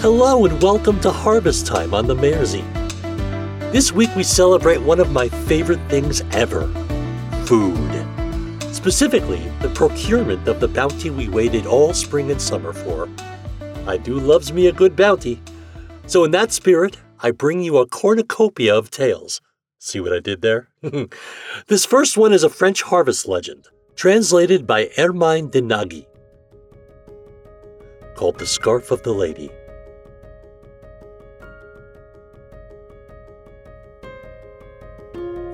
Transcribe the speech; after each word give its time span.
Hello 0.00 0.44
and 0.44 0.62
welcome 0.62 1.00
to 1.00 1.10
Harvest 1.10 1.66
Time 1.66 1.92
on 1.92 2.06
the 2.06 2.14
Mayerzine. 2.14 2.72
This 3.72 3.90
week 3.90 4.14
we 4.14 4.22
celebrate 4.22 4.80
one 4.80 5.00
of 5.00 5.10
my 5.10 5.28
favorite 5.28 5.80
things 5.88 6.20
ever 6.30 6.68
food. 7.46 8.06
Specifically, 8.72 9.42
the 9.60 9.72
procurement 9.74 10.46
of 10.46 10.60
the 10.60 10.68
bounty 10.68 11.10
we 11.10 11.28
waited 11.28 11.66
all 11.66 11.92
spring 11.92 12.30
and 12.30 12.40
summer 12.40 12.72
for. 12.72 13.08
I 13.88 13.96
do 13.96 14.20
loves 14.20 14.52
me 14.52 14.68
a 14.68 14.72
good 14.72 14.94
bounty. 14.94 15.42
So, 16.06 16.22
in 16.22 16.30
that 16.30 16.52
spirit, 16.52 16.96
I 17.18 17.32
bring 17.32 17.60
you 17.60 17.78
a 17.78 17.86
cornucopia 17.88 18.72
of 18.76 18.92
tales. 18.92 19.40
See 19.80 19.98
what 19.98 20.12
I 20.12 20.20
did 20.20 20.42
there? 20.42 20.68
this 21.66 21.84
first 21.84 22.16
one 22.16 22.32
is 22.32 22.44
a 22.44 22.48
French 22.48 22.82
harvest 22.82 23.26
legend, 23.26 23.66
translated 23.96 24.64
by 24.64 24.90
Hermine 24.94 25.50
de 25.50 25.60
Nagy, 25.60 26.06
called 28.14 28.38
The 28.38 28.46
Scarf 28.46 28.92
of 28.92 29.02
the 29.02 29.12
Lady. 29.12 29.50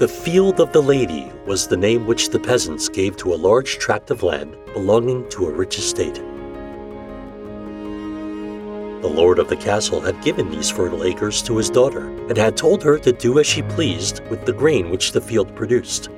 The 0.00 0.08
Field 0.08 0.58
of 0.58 0.72
the 0.72 0.82
Lady 0.82 1.30
was 1.46 1.68
the 1.68 1.76
name 1.76 2.04
which 2.04 2.30
the 2.30 2.40
peasants 2.40 2.88
gave 2.88 3.16
to 3.18 3.32
a 3.32 3.36
large 3.36 3.78
tract 3.78 4.10
of 4.10 4.24
land 4.24 4.56
belonging 4.72 5.28
to 5.28 5.46
a 5.46 5.52
rich 5.52 5.78
estate. 5.78 6.16
The 9.02 9.08
lord 9.08 9.38
of 9.38 9.48
the 9.48 9.56
castle 9.56 10.00
had 10.00 10.20
given 10.20 10.50
these 10.50 10.68
fertile 10.68 11.04
acres 11.04 11.42
to 11.42 11.56
his 11.56 11.70
daughter 11.70 12.08
and 12.28 12.36
had 12.36 12.56
told 12.56 12.82
her 12.82 12.98
to 12.98 13.12
do 13.12 13.38
as 13.38 13.46
she 13.46 13.62
pleased 13.62 14.20
with 14.30 14.44
the 14.44 14.52
grain 14.52 14.90
which 14.90 15.12
the 15.12 15.20
field 15.20 15.54
produced. 15.54 16.08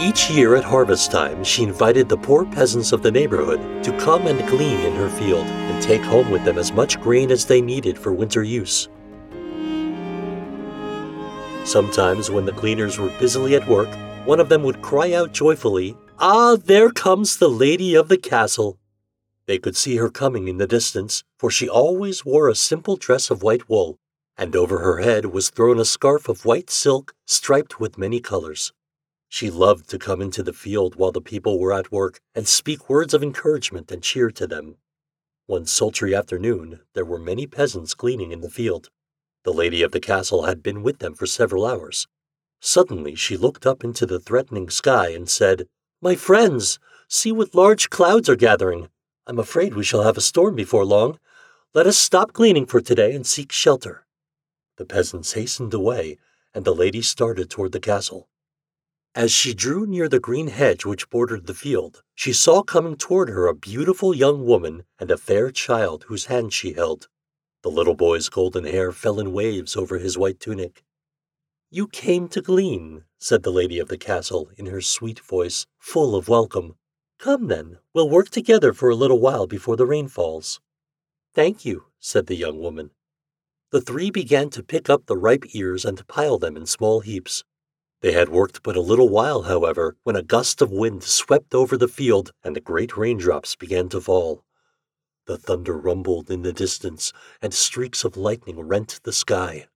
Each 0.00 0.28
year 0.32 0.56
at 0.56 0.64
harvest 0.64 1.12
time, 1.12 1.44
she 1.44 1.62
invited 1.62 2.08
the 2.08 2.16
poor 2.16 2.44
peasants 2.44 2.90
of 2.90 3.04
the 3.04 3.12
neighborhood 3.12 3.84
to 3.84 3.96
come 3.98 4.26
and 4.26 4.48
glean 4.48 4.80
in 4.80 4.96
her 4.96 5.10
field 5.10 5.46
and 5.46 5.80
take 5.80 6.02
home 6.02 6.28
with 6.32 6.44
them 6.44 6.58
as 6.58 6.72
much 6.72 7.00
grain 7.00 7.30
as 7.30 7.44
they 7.44 7.60
needed 7.60 7.96
for 7.96 8.12
winter 8.12 8.42
use. 8.42 8.88
Sometimes, 11.64 12.30
when 12.30 12.44
the 12.44 12.52
gleaners 12.52 12.98
were 12.98 13.16
busily 13.18 13.54
at 13.54 13.66
work, 13.68 13.88
one 14.26 14.40
of 14.40 14.48
them 14.48 14.62
would 14.62 14.82
cry 14.82 15.12
out 15.12 15.32
joyfully, 15.32 15.96
Ah, 16.18 16.56
there 16.56 16.90
comes 16.90 17.36
the 17.36 17.48
lady 17.48 17.94
of 17.94 18.08
the 18.08 18.16
castle! 18.16 18.78
They 19.46 19.58
could 19.58 19.76
see 19.76 19.96
her 19.96 20.10
coming 20.10 20.48
in 20.48 20.58
the 20.58 20.66
distance, 20.66 21.24
for 21.38 21.50
she 21.50 21.68
always 21.68 22.24
wore 22.24 22.48
a 22.48 22.54
simple 22.54 22.96
dress 22.96 23.30
of 23.30 23.42
white 23.42 23.68
wool, 23.68 23.98
and 24.36 24.54
over 24.54 24.78
her 24.78 24.98
head 24.98 25.26
was 25.26 25.50
thrown 25.50 25.78
a 25.78 25.84
scarf 25.84 26.28
of 26.28 26.44
white 26.44 26.70
silk 26.70 27.14
striped 27.26 27.80
with 27.80 27.98
many 27.98 28.20
colors. 28.20 28.72
She 29.28 29.50
loved 29.50 29.88
to 29.90 29.98
come 29.98 30.20
into 30.20 30.42
the 30.42 30.52
field 30.52 30.96
while 30.96 31.12
the 31.12 31.20
people 31.20 31.58
were 31.58 31.72
at 31.72 31.90
work 31.90 32.20
and 32.34 32.46
speak 32.46 32.88
words 32.88 33.14
of 33.14 33.22
encouragement 33.22 33.90
and 33.90 34.02
cheer 34.02 34.30
to 34.30 34.46
them. 34.46 34.76
One 35.46 35.66
sultry 35.66 36.14
afternoon, 36.14 36.80
there 36.94 37.04
were 37.04 37.18
many 37.18 37.46
peasants 37.46 37.94
gleaning 37.94 38.30
in 38.30 38.42
the 38.42 38.50
field. 38.50 38.90
The 39.44 39.52
lady 39.52 39.82
of 39.82 39.92
the 39.92 40.00
castle 40.00 40.44
had 40.44 40.62
been 40.62 40.82
with 40.82 40.98
them 41.00 41.14
for 41.14 41.26
several 41.26 41.66
hours. 41.66 42.06
Suddenly 42.60 43.16
she 43.16 43.36
looked 43.36 43.66
up 43.66 43.82
into 43.82 44.06
the 44.06 44.20
threatening 44.20 44.70
sky 44.70 45.08
and 45.08 45.28
said, 45.28 45.66
My 46.00 46.14
friends, 46.14 46.78
see 47.08 47.32
what 47.32 47.54
large 47.54 47.90
clouds 47.90 48.28
are 48.28 48.36
gathering. 48.36 48.88
I'm 49.26 49.40
afraid 49.40 49.74
we 49.74 49.82
shall 49.82 50.04
have 50.04 50.16
a 50.16 50.20
storm 50.20 50.54
before 50.54 50.84
long. 50.84 51.18
Let 51.74 51.88
us 51.88 51.98
stop 51.98 52.32
gleaning 52.32 52.66
for 52.66 52.80
today 52.80 53.14
and 53.14 53.26
seek 53.26 53.50
shelter. 53.50 54.06
The 54.76 54.84
peasants 54.84 55.32
hastened 55.32 55.74
away, 55.74 56.18
and 56.54 56.64
the 56.64 56.74
lady 56.74 57.02
started 57.02 57.50
toward 57.50 57.72
the 57.72 57.80
castle. 57.80 58.28
As 59.14 59.30
she 59.30 59.54
drew 59.54 59.86
near 59.86 60.08
the 60.08 60.20
green 60.20 60.48
hedge 60.48 60.86
which 60.86 61.10
bordered 61.10 61.46
the 61.46 61.54
field, 61.54 62.02
she 62.14 62.32
saw 62.32 62.62
coming 62.62 62.96
toward 62.96 63.28
her 63.28 63.46
a 63.46 63.54
beautiful 63.54 64.14
young 64.14 64.46
woman 64.46 64.84
and 64.98 65.10
a 65.10 65.18
fair 65.18 65.50
child 65.50 66.04
whose 66.08 66.26
hand 66.26 66.52
she 66.52 66.72
held. 66.74 67.08
The 67.62 67.70
little 67.70 67.94
boy's 67.94 68.28
golden 68.28 68.64
hair 68.64 68.90
fell 68.90 69.20
in 69.20 69.32
waves 69.32 69.76
over 69.76 69.98
his 69.98 70.18
white 70.18 70.40
tunic. 70.40 70.82
You 71.70 71.86
came 71.86 72.28
to 72.28 72.42
glean, 72.42 73.04
said 73.18 73.44
the 73.44 73.52
lady 73.52 73.78
of 73.78 73.88
the 73.88 73.96
castle 73.96 74.50
in 74.56 74.66
her 74.66 74.80
sweet 74.80 75.20
voice, 75.20 75.66
full 75.78 76.16
of 76.16 76.28
welcome. 76.28 76.74
Come 77.18 77.46
then, 77.46 77.78
we'll 77.94 78.10
work 78.10 78.30
together 78.30 78.72
for 78.72 78.90
a 78.90 78.96
little 78.96 79.20
while 79.20 79.46
before 79.46 79.76
the 79.76 79.86
rain 79.86 80.08
falls. 80.08 80.60
Thank 81.34 81.64
you, 81.64 81.84
said 82.00 82.26
the 82.26 82.34
young 82.34 82.58
woman. 82.58 82.90
The 83.70 83.80
three 83.80 84.10
began 84.10 84.50
to 84.50 84.62
pick 84.62 84.90
up 84.90 85.06
the 85.06 85.16
ripe 85.16 85.54
ears 85.54 85.84
and 85.84 86.06
pile 86.08 86.38
them 86.38 86.56
in 86.56 86.66
small 86.66 87.00
heaps. 87.00 87.44
They 88.00 88.12
had 88.12 88.28
worked 88.28 88.64
but 88.64 88.76
a 88.76 88.80
little 88.80 89.08
while, 89.08 89.42
however, 89.42 89.96
when 90.02 90.16
a 90.16 90.22
gust 90.22 90.60
of 90.60 90.72
wind 90.72 91.04
swept 91.04 91.54
over 91.54 91.76
the 91.76 91.86
field 91.86 92.32
and 92.42 92.56
the 92.56 92.60
great 92.60 92.96
raindrops 92.96 93.54
began 93.54 93.88
to 93.90 94.00
fall. 94.00 94.44
The 95.26 95.38
thunder 95.38 95.76
rumbled 95.76 96.30
in 96.30 96.42
the 96.42 96.52
distance, 96.52 97.12
and 97.40 97.54
streaks 97.54 98.04
of 98.04 98.16
lightning 98.16 98.60
rent 98.60 99.00
the 99.04 99.12
sky. 99.12 99.68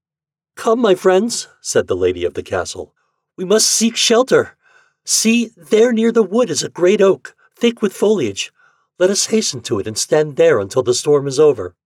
Come, 0.57 0.81
my 0.81 0.95
friends, 0.95 1.49
said 1.61 1.87
the 1.87 1.97
lady 1.97 2.25
of 2.25 2.35
the 2.35 2.43
castle. 2.43 2.95
We 3.37 3.45
must 3.45 3.69
seek 3.69 3.97
shelter. 3.97 4.57
See, 5.05 5.51
there 5.57 5.93
near 5.93 6.11
the 6.11 6.23
wood 6.23 6.51
is 6.51 6.65
a 6.65 6.69
great 6.69 7.01
oak, 7.01 7.37
thick 7.55 7.81
with 7.81 7.93
foliage. 7.93 8.53
Let 8.99 9.11
us 9.11 9.27
hasten 9.27 9.61
to 9.63 9.79
it 9.79 9.87
and 9.87 9.97
stand 9.97 10.37
there 10.37 10.59
until 10.59 10.83
the 10.83 10.95
storm 10.95 11.27
is 11.27 11.39
over. 11.39 11.77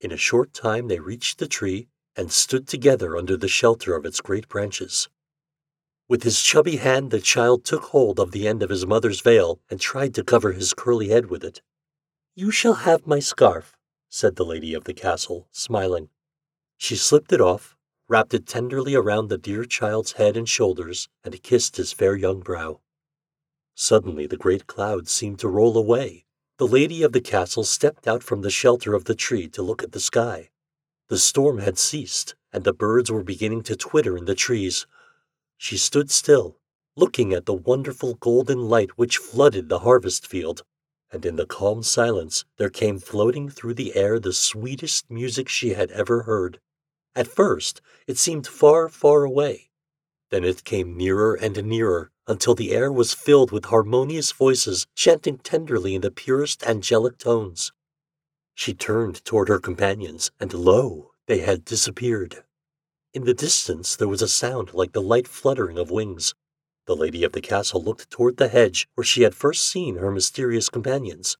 In 0.00 0.12
a 0.12 0.16
short 0.16 0.52
time 0.52 0.88
they 0.88 0.98
reached 0.98 1.38
the 1.38 1.46
tree 1.46 1.88
and 2.16 2.30
stood 2.30 2.68
together 2.68 3.16
under 3.16 3.36
the 3.36 3.48
shelter 3.48 3.96
of 3.96 4.04
its 4.04 4.20
great 4.20 4.48
branches. 4.48 5.08
With 6.08 6.22
his 6.22 6.42
chubby 6.42 6.76
hand, 6.76 7.10
the 7.10 7.20
child 7.20 7.64
took 7.64 7.84
hold 7.84 8.20
of 8.20 8.32
the 8.32 8.46
end 8.46 8.62
of 8.62 8.70
his 8.70 8.86
mother's 8.86 9.20
veil 9.20 9.60
and 9.70 9.80
tried 9.80 10.14
to 10.16 10.22
cover 10.24 10.52
his 10.52 10.74
curly 10.74 11.08
head 11.08 11.30
with 11.30 11.42
it. 11.42 11.62
You 12.36 12.50
shall 12.50 12.74
have 12.74 13.06
my 13.06 13.20
scarf, 13.20 13.76
said 14.08 14.34
the 14.34 14.44
lady 14.44 14.74
of 14.74 14.84
the 14.84 14.92
castle, 14.92 15.46
smiling. 15.52 16.08
She 16.76 16.96
slipped 16.96 17.32
it 17.32 17.40
off, 17.40 17.76
wrapped 18.08 18.34
it 18.34 18.44
tenderly 18.44 18.96
around 18.96 19.28
the 19.28 19.38
dear 19.38 19.64
child's 19.64 20.12
head 20.12 20.36
and 20.36 20.48
shoulders, 20.48 21.08
and 21.22 21.40
kissed 21.44 21.76
his 21.76 21.92
fair 21.92 22.16
young 22.16 22.40
brow. 22.40 22.80
Suddenly 23.76 24.26
the 24.26 24.36
great 24.36 24.66
clouds 24.66 25.12
seemed 25.12 25.38
to 25.40 25.48
roll 25.48 25.78
away. 25.78 26.24
The 26.58 26.66
lady 26.66 27.04
of 27.04 27.12
the 27.12 27.20
castle 27.20 27.62
stepped 27.62 28.08
out 28.08 28.24
from 28.24 28.42
the 28.42 28.50
shelter 28.50 28.94
of 28.94 29.04
the 29.04 29.14
tree 29.14 29.48
to 29.50 29.62
look 29.62 29.84
at 29.84 29.92
the 29.92 30.00
sky. 30.00 30.50
The 31.06 31.18
storm 31.18 31.58
had 31.58 31.78
ceased, 31.78 32.34
and 32.52 32.64
the 32.64 32.72
birds 32.72 33.12
were 33.12 33.22
beginning 33.22 33.62
to 33.64 33.76
twitter 33.76 34.16
in 34.16 34.24
the 34.24 34.34
trees. 34.34 34.88
She 35.56 35.76
stood 35.76 36.10
still, 36.10 36.58
looking 36.96 37.32
at 37.32 37.46
the 37.46 37.54
wonderful 37.54 38.14
golden 38.14 38.68
light 38.68 38.98
which 38.98 39.18
flooded 39.18 39.68
the 39.68 39.80
harvest 39.80 40.26
field 40.26 40.64
and 41.14 41.24
in 41.24 41.36
the 41.36 41.46
calm 41.46 41.80
silence 41.80 42.44
there 42.56 42.68
came 42.68 42.98
floating 42.98 43.48
through 43.48 43.74
the 43.74 43.94
air 43.94 44.18
the 44.18 44.32
sweetest 44.32 45.08
music 45.08 45.48
she 45.48 45.70
had 45.70 45.92
ever 45.92 46.24
heard. 46.24 46.58
At 47.14 47.28
first 47.28 47.80
it 48.08 48.18
seemed 48.18 48.48
far, 48.48 48.88
far 48.88 49.22
away. 49.22 49.70
Then 50.30 50.42
it 50.42 50.64
came 50.64 50.96
nearer 50.96 51.34
and 51.34 51.64
nearer 51.64 52.10
until 52.26 52.56
the 52.56 52.72
air 52.72 52.90
was 52.90 53.14
filled 53.14 53.52
with 53.52 53.66
harmonious 53.66 54.32
voices 54.32 54.88
chanting 54.96 55.38
tenderly 55.38 55.94
in 55.94 56.00
the 56.00 56.10
purest 56.10 56.66
angelic 56.66 57.18
tones. 57.18 57.70
She 58.56 58.74
turned 58.74 59.24
toward 59.24 59.48
her 59.48 59.60
companions, 59.60 60.32
and 60.40 60.52
lo, 60.52 61.12
they 61.26 61.38
had 61.38 61.64
disappeared. 61.64 62.42
In 63.12 63.24
the 63.24 63.34
distance 63.34 63.94
there 63.94 64.08
was 64.08 64.22
a 64.22 64.28
sound 64.28 64.74
like 64.74 64.92
the 64.92 65.00
light 65.02 65.28
fluttering 65.28 65.78
of 65.78 65.92
wings, 65.92 66.34
the 66.86 66.96
lady 66.96 67.24
of 67.24 67.32
the 67.32 67.40
castle 67.40 67.82
looked 67.82 68.10
toward 68.10 68.36
the 68.36 68.48
hedge 68.48 68.86
where 68.94 69.04
she 69.04 69.22
had 69.22 69.34
first 69.34 69.64
seen 69.64 69.96
her 69.96 70.10
mysterious 70.10 70.68
companions. 70.68 71.36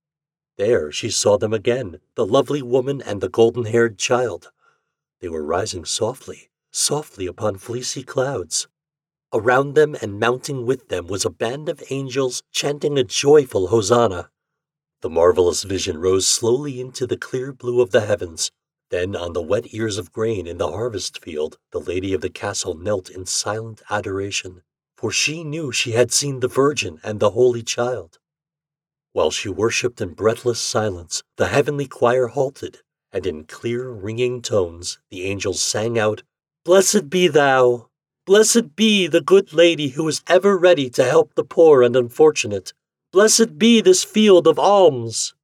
There 0.57 0.91
she 0.91 1.11
saw 1.11 1.37
them 1.37 1.53
again, 1.53 2.01
the 2.15 2.25
lovely 2.25 2.63
woman 2.63 3.03
and 3.03 3.21
the 3.21 3.29
golden 3.29 3.67
haired 3.67 3.99
child. 3.99 4.51
They 5.21 5.29
were 5.29 5.45
rising 5.45 5.85
softly, 5.85 6.51
softly 6.71 7.27
upon 7.27 7.59
fleecy 7.59 8.03
clouds. 8.05 8.69
Around 9.33 9.75
them 9.75 9.97
and 10.01 10.19
mounting 10.19 10.65
with 10.65 10.89
them 10.89 11.09
was 11.09 11.25
a 11.25 11.31
band 11.31 11.69
of 11.69 11.83
angels 11.91 12.43
chanting 12.51 12.97
a 12.97 13.05
joyful 13.05 13.67
hosanna. 13.67 14.31
The 15.03 15.11
marvelous 15.11 15.65
vision 15.65 15.99
rose 15.99 16.27
slowly 16.27 16.81
into 16.81 17.07
the 17.07 17.19
clear 17.19 17.53
blue 17.53 17.83
of 17.83 17.91
the 17.91 18.03
heavens. 18.03 18.51
Then, 18.91 19.17
on 19.17 19.33
the 19.33 19.43
wet 19.43 19.75
ears 19.75 19.99
of 19.99 20.13
grain 20.13 20.47
in 20.47 20.59
the 20.59 20.71
harvest 20.71 21.21
field, 21.23 21.59
the 21.73 21.81
lady 21.81 22.15
of 22.15 22.21
the 22.21 22.31
castle 22.31 22.75
knelt 22.75 23.11
in 23.11 23.27
silent 23.27 23.83
adoration 23.91 24.63
for 25.05 25.11
she 25.11 25.45
knew 25.45 25.71
she 25.71 25.93
had 25.93 26.11
seen 26.11 26.41
the 26.41 26.49
Virgin 26.49 26.99
and 27.05 27.21
the 27.21 27.33
Holy 27.33 27.63
Child. 27.63 28.19
While 29.13 29.31
she 29.31 29.51
worshipped 29.51 30.01
in 30.01 30.15
breathless 30.15 30.59
silence, 30.59 31.23
the 31.37 31.49
heavenly 31.49 31.87
choir 31.87 32.29
halted, 32.29 32.79
and 33.13 33.27
in 33.27 33.45
clear, 33.45 33.91
ringing 33.91 34.41
tones 34.41 34.99
the 35.11 35.25
angels 35.25 35.61
sang 35.61 35.99
out, 35.99 36.23
Blessed 36.65 37.11
be 37.11 37.29
thou! 37.29 37.91
Blessed 38.25 38.77
be 38.77 39.07
the 39.07 39.21
good 39.21 39.53
lady 39.53 39.89
who 39.89 40.09
is 40.09 40.23
ever 40.27 40.57
ready 40.57 40.89
to 40.89 41.05
help 41.05 41.35
the 41.35 41.45
poor 41.45 41.83
and 41.83 41.95
unfortunate. 41.97 42.73
Blessed 43.13 43.59
be 43.59 43.83
this 43.83 44.05
field 44.05 44.47
of 44.47 44.59
alms! 44.59 45.35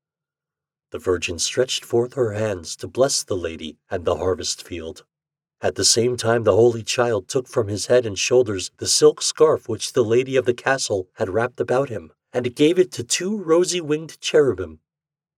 The 0.91 0.99
Virgin 0.99 1.39
stretched 1.39 1.85
forth 1.85 2.15
her 2.15 2.33
hands 2.33 2.77
to 2.77 2.89
bless 2.89 3.23
the 3.23 3.37
lady 3.37 3.77
and 3.91 4.07
the 4.07 4.17
harvest 4.17 4.67
field. 4.67 5.05
At 5.63 5.75
the 5.75 5.85
same 5.85 6.17
time, 6.17 6.45
the 6.45 6.57
Holy 6.57 6.83
Child 6.83 7.29
took 7.29 7.47
from 7.47 7.69
his 7.69 7.87
head 7.87 8.07
and 8.07 8.19
shoulders 8.19 8.71
the 8.79 8.87
silk 8.87 9.21
scarf 9.21 9.69
which 9.69 9.93
the 9.93 10.05
lady 10.05 10.37
of 10.37 10.47
the 10.47 10.55
castle 10.55 11.09
had 11.15 11.29
wrapped 11.29 11.61
about 11.61 11.91
him, 11.91 12.13
and 12.33 12.55
gave 12.55 12.79
it 12.79 12.91
to 12.93 13.05
two 13.05 13.37
rosy 13.37 13.81
winged 13.81 14.19
cherubim. 14.23 14.81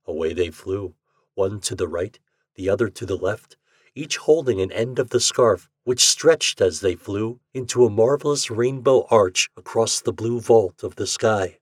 Away 0.07 0.33
they 0.33 0.51
flew, 0.51 0.95
one 1.35 1.61
to 1.63 1.75
the 1.75 1.89
right, 1.89 2.21
the 2.55 2.69
other 2.69 2.89
to 2.89 3.05
the 3.05 3.17
left, 3.17 3.57
each 3.97 4.19
holding 4.19 4.61
an 4.61 4.71
end 4.71 5.01
of 5.01 5.11
the 5.11 5.19
scarf, 5.19 5.69
which 5.83 6.07
stretched 6.07 6.61
as 6.61 6.81
they 6.81 6.95
flew 6.95 7.41
into 7.53 7.85
a 7.85 7.91
marvelous 7.91 8.49
rainbow 8.49 9.07
arch 9.11 9.51
across 9.57 10.01
the 10.01 10.13
blue 10.13 10.41
vault 10.41 10.85
of 10.85 10.95
the 10.95 11.07
sky. 11.07 11.59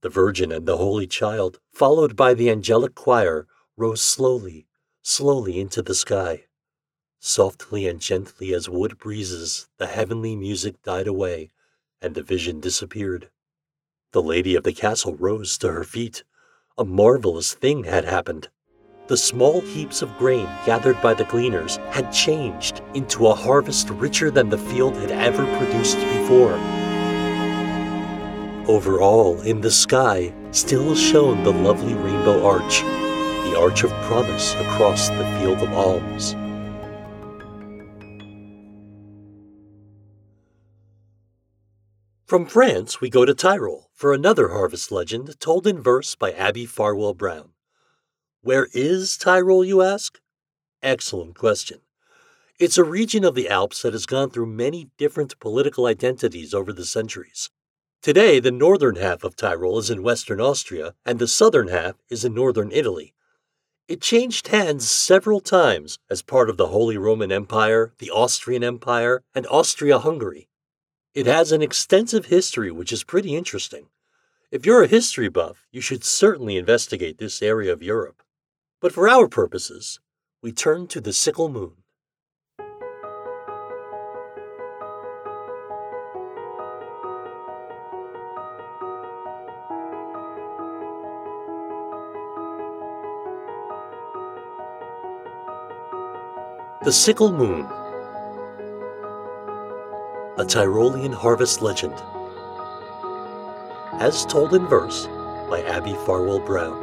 The 0.00 0.08
Virgin 0.08 0.50
and 0.50 0.64
the 0.64 0.78
Holy 0.78 1.06
Child, 1.06 1.60
followed 1.70 2.16
by 2.16 2.32
the 2.32 2.48
angelic 2.48 2.94
choir, 2.94 3.46
rose 3.76 4.00
slowly, 4.00 4.66
slowly 5.02 5.60
into 5.60 5.82
the 5.82 5.94
sky. 5.94 6.44
Softly 7.22 7.86
and 7.86 8.00
gently 8.00 8.54
as 8.54 8.70
wood 8.70 8.96
breezes, 8.96 9.68
the 9.76 9.86
heavenly 9.86 10.34
music 10.34 10.82
died 10.82 11.06
away, 11.06 11.50
and 12.00 12.14
the 12.14 12.22
vision 12.22 12.60
disappeared. 12.60 13.28
The 14.12 14.22
lady 14.22 14.56
of 14.56 14.64
the 14.64 14.72
castle 14.72 15.14
rose 15.16 15.58
to 15.58 15.70
her 15.70 15.84
feet. 15.84 16.24
A 16.78 16.84
marvelous 16.86 17.52
thing 17.52 17.84
had 17.84 18.06
happened. 18.06 18.48
The 19.08 19.18
small 19.18 19.60
heaps 19.60 20.00
of 20.00 20.16
grain 20.16 20.46
gathered 20.64 20.98
by 21.02 21.12
the 21.12 21.26
gleaners 21.26 21.76
had 21.90 22.10
changed 22.10 22.80
into 22.94 23.26
a 23.26 23.34
harvest 23.34 23.90
richer 23.90 24.30
than 24.30 24.48
the 24.48 24.56
field 24.56 24.96
had 24.96 25.10
ever 25.10 25.44
produced 25.58 25.98
before. 25.98 26.54
Over 28.66 29.02
all, 29.02 29.38
in 29.42 29.60
the 29.60 29.70
sky, 29.70 30.32
still 30.52 30.94
shone 30.94 31.44
the 31.44 31.52
lovely 31.52 31.92
rainbow 31.92 32.46
arch, 32.46 32.80
the 32.80 33.58
arch 33.60 33.84
of 33.84 33.90
promise 34.04 34.54
across 34.54 35.10
the 35.10 35.38
field 35.38 35.58
of 35.58 35.70
alms. 35.74 36.34
From 42.30 42.46
France, 42.46 43.00
we 43.00 43.10
go 43.10 43.24
to 43.24 43.34
Tyrol 43.34 43.90
for 43.92 44.12
another 44.12 44.50
harvest 44.50 44.92
legend 44.92 45.40
told 45.40 45.66
in 45.66 45.82
verse 45.82 46.14
by 46.14 46.30
Abbie 46.30 46.64
Farwell 46.64 47.12
Brown. 47.12 47.54
Where 48.40 48.68
is 48.72 49.16
Tyrol, 49.16 49.64
you 49.64 49.82
ask? 49.82 50.20
Excellent 50.80 51.34
question. 51.34 51.80
It's 52.56 52.78
a 52.78 52.84
region 52.84 53.24
of 53.24 53.34
the 53.34 53.48
Alps 53.48 53.82
that 53.82 53.94
has 53.94 54.06
gone 54.06 54.30
through 54.30 54.46
many 54.46 54.90
different 54.96 55.40
political 55.40 55.86
identities 55.86 56.54
over 56.54 56.72
the 56.72 56.84
centuries. 56.84 57.50
Today, 58.00 58.38
the 58.38 58.52
northern 58.52 58.94
half 58.94 59.24
of 59.24 59.34
Tyrol 59.34 59.78
is 59.78 59.90
in 59.90 60.04
western 60.04 60.40
Austria, 60.40 60.94
and 61.04 61.18
the 61.18 61.26
southern 61.26 61.66
half 61.66 61.96
is 62.08 62.24
in 62.24 62.32
northern 62.32 62.70
Italy. 62.70 63.12
It 63.88 64.00
changed 64.00 64.46
hands 64.46 64.88
several 64.88 65.40
times 65.40 65.98
as 66.08 66.22
part 66.22 66.48
of 66.48 66.58
the 66.58 66.68
Holy 66.68 66.96
Roman 66.96 67.32
Empire, 67.32 67.92
the 67.98 68.12
Austrian 68.12 68.62
Empire, 68.62 69.24
and 69.34 69.48
Austria 69.48 69.98
Hungary. 69.98 70.46
It 71.12 71.26
has 71.26 71.50
an 71.50 71.60
extensive 71.60 72.26
history 72.26 72.70
which 72.70 72.92
is 72.92 73.02
pretty 73.02 73.34
interesting. 73.34 73.86
If 74.52 74.64
you're 74.64 74.84
a 74.84 74.86
history 74.86 75.28
buff, 75.28 75.66
you 75.72 75.80
should 75.80 76.04
certainly 76.04 76.56
investigate 76.56 77.18
this 77.18 77.42
area 77.42 77.72
of 77.72 77.82
Europe. 77.82 78.22
But 78.80 78.92
for 78.92 79.08
our 79.08 79.26
purposes, 79.26 79.98
we 80.40 80.52
turn 80.52 80.86
to 80.86 81.00
the 81.00 81.12
sickle 81.12 81.48
moon. 81.48 81.72
The 96.82 96.92
Sickle 96.92 97.32
Moon 97.32 97.68
a 100.40 100.42
Tyrolean 100.42 101.12
harvest 101.12 101.60
legend. 101.60 101.92
As 104.00 104.24
told 104.24 104.54
in 104.54 104.66
verse 104.68 105.06
by 105.50 105.62
Abbie 105.66 105.98
Farwell 106.06 106.38
Brown. 106.38 106.80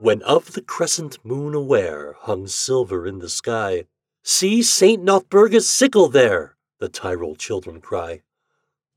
When 0.00 0.20
of 0.22 0.54
the 0.54 0.62
crescent 0.62 1.24
moon 1.24 1.54
aware 1.54 2.16
hung 2.22 2.48
silver 2.48 3.06
in 3.06 3.20
the 3.20 3.28
sky, 3.28 3.84
See 4.24 4.64
St. 4.64 5.00
Nothburga's 5.00 5.70
sickle 5.70 6.08
there, 6.08 6.56
the 6.80 6.88
Tyrol 6.88 7.36
children 7.36 7.80
cry. 7.80 8.22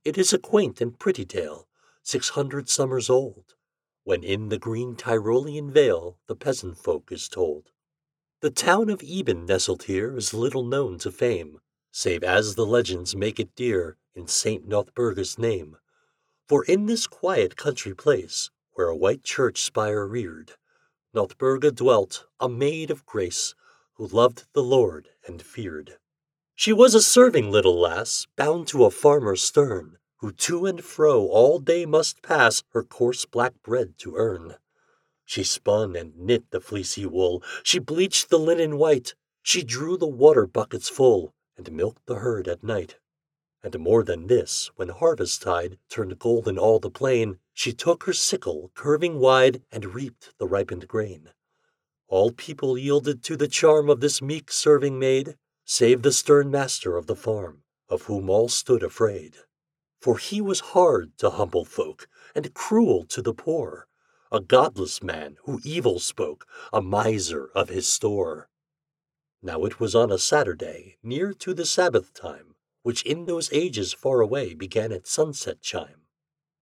It 0.04 0.18
is 0.18 0.34
a 0.34 0.40
quaint 0.40 0.82
and 0.82 0.98
pretty 0.98 1.26
tale, 1.26 1.68
six 2.02 2.30
hundred 2.30 2.70
summers 2.70 3.08
old, 3.08 3.54
when 4.04 4.24
in 4.24 4.50
the 4.50 4.58
green 4.58 4.96
Tyrolean 4.96 5.70
vale 5.70 6.18
the 6.26 6.36
peasant 6.36 6.80
folk 6.80 7.12
is 7.12 7.30
told. 7.30 7.70
The 8.40 8.52
town 8.52 8.92
of 8.92 9.02
Eben 9.02 9.48
nestled 9.48 9.84
here 9.84 10.16
is 10.16 10.32
little 10.32 10.64
known 10.64 11.00
to 11.00 11.12
fame, 11.12 11.60
save 11.92 12.24
as 12.24 12.54
the 12.54 12.68
legends 12.68 13.16
make 13.16 13.40
it 13.40 13.56
dear 13.56 13.98
in 14.14 14.28
St. 14.28 14.70
Nothburga's 14.70 15.40
name. 15.40 15.78
For 16.48 16.64
in 16.64 16.86
this 16.86 17.08
quiet 17.08 17.56
country 17.56 17.96
place, 17.96 18.52
where 18.74 18.90
a 18.90 18.96
white 18.96 19.24
church 19.24 19.64
spire 19.64 20.06
reared, 20.06 20.52
Nothburga 21.16 21.74
dwelt, 21.74 22.28
a 22.40 22.48
maid 22.48 22.92
of 22.92 23.08
grace, 23.08 23.56
who 23.96 24.06
loved 24.06 24.46
the 24.54 24.62
Lord 24.62 25.10
and 25.26 25.42
feared. 25.42 25.98
She 26.54 26.72
was 26.72 26.94
a 26.94 27.02
serving 27.02 27.50
little 27.50 27.80
lass, 27.80 28.28
bound 28.36 28.68
to 28.68 28.86
a 28.86 28.92
farmer 28.92 29.36
stern, 29.36 29.98
who 30.18 30.32
to 30.34 30.68
and 30.68 30.84
fro 30.84 31.26
all 31.26 31.58
day 31.58 31.88
must 31.88 32.22
pass 32.22 32.62
her 32.74 32.84
coarse 32.84 33.26
black 33.26 33.54
bread 33.64 33.98
to 33.98 34.16
earn. 34.16 34.58
She 35.30 35.44
spun 35.44 35.98
and 35.98 36.18
knit 36.18 36.52
the 36.52 36.62
fleecy 36.62 37.06
wool, 37.06 37.44
she 37.62 37.80
bleached 37.80 38.30
the 38.30 38.40
linen 38.40 38.78
white, 38.78 39.14
she 39.44 39.62
drew 39.62 39.98
the 39.98 40.08
water 40.08 40.48
buckets 40.48 40.88
full, 40.88 41.34
and 41.58 41.70
milked 41.70 42.06
the 42.06 42.16
herd 42.16 42.48
at 42.48 42.64
night. 42.64 42.96
And 43.62 43.78
more 43.78 44.04
than 44.04 44.28
this, 44.28 44.72
when 44.78 44.88
harvest 44.88 45.42
tide 45.42 45.80
turned 45.90 46.18
golden 46.18 46.58
all 46.58 46.80
the 46.80 46.90
plain, 46.90 47.40
she 47.54 47.74
took 47.74 48.06
her 48.06 48.14
sickle, 48.14 48.72
curving 48.74 49.20
wide, 49.20 49.62
and 49.70 49.94
reaped 49.94 50.34
the 50.38 50.48
ripened 50.48 50.88
grain. 50.88 51.32
All 52.08 52.32
people 52.32 52.78
yielded 52.78 53.22
to 53.24 53.36
the 53.36 53.50
charm 53.50 53.90
of 53.90 54.00
this 54.00 54.22
meek 54.22 54.50
serving 54.50 54.98
maid, 54.98 55.36
save 55.66 56.04
the 56.04 56.14
stern 56.14 56.50
master 56.50 56.96
of 56.96 57.08
the 57.08 57.18
farm, 57.18 57.64
of 57.90 58.04
whom 58.04 58.30
all 58.30 58.48
stood 58.48 58.82
afraid. 58.82 59.36
For 60.00 60.18
he 60.18 60.40
was 60.40 60.72
hard 60.72 61.18
to 61.18 61.32
humble 61.32 61.66
folk, 61.66 62.08
and 62.34 62.54
cruel 62.54 63.04
to 63.08 63.22
the 63.22 63.34
poor, 63.34 63.88
a 64.32 64.40
godless 64.40 65.02
man 65.02 65.38
who 65.44 65.60
evil 65.64 66.00
spoke, 66.00 66.46
a 66.74 66.82
miser 66.82 67.50
of 67.56 67.70
his 67.70 67.88
store. 67.88 68.50
Now 69.42 69.64
it 69.66 69.80
was 69.80 69.96
on 69.96 70.12
a 70.12 70.18
Saturday, 70.18 70.98
near 71.04 71.34
to 71.34 71.54
the 71.54 71.66
Sabbath 71.66 72.14
time, 72.14 72.56
which 72.84 73.04
in 73.04 73.26
those 73.26 73.52
ages 73.54 73.94
far 73.94 74.22
away 74.22 74.54
began 74.54 74.92
at 74.92 75.08
sunset 75.08 75.62
chime. 75.62 76.02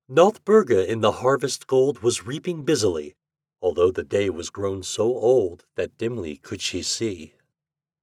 Nothburga 0.09 0.85
in 0.87 1.01
the 1.01 1.13
harvest 1.23 1.65
gold 1.67 1.99
was 1.99 2.27
reaping 2.27 2.63
busily, 2.63 3.15
although 3.61 3.91
the 3.91 4.03
day 4.03 4.29
was 4.29 4.51
grown 4.51 4.83
so 4.83 5.05
old 5.05 5.65
that 5.75 5.97
dimly 5.97 6.37
could 6.37 6.61
she 6.61 6.83
see. 6.83 7.33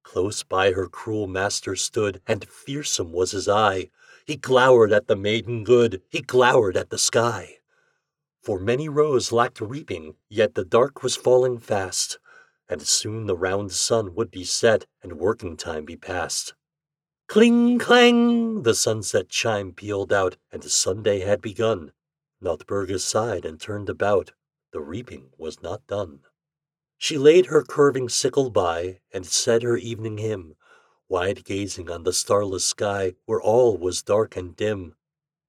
Close 0.03 0.43
by 0.43 0.73
her 0.73 0.89
cruel 0.89 1.29
master 1.29 1.77
stood, 1.77 2.21
and 2.27 2.49
fearsome 2.49 3.13
was 3.13 3.31
his 3.31 3.49
eye. 3.49 3.91
He 4.27 4.37
glowered 4.37 4.93
at 4.93 5.07
the 5.07 5.17
maiden 5.17 5.63
good, 5.63 6.03
he 6.11 6.21
glowered 6.21 6.77
at 6.77 6.91
the 6.91 6.99
sky. 6.99 7.59
For 8.43 8.59
many 8.59 8.89
rows 8.89 9.31
lacked 9.31 9.61
reaping, 9.61 10.17
yet 10.29 10.55
the 10.55 10.65
dark 10.65 11.05
was 11.05 11.15
falling 11.15 11.59
fast, 11.59 12.19
and 12.69 12.83
soon 12.83 13.27
the 13.27 13.37
round 13.37 13.71
sun 13.71 14.17
would 14.17 14.33
be 14.33 14.43
set 14.43 14.87
and 15.01 15.21
working 15.21 15.57
time 15.57 15.85
be 15.85 15.97
past. 15.97 16.55
Cling 17.29 17.79
clang! 17.79 18.63
The 18.63 18.75
sunset 18.75 19.29
chime 19.29 19.73
pealed 19.73 20.13
out, 20.13 20.39
and 20.51 20.65
Sunday 20.65 21.21
had 21.21 21.41
begun. 21.41 21.93
Nothburga 22.43 22.99
sighed 22.99 23.45
and 23.45 23.61
turned 23.61 23.89
about. 23.89 24.33
The 24.73 24.81
reaping 24.81 25.31
was 25.39 25.63
not 25.63 25.87
done. 25.87 26.21
She 26.99 27.19
laid 27.19 27.47
her 27.47 27.63
curving 27.63 28.09
sickle 28.09 28.51
by, 28.51 29.01
and 29.13 29.25
said 29.25 29.63
her 29.63 29.77
evening 29.77 30.19
hymn, 30.19 30.57
wide 31.09 31.45
gazing 31.45 31.89
on 31.89 32.03
the 32.03 32.13
starless 32.13 32.65
sky, 32.65 33.15
where 33.25 33.41
all 33.41 33.77
was 33.77 34.03
dark 34.03 34.37
and 34.37 34.57
dim. 34.57 34.97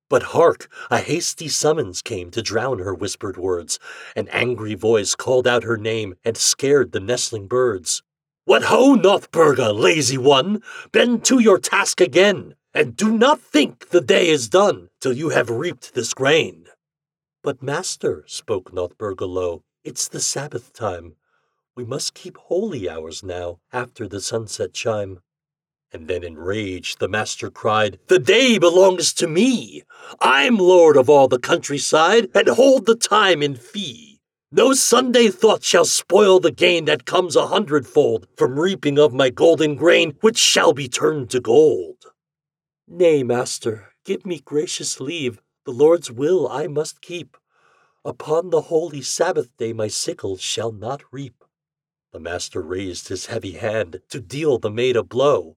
But 0.10 0.24
hark! 0.24 0.68
A 0.92 1.00
hasty 1.00 1.48
summons 1.48 2.02
came 2.02 2.30
to 2.32 2.42
drown 2.42 2.80
her 2.80 2.94
whispered 2.94 3.38
words. 3.38 3.80
An 4.16 4.28
angry 4.30 4.76
voice 4.76 5.16
called 5.16 5.48
out 5.48 5.64
her 5.64 5.78
name 5.78 6.16
and 6.24 6.38
scared 6.38 6.92
the 6.92 7.00
nestling 7.00 7.48
birds. 7.48 8.04
What 8.46 8.64
ho, 8.64 8.96
Nothburga, 8.96 9.74
lazy 9.74 10.18
one! 10.18 10.62
Bend 10.92 11.24
to 11.26 11.40
your 11.40 11.60
task 11.60 12.02
again, 12.02 12.56
and 12.74 12.96
do 12.96 13.18
not 13.18 13.40
think 13.40 13.90
the 13.90 14.02
day 14.02 14.28
is 14.28 14.50
done 14.50 14.90
till 15.00 15.14
you 15.14 15.30
have 15.30 15.50
reaped 15.50 15.94
this 15.94 16.14
grain. 16.14 16.66
But, 17.42 17.64
master, 17.64 18.24
spoke 18.28 18.74
Nothburga 18.74 19.28
low, 19.28 19.64
it's 19.84 20.08
the 20.08 20.20
Sabbath 20.20 20.74
time. 20.74 21.16
We 21.76 21.86
must 21.86 22.14
keep 22.14 22.38
holy 22.38 22.90
hours 22.90 23.24
now, 23.24 23.60
after 23.72 24.08
the 24.08 24.22
sunset 24.22 24.74
chime. 24.74 25.22
And 25.94 26.08
then 26.08 26.24
enraged, 26.24 27.00
the 27.00 27.08
master 27.08 27.52
cried, 27.52 28.00
The 28.08 28.18
day 28.18 28.58
belongs 28.58 29.14
to 29.14 29.28
me! 29.28 29.84
I'm 30.20 30.58
lord 30.58 30.98
of 30.98 31.08
all 31.08 31.28
the 31.28 31.38
countryside, 31.38 32.30
and 32.34 32.48
hold 32.48 32.88
the 32.88 32.96
time 32.96 33.44
in 33.44 33.56
fee. 33.56 34.20
No 34.52 34.74
Sunday 34.74 35.30
thought 35.30 35.64
shall 35.64 35.86
spoil 35.86 36.40
the 36.40 36.52
gain 36.52 36.86
that 36.86 37.06
comes 37.06 37.36
a 37.36 37.48
hundredfold 37.48 38.28
from 38.36 38.60
reaping 38.60 38.98
of 38.98 39.14
my 39.14 39.30
golden 39.30 39.76
grain, 39.76 40.16
which 40.22 40.38
shall 40.38 40.74
be 40.74 40.88
turned 40.88 41.30
to 41.30 41.40
gold. 41.40 42.06
Nay, 42.88 43.24
master, 43.24 43.94
give 44.04 44.26
me 44.26 44.40
gracious 44.40 45.00
leave. 45.00 45.42
the 45.66 45.72
Lord's 45.72 46.12
will 46.12 46.48
I 46.48 46.68
must 46.68 47.02
keep. 47.02 47.38
Upon 48.04 48.50
the 48.50 48.62
holy 48.62 49.02
Sabbath 49.02 49.56
day 49.58 49.74
my 49.74 49.88
sickle 49.88 50.38
shall 50.38 50.72
not 50.72 51.04
reap. 51.12 51.44
The 52.12 52.20
master 52.20 52.62
raised 52.62 53.08
his 53.08 53.28
heavy 53.28 53.54
hand 53.54 54.02
to 54.10 54.20
deal 54.20 54.58
the 54.60 54.70
maid 54.70 54.96
a 54.96 55.04
blow. 55.04 55.56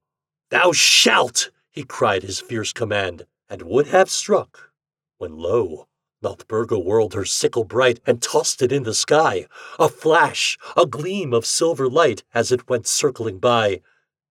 Thou 0.51 0.73
shalt, 0.73 1.51
he 1.71 1.83
cried 1.83 2.23
his 2.23 2.41
fierce 2.41 2.73
command, 2.73 3.27
and 3.49 3.63
would 3.63 3.89
have 3.89 4.11
struck, 4.11 4.73
when 5.19 5.37
lo, 5.37 5.89
Nothburga 6.23 6.79
whirled 6.79 7.15
her 7.15 7.25
sickle 7.25 7.65
bright 7.65 8.01
and 8.07 8.23
tossed 8.23 8.63
it 8.63 8.73
in 8.73 8.85
the 8.85 8.95
sky, 8.95 9.47
a 9.79 9.89
flash, 9.89 10.57
a 10.77 10.87
gleam 10.87 11.35
of 11.35 11.45
silver 11.45 11.89
light 11.89 12.23
as 12.33 12.53
it 12.53 12.69
went 12.69 12.87
circling 12.87 13.39
by, 13.39 13.83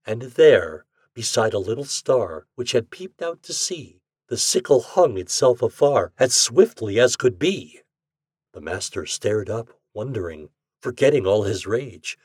and 0.05 0.22
there, 0.22 0.86
beside 1.13 1.53
a 1.53 1.60
little 1.60 1.86
star 1.86 2.48
which 2.55 2.72
had 2.72 2.89
peeped 2.91 3.22
out 3.22 3.43
to 3.43 3.53
sea, 3.53 4.01
the 4.27 4.38
sickle 4.38 4.81
hung 4.81 5.17
itself 5.17 5.62
afar 5.62 6.12
as 6.17 6.34
swiftly 6.34 7.00
as 7.00 7.15
could 7.15 7.38
be. 7.38 7.81
The 8.53 8.62
master 8.62 9.05
stared 9.05 9.50
up, 9.50 9.69
wondering, 9.93 10.50
forgetting 10.81 11.27
all 11.27 11.43
his 11.43 11.67
rage, 11.67 12.17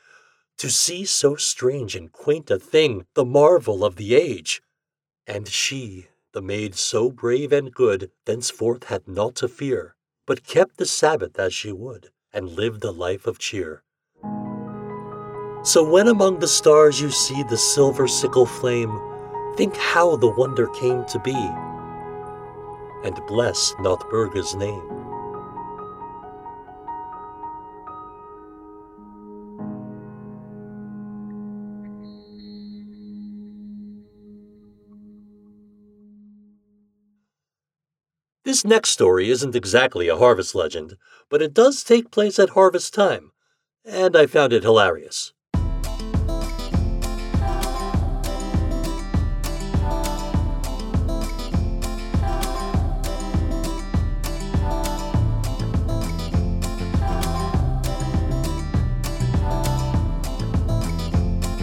to 0.57 0.69
see 0.69 1.05
so 1.05 1.35
strange 1.35 1.95
and 1.95 2.11
quaint 2.11 2.51
a 2.51 2.59
thing, 2.59 3.05
the 3.13 3.25
marvel 3.25 3.83
of 3.83 3.95
the 3.95 4.15
age. 4.15 4.61
And 5.25 5.47
she, 5.47 6.07
the 6.33 6.41
maid 6.41 6.75
so 6.75 7.09
brave 7.09 7.51
and 7.51 7.73
good, 7.73 8.11
thenceforth 8.25 8.85
had 8.85 9.07
naught 9.07 9.35
to 9.35 9.47
fear, 9.47 9.95
but 10.25 10.45
kept 10.45 10.77
the 10.77 10.85
Sabbath 10.85 11.39
as 11.39 11.53
she 11.53 11.71
would, 11.71 12.09
and 12.31 12.49
lived 12.49 12.83
a 12.83 12.91
life 12.91 13.27
of 13.27 13.39
cheer. 13.39 13.83
So 15.63 15.83
when 15.83 16.07
among 16.07 16.39
the 16.39 16.47
stars 16.47 17.01
you 17.01 17.11
see 17.11 17.43
the 17.43 17.57
silver 17.57 18.07
sickle 18.07 18.45
flame, 18.45 18.99
think 19.57 19.75
how 19.75 20.15
the 20.15 20.29
wonder 20.29 20.67
came 20.67 21.05
to 21.05 21.19
be, 21.19 21.35
and 23.03 23.19
bless 23.27 23.73
Nothburga's 23.79 24.55
name. 24.55 25.00
This 38.51 38.65
next 38.65 38.89
story 38.89 39.29
isn't 39.29 39.55
exactly 39.55 40.09
a 40.09 40.17
harvest 40.17 40.53
legend, 40.53 40.97
but 41.29 41.41
it 41.41 41.53
does 41.53 41.85
take 41.85 42.11
place 42.11 42.37
at 42.37 42.49
harvest 42.49 42.93
time, 42.93 43.31
and 43.85 44.13
I 44.13 44.25
found 44.25 44.51
it 44.51 44.63
hilarious. 44.63 45.31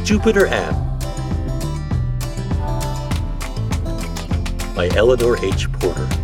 Jupiter 0.05 0.47
Ann 0.47 0.89
by 4.75 4.89
Eleanor 4.97 5.37
H. 5.45 5.71
Porter. 5.75 6.18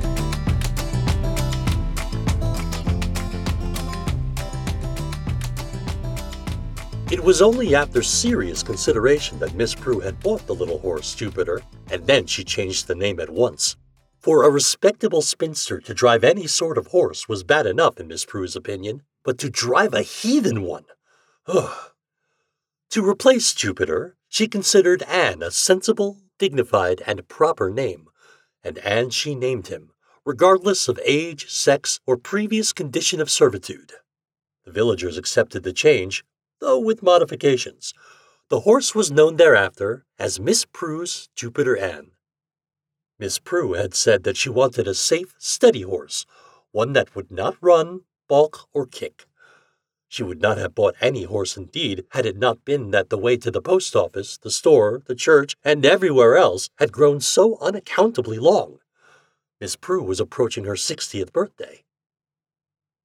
Was 7.24 7.40
only 7.40 7.74
after 7.74 8.02
serious 8.02 8.62
consideration 8.62 9.38
that 9.38 9.54
Miss 9.54 9.74
Prue 9.74 9.98
had 9.98 10.20
bought 10.20 10.46
the 10.46 10.54
little 10.54 10.78
horse 10.78 11.14
Jupiter, 11.14 11.62
and 11.90 12.06
then 12.06 12.26
she 12.26 12.44
changed 12.44 12.86
the 12.86 12.94
name 12.94 13.18
at 13.18 13.30
once. 13.30 13.76
For 14.18 14.42
a 14.42 14.50
respectable 14.50 15.22
spinster 15.22 15.80
to 15.80 15.94
drive 15.94 16.22
any 16.22 16.46
sort 16.46 16.76
of 16.76 16.88
horse 16.88 17.26
was 17.26 17.42
bad 17.42 17.64
enough 17.64 17.98
in 17.98 18.08
Miss 18.08 18.26
Prue's 18.26 18.54
opinion, 18.54 19.04
but 19.22 19.38
to 19.38 19.48
drive 19.48 19.94
a 19.94 20.02
heathen 20.02 20.60
one! 20.60 20.84
To 21.46 23.08
replace 23.08 23.54
Jupiter, 23.54 24.16
she 24.28 24.46
considered 24.46 25.02
Anne 25.04 25.42
a 25.42 25.50
sensible, 25.50 26.18
dignified, 26.38 27.02
and 27.06 27.26
proper 27.26 27.70
name, 27.70 28.08
and 28.62 28.76
Anne 28.80 29.08
she 29.08 29.34
named 29.34 29.68
him, 29.68 29.92
regardless 30.26 30.88
of 30.88 31.00
age, 31.02 31.50
sex, 31.50 32.00
or 32.06 32.18
previous 32.18 32.74
condition 32.74 33.18
of 33.18 33.30
servitude. 33.30 33.92
The 34.66 34.72
villagers 34.72 35.16
accepted 35.16 35.62
the 35.62 35.72
change, 35.72 36.22
though 36.60 36.78
with 36.78 37.02
modifications. 37.02 37.94
The 38.48 38.60
horse 38.60 38.94
was 38.94 39.10
known 39.10 39.36
thereafter 39.36 40.04
as 40.18 40.38
Miss 40.38 40.64
Prue's 40.64 41.28
Jupiter 41.34 41.76
Ann. 41.76 42.12
Miss 43.18 43.38
Prue 43.38 43.72
had 43.74 43.94
said 43.94 44.24
that 44.24 44.36
she 44.36 44.50
wanted 44.50 44.88
a 44.88 44.94
safe, 44.94 45.34
steady 45.38 45.82
horse, 45.82 46.26
one 46.72 46.92
that 46.94 47.14
would 47.14 47.30
not 47.30 47.56
run, 47.60 48.00
balk, 48.28 48.68
or 48.72 48.86
kick. 48.86 49.26
She 50.08 50.22
would 50.22 50.42
not 50.42 50.58
have 50.58 50.74
bought 50.74 50.94
any 51.00 51.24
horse 51.24 51.56
indeed 51.56 52.04
had 52.10 52.26
it 52.26 52.36
not 52.36 52.64
been 52.64 52.90
that 52.90 53.10
the 53.10 53.18
way 53.18 53.36
to 53.38 53.50
the 53.50 53.62
post 53.62 53.96
office, 53.96 54.36
the 54.36 54.50
store, 54.50 55.02
the 55.06 55.14
church, 55.14 55.56
and 55.64 55.84
everywhere 55.84 56.36
else 56.36 56.70
had 56.78 56.92
grown 56.92 57.20
so 57.20 57.56
unaccountably 57.60 58.38
long. 58.38 58.78
Miss 59.60 59.76
Prue 59.76 60.02
was 60.02 60.20
approaching 60.20 60.64
her 60.64 60.76
sixtieth 60.76 61.32
birthday. 61.32 61.84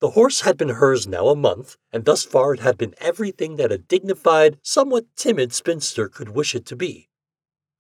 The 0.02 0.12
horse 0.12 0.42
had 0.42 0.58
been 0.58 0.70
hers 0.70 1.08
now 1.08 1.28
a 1.28 1.36
month, 1.36 1.78
and 1.92 2.06
thus 2.06 2.24
far 2.24 2.54
it 2.54 2.62
had 2.62 2.78
been 2.78 2.96
everything 3.00 3.58
that 3.58 3.72
a 3.72 3.78
dignified, 3.78 4.58
somewhat 4.64 5.06
timid 5.18 5.52
spinster 5.52 6.08
could 6.08 6.30
wish 6.30 6.56
it 6.56 6.66
to 6.68 6.76
be. 6.78 7.10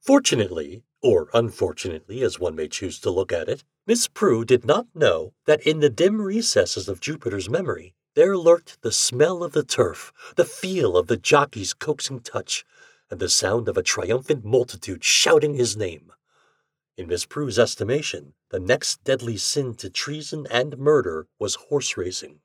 Fortunately, 0.02 0.84
or 1.02 1.30
unfortunately, 1.34 2.22
as 2.22 2.40
one 2.40 2.56
may 2.56 2.68
choose 2.68 3.00
to 3.00 3.10
look 3.10 3.32
at 3.32 3.48
it, 3.48 3.64
Miss 3.88 4.08
Prue 4.08 4.44
did 4.44 4.66
not 4.66 4.88
know 4.94 5.34
that 5.46 5.66
in 5.66 5.80
the 5.80 5.90
dim 5.90 6.22
recesses 6.22 6.90
of 6.90 7.00
Jupiter's 7.00 7.50
memory 7.50 7.96
there 8.16 8.38
lurked 8.38 8.82
the 8.82 8.92
smell 8.92 9.44
of 9.44 9.54
the 9.54 9.64
turf, 9.64 10.12
the 10.36 10.44
feel 10.44 10.98
of 10.98 11.08
the 11.08 11.16
jockey's 11.16 11.74
coaxing 11.74 12.20
touch, 12.20 12.66
and 13.10 13.20
the 13.20 13.30
sound 13.30 13.70
of 13.70 13.78
a 13.78 13.84
triumphant 13.84 14.44
multitude 14.44 15.04
shouting 15.04 15.54
his 15.54 15.78
name. 15.78 16.12
In 17.00 17.08
Miss 17.08 17.26
Prue's 17.26 17.58
estimation, 17.58 18.34
the 18.50 18.60
next 18.60 19.06
deadly 19.06 19.38
sin 19.38 19.74
to 19.76 19.90
treason 19.90 20.46
and 20.52 20.78
murder 20.78 21.28
was 21.40 21.56
horse 21.70 21.96
racing. 21.96 22.42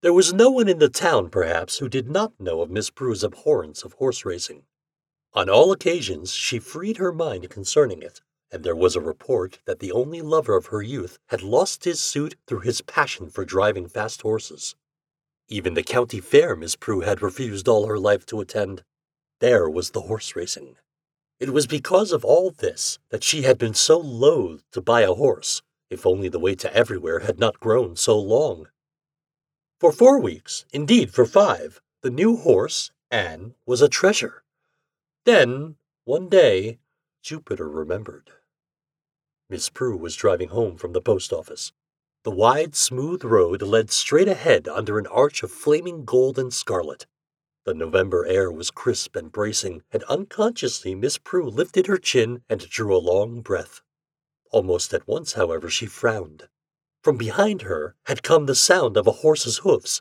There 0.00 0.12
was 0.12 0.32
no 0.32 0.48
one 0.48 0.68
in 0.68 0.78
the 0.78 0.88
town, 0.88 1.28
perhaps, 1.28 1.78
who 1.78 1.88
did 1.88 2.08
not 2.08 2.38
know 2.38 2.60
of 2.60 2.70
Miss 2.70 2.88
Prue's 2.88 3.24
abhorrence 3.24 3.82
of 3.82 3.94
horse 3.94 4.24
racing. 4.24 4.62
On 5.32 5.50
all 5.50 5.72
occasions, 5.72 6.30
she 6.30 6.60
freed 6.60 6.98
her 6.98 7.10
mind 7.10 7.50
concerning 7.50 8.00
it, 8.00 8.20
and 8.52 8.62
there 8.62 8.76
was 8.76 8.94
a 8.94 9.00
report 9.00 9.58
that 9.64 9.80
the 9.80 9.90
only 9.90 10.22
lover 10.22 10.56
of 10.56 10.66
her 10.66 10.80
youth 10.80 11.18
had 11.30 11.42
lost 11.42 11.82
his 11.82 12.00
suit 12.00 12.36
through 12.46 12.60
his 12.60 12.80
passion 12.82 13.28
for 13.28 13.44
driving 13.44 13.88
fast 13.88 14.22
horses. 14.22 14.76
Even 15.48 15.74
the 15.74 15.82
county 15.82 16.20
fair 16.20 16.54
Miss 16.54 16.76
Prue 16.76 17.00
had 17.00 17.22
refused 17.22 17.66
all 17.66 17.88
her 17.88 17.98
life 17.98 18.24
to 18.26 18.40
attend. 18.40 18.84
There 19.40 19.68
was 19.68 19.90
the 19.90 20.02
horse 20.02 20.36
racing. 20.36 20.76
It 21.40 21.50
was 21.52 21.66
because 21.66 22.10
of 22.12 22.24
all 22.24 22.50
this 22.50 22.98
that 23.10 23.22
she 23.22 23.42
had 23.42 23.58
been 23.58 23.74
so 23.74 23.98
loath 23.98 24.64
to 24.72 24.80
buy 24.80 25.02
a 25.02 25.14
horse, 25.14 25.62
if 25.88 26.04
only 26.04 26.28
the 26.28 26.40
way 26.40 26.54
to 26.56 26.74
everywhere 26.74 27.20
had 27.20 27.38
not 27.38 27.60
grown 27.60 27.94
so 27.96 28.18
long. 28.18 28.68
For 29.78 29.92
four 29.92 30.18
weeks, 30.18 30.64
indeed 30.72 31.14
for 31.14 31.24
five, 31.24 31.80
the 32.02 32.10
new 32.10 32.36
horse, 32.36 32.90
Anne, 33.10 33.54
was 33.64 33.80
a 33.80 33.88
treasure. 33.88 34.42
Then, 35.24 35.76
one 36.04 36.28
day, 36.28 36.78
Jupiter 37.22 37.68
remembered. 37.68 38.30
Miss 39.48 39.68
Prue 39.68 39.96
was 39.96 40.16
driving 40.16 40.48
home 40.48 40.76
from 40.76 40.92
the 40.92 41.00
post 41.00 41.32
office. 41.32 41.72
The 42.24 42.30
wide, 42.32 42.74
smooth 42.74 43.24
road 43.24 43.62
led 43.62 43.90
straight 43.90 44.28
ahead 44.28 44.66
under 44.66 44.98
an 44.98 45.06
arch 45.06 45.42
of 45.42 45.52
flaming 45.52 46.04
gold 46.04 46.38
and 46.38 46.52
scarlet. 46.52 47.06
The 47.68 47.74
November 47.74 48.24
air 48.24 48.50
was 48.50 48.70
crisp 48.70 49.14
and 49.14 49.30
bracing, 49.30 49.82
and 49.92 50.02
unconsciously 50.04 50.94
Miss 50.94 51.18
Prue 51.18 51.50
lifted 51.50 51.86
her 51.86 51.98
chin 51.98 52.42
and 52.48 52.62
drew 52.62 52.96
a 52.96 52.96
long 52.96 53.42
breath. 53.42 53.82
Almost 54.50 54.94
at 54.94 55.06
once, 55.06 55.34
however, 55.34 55.68
she 55.68 55.84
frowned. 55.84 56.48
From 57.02 57.18
behind 57.18 57.60
her 57.68 57.94
had 58.04 58.22
come 58.22 58.46
the 58.46 58.54
sound 58.54 58.96
of 58.96 59.06
a 59.06 59.20
horse's 59.20 59.58
hoofs, 59.58 60.00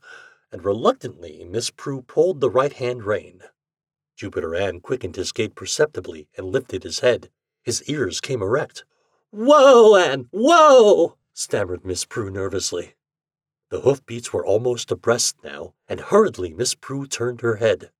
and 0.50 0.64
reluctantly 0.64 1.44
Miss 1.44 1.70
Prue 1.70 2.04
pulled 2.04 2.40
the 2.40 2.50
right 2.50 2.72
hand 2.72 3.04
rein. 3.04 3.42
Jupiter 4.16 4.56
Ann 4.56 4.80
quickened 4.80 5.18
his 5.18 5.34
gait 5.34 5.54
perceptibly 5.54 6.30
and 6.38 6.48
lifted 6.48 6.84
his 6.84 7.02
head. 7.02 7.30
His 7.64 7.84
ears 7.90 8.22
came 8.22 8.42
erect. 8.42 8.86
Whoa, 9.32 9.98
Ann, 9.98 10.30
whoa! 10.32 11.18
stammered 11.34 11.84
Miss 11.84 12.06
Prue 12.06 12.32
nervously. 12.32 12.96
The 13.70 13.82
hoofbeats 13.82 14.32
were 14.32 14.46
almost 14.46 14.92
abreast 14.92 15.36
now, 15.44 15.74
and 15.90 16.00
hurriedly 16.00 16.54
Miss 16.54 16.74
Prue 16.74 17.06
turned 17.06 17.42
her 17.42 17.58
head. 17.58 17.92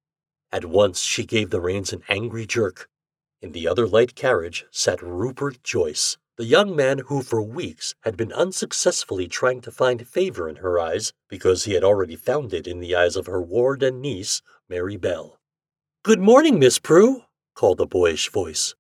At 0.52 0.66
once 0.66 1.02
she 1.02 1.26
gave 1.26 1.50
the 1.50 1.60
reins 1.60 1.92
an 1.92 2.04
angry 2.08 2.46
jerk. 2.46 2.90
In 3.42 3.52
the 3.52 3.68
other 3.68 3.86
light 3.86 4.16
carriage 4.16 4.66
sat 4.72 5.02
Rupert 5.02 5.62
Joyce, 5.64 6.18
the 6.38 6.46
young 6.46 6.76
man 6.76 7.00
who 7.08 7.22
for 7.22 7.42
weeks 7.42 7.96
had 8.02 8.16
been 8.16 8.32
unsuccessfully 8.32 9.28
trying 9.28 9.60
to 9.62 9.72
find 9.72 10.08
favor 10.08 10.48
in 10.48 10.58
her 10.58 10.80
eyes 10.80 11.12
because 11.28 11.66
he 11.66 11.74
had 11.74 11.84
already 11.84 12.16
found 12.16 12.54
it 12.54 12.66
in 12.66 12.80
the 12.80 12.96
eyes 12.96 13.16
of 13.16 13.26
her 13.26 13.42
ward 13.42 13.84
and 13.84 14.02
niece, 14.02 14.42
Mary 14.70 14.96
Bell. 14.96 15.38
Good 16.04 16.20
morning, 16.20 16.60
Miss 16.60 16.80
Prue, 16.80 17.24
called 17.56 17.82
a 17.82 17.86
boyish 17.86 18.30
voice. 18.30 18.76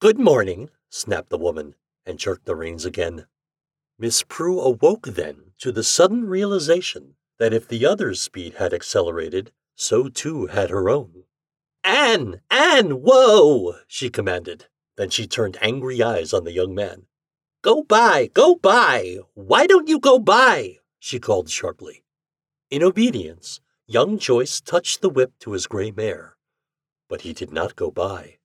Good 0.00 0.18
morning, 0.18 0.70
snapped 0.88 1.30
the 1.30 1.38
woman, 1.38 1.74
and 2.06 2.18
jerked 2.18 2.44
the 2.44 2.54
reins 2.54 2.84
again. 2.84 3.26
Miss 4.00 4.22
Prue 4.22 4.60
awoke 4.60 5.08
then 5.08 5.52
to 5.58 5.72
the 5.72 5.82
sudden 5.82 6.28
realization 6.28 7.16
that 7.38 7.52
if 7.52 7.66
the 7.66 7.84
other's 7.84 8.22
speed 8.22 8.54
had 8.54 8.72
accelerated, 8.72 9.50
so 9.74 10.08
too 10.08 10.46
had 10.46 10.70
her 10.70 10.88
own. 10.88 11.24
Anne! 11.82 12.40
Anne! 12.48 13.02
Whoa! 13.02 13.74
she 13.88 14.08
commanded. 14.08 14.66
Then 14.96 15.10
she 15.10 15.26
turned 15.26 15.58
angry 15.60 16.00
eyes 16.00 16.32
on 16.32 16.44
the 16.44 16.52
young 16.52 16.76
man. 16.76 17.06
Go 17.62 17.82
by! 17.82 18.28
Go 18.28 18.54
by! 18.54 19.18
Why 19.34 19.66
don't 19.66 19.88
you 19.88 19.98
go 19.98 20.18
by? 20.18 20.78
she 21.00 21.18
called 21.18 21.50
sharply. 21.50 22.04
In 22.70 22.84
obedience, 22.84 23.60
young 23.86 24.18
Joyce 24.18 24.60
touched 24.60 25.00
the 25.00 25.08
whip 25.08 25.32
to 25.40 25.52
his 25.52 25.66
gray 25.66 25.90
mare, 25.90 26.36
but 27.08 27.22
he 27.22 27.32
did 27.32 27.50
not 27.50 27.74
go 27.74 27.90
by. 27.90 28.38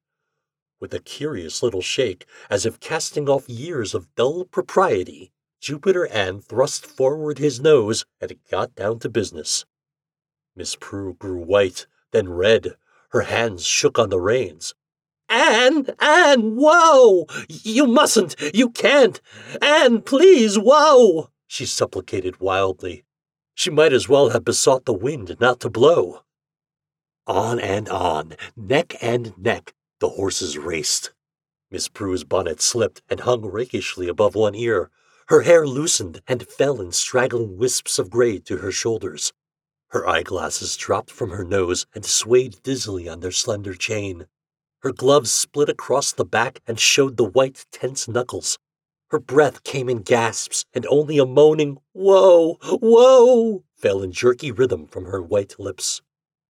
With 0.79 0.93
a 0.93 0.99
curious 0.99 1.61
little 1.61 1.81
shake, 1.81 2.25
as 2.49 2.65
if 2.65 2.79
casting 2.79 3.29
off 3.29 3.47
years 3.49 3.93
of 3.93 4.13
dull 4.15 4.45
propriety, 4.45 5.32
Jupiter 5.63 6.07
Ann 6.07 6.41
thrust 6.41 6.85
forward 6.85 7.37
his 7.37 7.61
nose 7.61 8.03
and 8.19 8.35
got 8.51 8.75
down 8.75 8.99
to 8.99 9.07
business. 9.07 9.63
Miss 10.57 10.75
Prue 10.75 11.13
grew 11.13 11.37
white, 11.37 11.87
then 12.11 12.27
red. 12.27 12.75
Her 13.11 13.21
hands 13.21 13.65
shook 13.65 13.97
on 13.97 14.09
the 14.09 14.19
reins. 14.19 14.73
Anne, 15.29 15.87
Anne, 16.01 16.57
whoa! 16.57 17.27
You 17.47 17.87
mustn't, 17.87 18.35
you 18.53 18.71
can't! 18.71 19.21
Anne, 19.61 20.01
please, 20.01 20.59
whoa! 20.59 21.29
She 21.47 21.65
supplicated 21.65 22.41
wildly. 22.41 23.05
She 23.55 23.69
might 23.69 23.93
as 23.93 24.09
well 24.09 24.31
have 24.31 24.43
besought 24.43 24.83
the 24.83 24.91
wind 24.91 25.37
not 25.39 25.61
to 25.61 25.69
blow. 25.69 26.23
On 27.25 27.57
and 27.57 27.87
on, 27.87 28.35
neck 28.57 28.97
and 29.01 29.33
neck, 29.37 29.73
the 30.01 30.09
horses 30.09 30.57
raced. 30.57 31.13
Miss 31.71 31.87
Prue's 31.87 32.25
bonnet 32.25 32.59
slipped 32.61 33.01
and 33.09 33.21
hung 33.21 33.43
rakishly 33.43 34.09
above 34.09 34.35
one 34.35 34.55
ear. 34.55 34.91
Her 35.27 35.41
hair 35.41 35.65
loosened 35.65 36.21
and 36.27 36.47
fell 36.47 36.81
in 36.81 36.91
straggling 36.91 37.57
wisps 37.57 37.97
of 37.97 38.09
gray 38.09 38.39
to 38.39 38.57
her 38.57 38.71
shoulders. 38.71 39.31
Her 39.89 40.07
eyeglasses 40.07 40.75
dropped 40.75 41.11
from 41.11 41.29
her 41.29 41.43
nose 41.43 41.85
and 41.93 42.03
swayed 42.03 42.61
dizzily 42.63 43.07
on 43.07 43.19
their 43.19 43.31
slender 43.31 43.73
chain. 43.73 44.27
Her 44.79 44.91
gloves 44.91 45.31
split 45.31 45.69
across 45.69 46.11
the 46.11 46.25
back 46.25 46.61
and 46.67 46.79
showed 46.79 47.15
the 47.15 47.23
white, 47.23 47.65
tense 47.71 48.07
knuckles. 48.07 48.59
Her 49.11 49.19
breath 49.19 49.63
came 49.63 49.87
in 49.87 49.99
gasps, 49.99 50.65
and 50.73 50.85
only 50.87 51.19
a 51.19 51.25
moaning, 51.25 51.77
Whoa! 51.93 52.57
Whoa! 52.63 53.63
fell 53.75 54.01
in 54.01 54.11
jerky 54.11 54.51
rhythm 54.51 54.87
from 54.87 55.05
her 55.05 55.21
white 55.21 55.59
lips. 55.59 56.01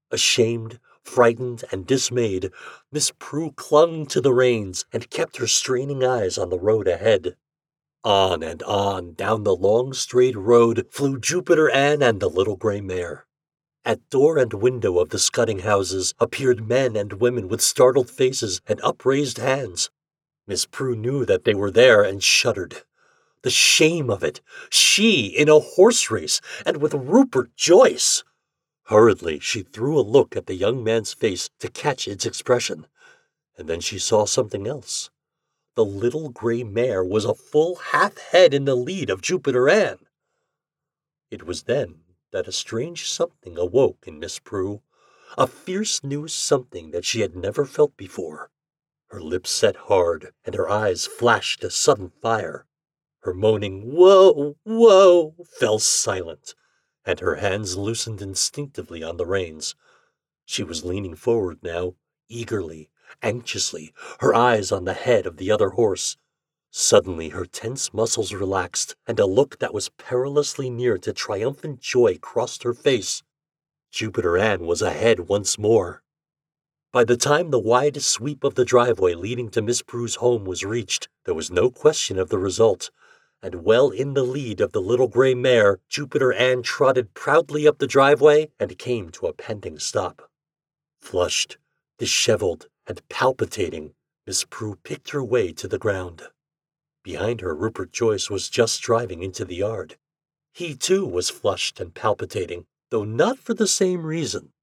Ashamed, 0.09 0.79
frightened, 1.03 1.63
and 1.71 1.85
dismayed, 1.85 2.49
Miss 2.91 3.11
Prue 3.19 3.51
clung 3.51 4.05
to 4.07 4.21
the 4.21 4.33
reins 4.33 4.85
and 4.91 5.09
kept 5.09 5.37
her 5.37 5.47
straining 5.47 6.03
eyes 6.03 6.37
on 6.37 6.49
the 6.49 6.59
road 6.59 6.87
ahead. 6.87 7.35
On 8.05 8.43
and 8.43 8.61
on 8.63 9.13
down 9.13 9.45
the 9.45 9.55
long 9.55 9.93
straight 9.93 10.35
road 10.35 10.85
flew 10.91 11.17
Jupiter 11.17 11.69
Ann 11.69 12.01
and 12.01 12.19
the 12.19 12.29
little 12.29 12.57
gray 12.57 12.81
mare. 12.81 13.25
At 13.85 14.09
door 14.09 14.37
and 14.37 14.51
window 14.51 14.99
of 14.99 15.07
the 15.07 15.17
scudding 15.17 15.59
houses 15.59 16.13
appeared 16.19 16.67
men 16.67 16.97
and 16.97 17.13
women 17.13 17.47
with 17.47 17.61
startled 17.61 18.09
faces 18.09 18.59
and 18.67 18.81
upraised 18.83 19.37
hands. 19.37 19.89
Miss 20.45 20.65
Prue 20.65 20.97
knew 20.97 21.23
that 21.25 21.45
they 21.45 21.53
were 21.53 21.71
there 21.71 22.03
and 22.03 22.21
shuddered. 22.21 22.83
The 23.41 23.49
shame 23.49 24.09
of 24.09 24.21
it! 24.21 24.41
She 24.69 25.27
in 25.27 25.47
a 25.47 25.59
horse 25.59 26.11
race, 26.11 26.41
and 26.65 26.77
with 26.77 26.93
Rupert 26.93 27.55
Joyce! 27.55 28.25
Hurriedly, 28.87 29.39
she 29.39 29.63
threw 29.63 29.97
a 29.97 30.01
look 30.01 30.35
at 30.35 30.47
the 30.47 30.55
young 30.55 30.83
man's 30.83 31.13
face 31.13 31.49
to 31.59 31.69
catch 31.69 32.09
its 32.09 32.25
expression, 32.25 32.85
and 33.57 33.69
then 33.69 33.79
she 33.79 33.97
saw 33.97 34.25
something 34.25 34.67
else 34.67 35.09
the 35.75 35.85
little 35.85 36.29
gray 36.29 36.63
mare 36.63 37.03
was 37.03 37.25
a 37.25 37.33
full 37.33 37.75
half 37.75 38.17
head 38.17 38.53
in 38.53 38.65
the 38.65 38.75
lead 38.75 39.09
of 39.09 39.21
Jupiter 39.21 39.67
Ann. 39.69 39.97
It 41.31 41.43
was 41.43 41.63
then 41.63 42.01
that 42.31 42.47
a 42.47 42.51
strange 42.51 43.09
something 43.09 43.57
awoke 43.57 44.03
in 44.05 44.19
Miss 44.19 44.39
Prue, 44.39 44.81
a 45.37 45.47
fierce 45.47 46.03
new 46.03 46.27
something 46.27 46.91
that 46.91 47.05
she 47.05 47.21
had 47.21 47.35
never 47.35 47.65
felt 47.65 47.97
before. 47.97 48.51
Her 49.07 49.21
lips 49.21 49.49
set 49.49 49.75
hard, 49.75 50.33
and 50.45 50.55
her 50.55 50.69
eyes 50.69 51.07
flashed 51.07 51.63
a 51.63 51.71
sudden 51.71 52.11
fire. 52.21 52.67
Her 53.21 53.33
moaning, 53.33 53.95
Whoa, 53.95 54.57
whoa, 54.63 55.35
fell 55.59 55.79
silent, 55.79 56.55
and 57.05 57.19
her 57.19 57.35
hands 57.35 57.77
loosened 57.77 58.21
instinctively 58.21 59.01
on 59.01 59.17
the 59.17 59.25
reins. 59.25 59.75
She 60.45 60.63
was 60.63 60.83
leaning 60.83 61.15
forward 61.15 61.59
now, 61.63 61.95
eagerly, 62.27 62.89
anxiously, 63.21 63.93
her 64.19 64.33
eyes 64.33 64.71
on 64.71 64.85
the 64.85 64.93
head 64.93 65.25
of 65.25 65.37
the 65.37 65.51
other 65.51 65.69
horse. 65.69 66.17
Suddenly 66.71 67.29
her 67.29 67.45
tense 67.45 67.93
muscles 67.93 68.33
relaxed, 68.33 68.95
and 69.05 69.19
a 69.19 69.25
look 69.25 69.59
that 69.59 69.73
was 69.73 69.89
perilously 69.89 70.69
near 70.69 70.97
to 70.97 71.13
triumphant 71.13 71.79
joy 71.79 72.17
crossed 72.17 72.63
her 72.63 72.73
face. 72.73 73.21
Jupiter 73.91 74.37
Ann 74.37 74.65
was 74.65 74.81
ahead 74.81 75.27
once 75.29 75.59
more. 75.59 76.01
By 76.91 77.03
the 77.03 77.17
time 77.17 77.51
the 77.51 77.59
wide 77.59 78.01
sweep 78.01 78.43
of 78.43 78.55
the 78.55 78.65
driveway 78.65 79.13
leading 79.13 79.49
to 79.49 79.61
Miss 79.61 79.81
Prue's 79.81 80.15
home 80.15 80.45
was 80.45 80.63
reached, 80.63 81.09
there 81.25 81.35
was 81.35 81.51
no 81.51 81.69
question 81.69 82.17
of 82.17 82.29
the 82.29 82.39
result, 82.39 82.89
and 83.43 83.63
well 83.63 83.89
in 83.89 84.13
the 84.13 84.23
lead 84.23 84.61
of 84.61 84.71
the 84.71 84.81
little 84.81 85.07
gray 85.07 85.35
mare, 85.35 85.79
Jupiter 85.89 86.31
Ann 86.33 86.63
trotted 86.63 87.13
proudly 87.13 87.67
up 87.67 87.77
the 87.77 87.87
driveway 87.87 88.49
and 88.59 88.77
came 88.77 89.09
to 89.09 89.27
a 89.27 89.33
panting 89.33 89.77
stop. 89.77 90.29
Flushed, 91.01 91.57
disheveled, 91.97 92.67
and 92.87 93.07
palpitating, 93.09 93.93
Miss 94.25 94.45
Prue 94.45 94.77
picked 94.83 95.11
her 95.11 95.23
way 95.23 95.51
to 95.53 95.67
the 95.67 95.77
ground. 95.77 96.23
Behind 97.03 97.41
her, 97.41 97.53
Rupert 97.53 97.91
Joyce 97.91 98.29
was 98.29 98.49
just 98.49 98.81
driving 98.81 99.21
into 99.21 99.43
the 99.43 99.55
yard. 99.55 99.97
He 100.53 100.75
too 100.75 101.05
was 101.05 101.29
flushed 101.29 101.79
and 101.79 101.93
palpitating, 101.93 102.65
though 102.89 103.03
not 103.03 103.39
for 103.39 103.53
the 103.53 103.67
same 103.67 104.05
reason. 104.05 104.53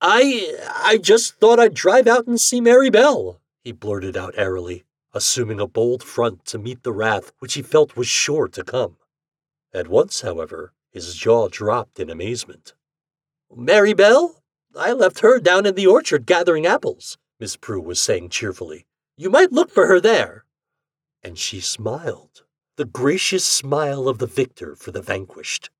I 0.00 0.56
I 0.84 0.98
just 0.98 1.36
thought 1.36 1.58
I'd 1.58 1.74
drive 1.74 2.06
out 2.06 2.26
and 2.26 2.40
see 2.40 2.60
Mary 2.60 2.90
Bell, 2.90 3.40
he 3.64 3.72
blurted 3.72 4.16
out 4.16 4.34
airily, 4.36 4.84
assuming 5.12 5.60
a 5.60 5.66
bold 5.66 6.02
front 6.02 6.44
to 6.46 6.58
meet 6.58 6.82
the 6.82 6.92
wrath 6.92 7.32
which 7.38 7.54
he 7.54 7.62
felt 7.62 7.96
was 7.96 8.06
sure 8.06 8.48
to 8.48 8.62
come. 8.62 8.96
At 9.72 9.88
once, 9.88 10.20
however, 10.20 10.72
his 10.90 11.14
jaw 11.14 11.48
dropped 11.48 12.00
in 12.00 12.10
amazement. 12.10 12.74
Mary 13.54 13.94
Bell? 13.94 14.42
I 14.76 14.92
left 14.92 15.20
her 15.20 15.38
down 15.38 15.66
in 15.66 15.74
the 15.74 15.86
orchard 15.86 16.26
gathering 16.26 16.66
apples. 16.66 17.18
Miss 17.40 17.56
Prue 17.56 17.80
was 17.80 18.00
saying 18.00 18.30
cheerfully. 18.30 18.86
You 19.16 19.30
might 19.30 19.52
look 19.52 19.70
for 19.70 19.86
her 19.86 20.00
there. 20.00 20.44
And 21.22 21.38
she 21.38 21.60
smiled, 21.60 22.44
the 22.76 22.84
gracious 22.84 23.44
smile 23.44 24.08
of 24.08 24.18
the 24.18 24.26
victor 24.26 24.74
for 24.74 24.90
the 24.90 25.02
vanquished. 25.02 25.70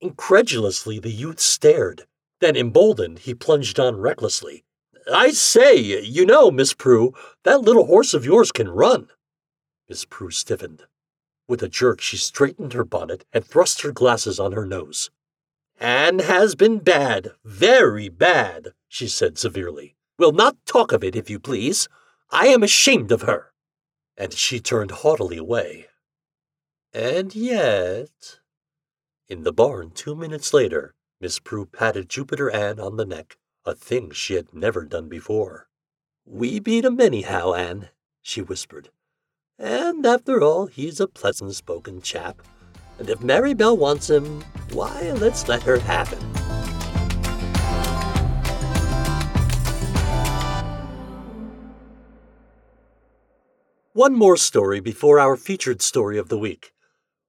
Incredulously, 0.00 0.98
the 0.98 1.10
youth 1.10 1.40
stared. 1.40 2.06
Then, 2.40 2.56
emboldened, 2.56 3.20
he 3.20 3.34
plunged 3.34 3.78
on 3.78 3.96
recklessly. 3.96 4.64
I 5.12 5.30
say, 5.30 5.76
you 6.02 6.24
know, 6.24 6.50
Miss 6.50 6.72
Prue, 6.72 7.12
that 7.44 7.60
little 7.60 7.86
horse 7.86 8.14
of 8.14 8.24
yours 8.24 8.52
can 8.52 8.68
run. 8.68 9.08
Miss 9.88 10.04
Prue 10.04 10.30
stiffened. 10.30 10.84
With 11.48 11.62
a 11.62 11.68
jerk, 11.68 12.00
she 12.00 12.16
straightened 12.16 12.72
her 12.72 12.84
bonnet 12.84 13.24
and 13.32 13.44
thrust 13.44 13.82
her 13.82 13.92
glasses 13.92 14.38
on 14.38 14.52
her 14.52 14.64
nose. 14.64 15.10
Anne 15.78 16.20
has 16.20 16.54
been 16.54 16.78
bad, 16.78 17.32
very 17.44 18.08
bad, 18.08 18.72
she 18.86 19.08
said 19.08 19.38
severely. 19.38 19.96
We'll 20.20 20.32
not 20.32 20.58
talk 20.66 20.92
of 20.92 21.02
it, 21.02 21.16
if 21.16 21.30
you 21.30 21.38
please. 21.38 21.88
I 22.30 22.48
am 22.48 22.62
ashamed 22.62 23.10
of 23.10 23.22
her. 23.22 23.54
And 24.18 24.34
she 24.34 24.60
turned 24.60 24.90
haughtily 24.90 25.38
away. 25.38 25.86
And 26.92 27.34
yet. 27.34 28.40
In 29.30 29.44
the 29.44 29.52
barn, 29.52 29.92
two 29.92 30.14
minutes 30.14 30.52
later, 30.52 30.92
Miss 31.22 31.38
Prue 31.38 31.64
patted 31.64 32.10
Jupiter 32.10 32.50
Ann 32.50 32.78
on 32.78 32.98
the 32.98 33.06
neck, 33.06 33.38
a 33.64 33.74
thing 33.74 34.10
she 34.10 34.34
had 34.34 34.52
never 34.52 34.84
done 34.84 35.08
before. 35.08 35.68
We 36.26 36.60
beat 36.60 36.84
him 36.84 37.00
anyhow, 37.00 37.54
Ann, 37.54 37.88
she 38.20 38.42
whispered. 38.42 38.90
And 39.58 40.04
after 40.04 40.42
all, 40.42 40.66
he's 40.66 41.00
a 41.00 41.08
pleasant 41.08 41.54
spoken 41.54 42.02
chap. 42.02 42.42
And 42.98 43.08
if 43.08 43.22
Mary 43.22 43.54
Bell 43.54 43.74
wants 43.74 44.10
him, 44.10 44.44
why, 44.72 45.12
let's 45.12 45.48
let 45.48 45.62
her 45.62 45.78
have 45.78 46.08
him. 46.08 46.29
One 54.00 54.14
more 54.14 54.38
story 54.38 54.80
before 54.80 55.20
our 55.20 55.36
featured 55.36 55.82
story 55.82 56.16
of 56.16 56.30
the 56.30 56.38
week. 56.38 56.72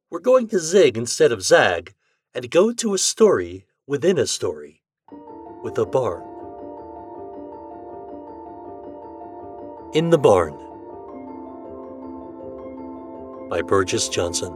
We're 0.09 0.21
going 0.21 0.47
to 0.47 0.57
zig 0.57 0.97
instead 0.97 1.33
of 1.33 1.43
zag 1.43 1.95
and 2.33 2.49
go 2.49 2.71
to 2.71 2.93
a 2.93 2.97
story 2.97 3.65
within 3.87 4.17
a 4.17 4.25
story 4.25 4.81
with 5.63 5.77
a 5.77 5.85
barn. 5.85 6.23
In 9.93 10.11
the 10.11 10.17
Barn 10.17 10.53
by 13.49 13.61
Burges 13.61 14.07
Johnson. 14.07 14.53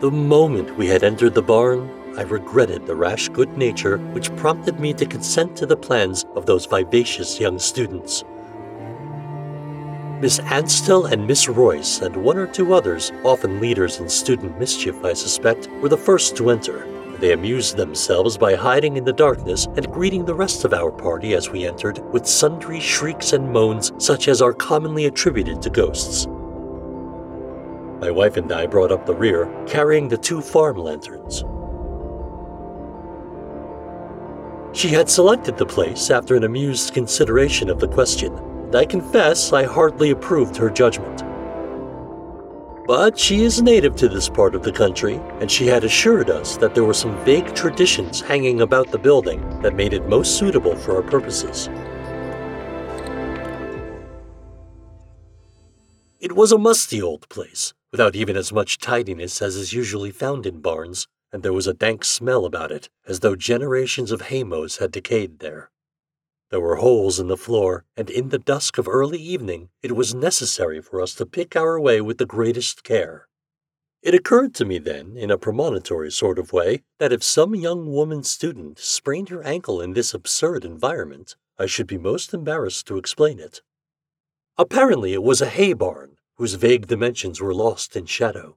The 0.00 0.10
moment 0.10 0.76
we 0.76 0.88
had 0.88 1.04
entered 1.04 1.34
the 1.34 1.42
barn, 1.42 1.97
I 2.18 2.22
regretted 2.22 2.84
the 2.84 2.96
rash 2.96 3.28
good 3.28 3.56
nature 3.56 3.98
which 4.12 4.34
prompted 4.34 4.80
me 4.80 4.92
to 4.94 5.06
consent 5.06 5.54
to 5.56 5.66
the 5.66 5.76
plans 5.76 6.24
of 6.34 6.46
those 6.46 6.66
vivacious 6.66 7.38
young 7.38 7.60
students. 7.60 8.24
Miss 10.20 10.40
Anstel 10.40 11.12
and 11.12 11.28
Miss 11.28 11.48
Royce 11.48 12.00
and 12.00 12.16
one 12.16 12.36
or 12.36 12.48
two 12.48 12.74
others, 12.74 13.12
often 13.24 13.60
leaders 13.60 14.00
in 14.00 14.08
student 14.08 14.58
mischief, 14.58 15.04
I 15.04 15.12
suspect, 15.12 15.68
were 15.80 15.88
the 15.88 15.96
first 15.96 16.36
to 16.38 16.50
enter. 16.50 16.88
They 17.20 17.34
amused 17.34 17.76
themselves 17.76 18.36
by 18.36 18.56
hiding 18.56 18.96
in 18.96 19.04
the 19.04 19.12
darkness 19.12 19.66
and 19.76 19.92
greeting 19.92 20.24
the 20.24 20.34
rest 20.34 20.64
of 20.64 20.74
our 20.74 20.90
party 20.90 21.34
as 21.34 21.50
we 21.50 21.68
entered 21.68 22.00
with 22.12 22.26
sundry 22.26 22.80
shrieks 22.80 23.32
and 23.32 23.52
moans 23.52 23.92
such 23.98 24.26
as 24.26 24.42
are 24.42 24.52
commonly 24.52 25.06
attributed 25.06 25.62
to 25.62 25.70
ghosts. 25.70 26.26
My 28.00 28.10
wife 28.10 28.36
and 28.36 28.50
I 28.50 28.66
brought 28.66 28.90
up 28.90 29.06
the 29.06 29.14
rear, 29.14 29.48
carrying 29.68 30.08
the 30.08 30.18
two 30.18 30.40
farm 30.40 30.78
lanterns. 30.78 31.44
She 34.72 34.88
had 34.88 35.08
selected 35.08 35.56
the 35.56 35.66
place 35.66 36.10
after 36.10 36.36
an 36.36 36.44
amused 36.44 36.92
consideration 36.92 37.70
of 37.70 37.80
the 37.80 37.88
question, 37.88 38.32
and 38.34 38.74
I 38.76 38.84
confess 38.84 39.52
I 39.52 39.64
hardly 39.64 40.10
approved 40.10 40.56
her 40.56 40.68
judgment. 40.68 41.24
But 42.86 43.18
she 43.18 43.42
is 43.42 43.60
native 43.60 43.96
to 43.96 44.08
this 44.08 44.28
part 44.28 44.54
of 44.54 44.62
the 44.62 44.72
country, 44.72 45.20
and 45.40 45.50
she 45.50 45.66
had 45.66 45.84
assured 45.84 46.30
us 46.30 46.56
that 46.58 46.74
there 46.74 46.84
were 46.84 46.94
some 46.94 47.22
vague 47.24 47.54
traditions 47.54 48.20
hanging 48.20 48.60
about 48.60 48.90
the 48.90 48.98
building 48.98 49.40
that 49.62 49.74
made 49.74 49.92
it 49.92 50.08
most 50.08 50.38
suitable 50.38 50.76
for 50.76 50.96
our 50.96 51.02
purposes. 51.02 51.68
It 56.20 56.32
was 56.32 56.52
a 56.52 56.58
musty 56.58 57.00
old 57.00 57.28
place, 57.28 57.74
without 57.90 58.16
even 58.16 58.36
as 58.36 58.52
much 58.52 58.78
tidiness 58.78 59.40
as 59.40 59.56
is 59.56 59.72
usually 59.72 60.10
found 60.10 60.46
in 60.46 60.60
barns, 60.60 61.08
and 61.32 61.42
there 61.42 61.52
was 61.52 61.66
a 61.66 61.74
dank 61.74 62.04
smell 62.04 62.44
about 62.44 62.72
it, 62.72 62.88
as 63.06 63.20
though 63.20 63.36
generations 63.36 64.10
of 64.10 64.22
haymows 64.22 64.78
had 64.78 64.90
decayed 64.90 65.38
there. 65.38 65.70
There 66.50 66.60
were 66.60 66.76
holes 66.76 67.20
in 67.20 67.28
the 67.28 67.36
floor, 67.36 67.84
and 67.96 68.08
in 68.08 68.30
the 68.30 68.38
dusk 68.38 68.78
of 68.78 68.88
early 68.88 69.20
evening 69.20 69.68
it 69.82 69.94
was 69.96 70.14
necessary 70.14 70.80
for 70.80 71.02
us 71.02 71.14
to 71.16 71.26
pick 71.26 71.54
our 71.54 71.78
way 71.78 72.00
with 72.00 72.18
the 72.18 72.26
greatest 72.26 72.82
care. 72.82 73.28
It 74.00 74.14
occurred 74.14 74.54
to 74.54 74.64
me 74.64 74.78
then, 74.78 75.16
in 75.16 75.30
a 75.30 75.36
premonitory 75.36 76.10
sort 76.10 76.38
of 76.38 76.52
way, 76.52 76.84
that 76.98 77.12
if 77.12 77.22
some 77.22 77.54
young 77.54 77.92
woman 77.92 78.22
student 78.22 78.78
sprained 78.78 79.28
her 79.28 79.42
ankle 79.42 79.80
in 79.80 79.92
this 79.92 80.14
absurd 80.14 80.64
environment, 80.64 81.36
I 81.58 81.66
should 81.66 81.88
be 81.88 81.98
most 81.98 82.32
embarrassed 82.32 82.86
to 82.86 82.96
explain 82.96 83.40
it. 83.40 83.60
Apparently, 84.56 85.12
it 85.12 85.22
was 85.22 85.42
a 85.42 85.48
hay 85.48 85.72
barn, 85.72 86.16
whose 86.36 86.54
vague 86.54 86.86
dimensions 86.86 87.40
were 87.40 87.52
lost 87.52 87.96
in 87.96 88.06
shadow. 88.06 88.56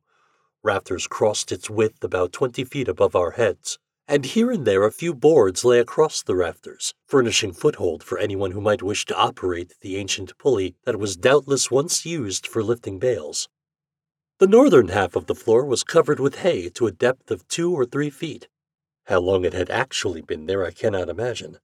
Rafters 0.63 1.08
crossed 1.08 1.52
its 1.52 1.71
width 1.71 2.04
about 2.04 2.32
twenty 2.32 2.63
feet 2.63 2.88
above 2.88 3.15
our 3.15 3.32
heads, 3.32 3.80
and 4.08 4.26
here 4.26 4.52
and 4.52 4.65
there 4.65 4.84
a 4.84 4.91
few 4.91 5.15
boards 5.15 5.65
lay 5.65 5.80
across 5.80 6.21
the 6.21 6.36
rafters, 6.36 6.93
furnishing 7.08 7.52
foothold 7.52 8.04
for 8.04 8.19
anyone 8.19 8.52
who 8.52 8.62
might 8.62 8.84
wish 8.84 9.06
to 9.06 9.15
operate 9.15 9.74
the 9.82 9.97
ancient 9.97 10.38
pulley 10.38 10.76
that 10.84 11.00
was 11.00 11.15
doubtless 11.17 11.71
once 11.71 12.06
used 12.06 12.45
for 12.45 12.62
lifting 12.62 13.00
bales. 13.00 13.50
The 14.38 14.45
northern 14.47 14.89
half 14.89 15.15
of 15.15 15.26
the 15.26 15.34
floor 15.34 15.65
was 15.65 15.84
covered 15.84 16.19
with 16.19 16.39
hay 16.39 16.69
to 16.69 16.86
a 16.86 16.91
depth 16.91 17.32
of 17.32 17.47
two 17.47 17.74
or 17.74 17.86
three 17.86 18.12
feet. 18.12 18.47
How 19.06 19.19
long 19.19 19.45
it 19.45 19.54
had 19.54 19.71
actually 19.71 20.21
been 20.21 20.45
there 20.45 20.63
I 20.63 20.71
cannot 20.71 21.10
imagine. 21.10 21.58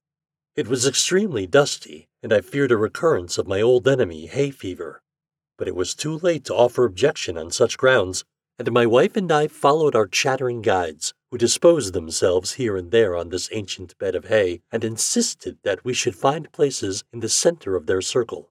It 0.55 0.67
was 0.67 0.87
extremely 0.87 1.45
dusty, 1.45 2.07
and 2.23 2.33
I 2.33 2.41
feared 2.41 2.71
a 2.71 2.77
recurrence 2.77 3.37
of 3.37 3.47
my 3.47 3.61
old 3.61 3.87
enemy, 3.87 4.25
hay 4.25 4.49
fever. 4.49 5.03
But 5.55 5.67
it 5.67 5.75
was 5.75 5.93
too 5.93 6.17
late 6.17 6.45
to 6.45 6.55
offer 6.55 6.83
objection 6.83 7.37
on 7.37 7.51
such 7.51 7.77
grounds, 7.77 8.25
and 8.59 8.71
my 8.71 8.85
wife 8.85 9.15
and 9.15 9.31
I 9.31 9.47
followed 9.47 9.95
our 9.95 10.07
chattering 10.07 10.61
guides, 10.61 11.13
who 11.29 11.37
disposed 11.37 11.93
themselves 11.93 12.53
here 12.53 12.75
and 12.75 12.89
there 12.89 13.15
on 13.15 13.29
this 13.29 13.49
ancient 13.51 13.97
bed 13.99 14.15
of 14.15 14.25
hay, 14.25 14.61
and 14.71 14.83
insisted 14.83 15.57
that 15.63 15.85
we 15.85 15.93
should 15.93 16.15
find 16.15 16.51
places 16.51 17.03
in 17.13 17.19
the 17.19 17.29
center 17.29 17.75
of 17.75 17.85
their 17.85 18.01
circle. 18.01 18.49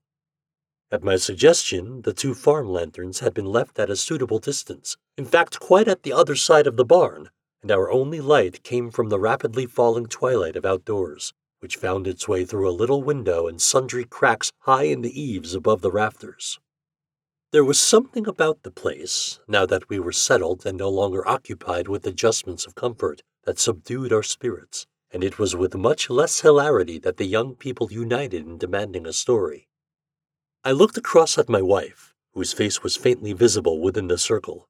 At 0.93 1.03
my 1.03 1.17
suggestion, 1.17 2.03
the 2.03 2.13
two 2.13 2.35
farm 2.35 2.69
lanterns 2.69 3.19
had 3.19 3.35
been 3.35 3.47
left 3.47 3.81
at 3.81 3.91
a 3.91 3.97
suitable 3.97 4.39
distance, 4.39 4.97
in 5.19 5.25
fact, 5.25 5.59
quite 5.59 5.89
at 5.89 6.05
the 6.05 6.13
other 6.13 6.37
side 6.37 6.69
of 6.69 6.77
the 6.77 6.85
barn, 6.85 7.31
and 7.61 7.73
our 7.73 7.91
only 7.91 8.21
light 8.21 8.63
came 8.63 8.93
from 8.93 9.09
the 9.09 9.19
rapidly 9.19 9.67
falling 9.67 10.07
twilight 10.07 10.55
of 10.55 10.65
outdoors, 10.65 11.35
which 11.59 11.75
found 11.75 12.07
its 12.07 12.29
way 12.29 12.45
through 12.45 12.71
a 12.71 12.71
little 12.71 13.03
window 13.03 13.49
and 13.49 13.61
sundry 13.61 14.05
cracks 14.05 14.53
high 14.61 14.85
in 14.85 15.01
the 15.03 15.21
eaves 15.21 15.53
above 15.53 15.83
the 15.83 15.91
rafters. 15.91 16.61
There 17.57 17.65
was 17.65 17.81
something 17.81 18.27
about 18.27 18.65
the 18.65 18.71
place, 18.71 19.41
now 19.49 19.65
that 19.65 19.89
we 19.89 19.99
were 19.99 20.13
settled 20.13 20.67
and 20.67 20.77
no 20.77 20.91
longer 20.91 21.27
occupied 21.27 21.89
with 21.89 22.07
adjustments 22.07 22.67
of 22.67 22.75
comfort, 22.75 23.23
that 23.45 23.59
subdued 23.59 24.13
our 24.13 24.23
spirits, 24.23 24.87
and 25.11 25.25
it 25.25 25.39
was 25.39 25.57
with 25.57 25.75
much 25.75 26.11
less 26.11 26.43
hilarity 26.43 26.99
that 26.99 27.17
the 27.17 27.25
young 27.25 27.55
people 27.55 27.91
united 27.91 28.47
in 28.47 28.59
demanding 28.59 29.07
a 29.07 29.13
story. 29.15 29.69
I 30.65 30.73
looked 30.73 30.99
across 30.99 31.39
at 31.39 31.49
my 31.49 31.63
wife, 31.63 32.13
whose 32.35 32.53
face 32.53 32.83
was 32.83 32.95
faintly 32.95 33.33
visible 33.33 33.81
within 33.81 34.09
the 34.09 34.19
circle. 34.19 34.69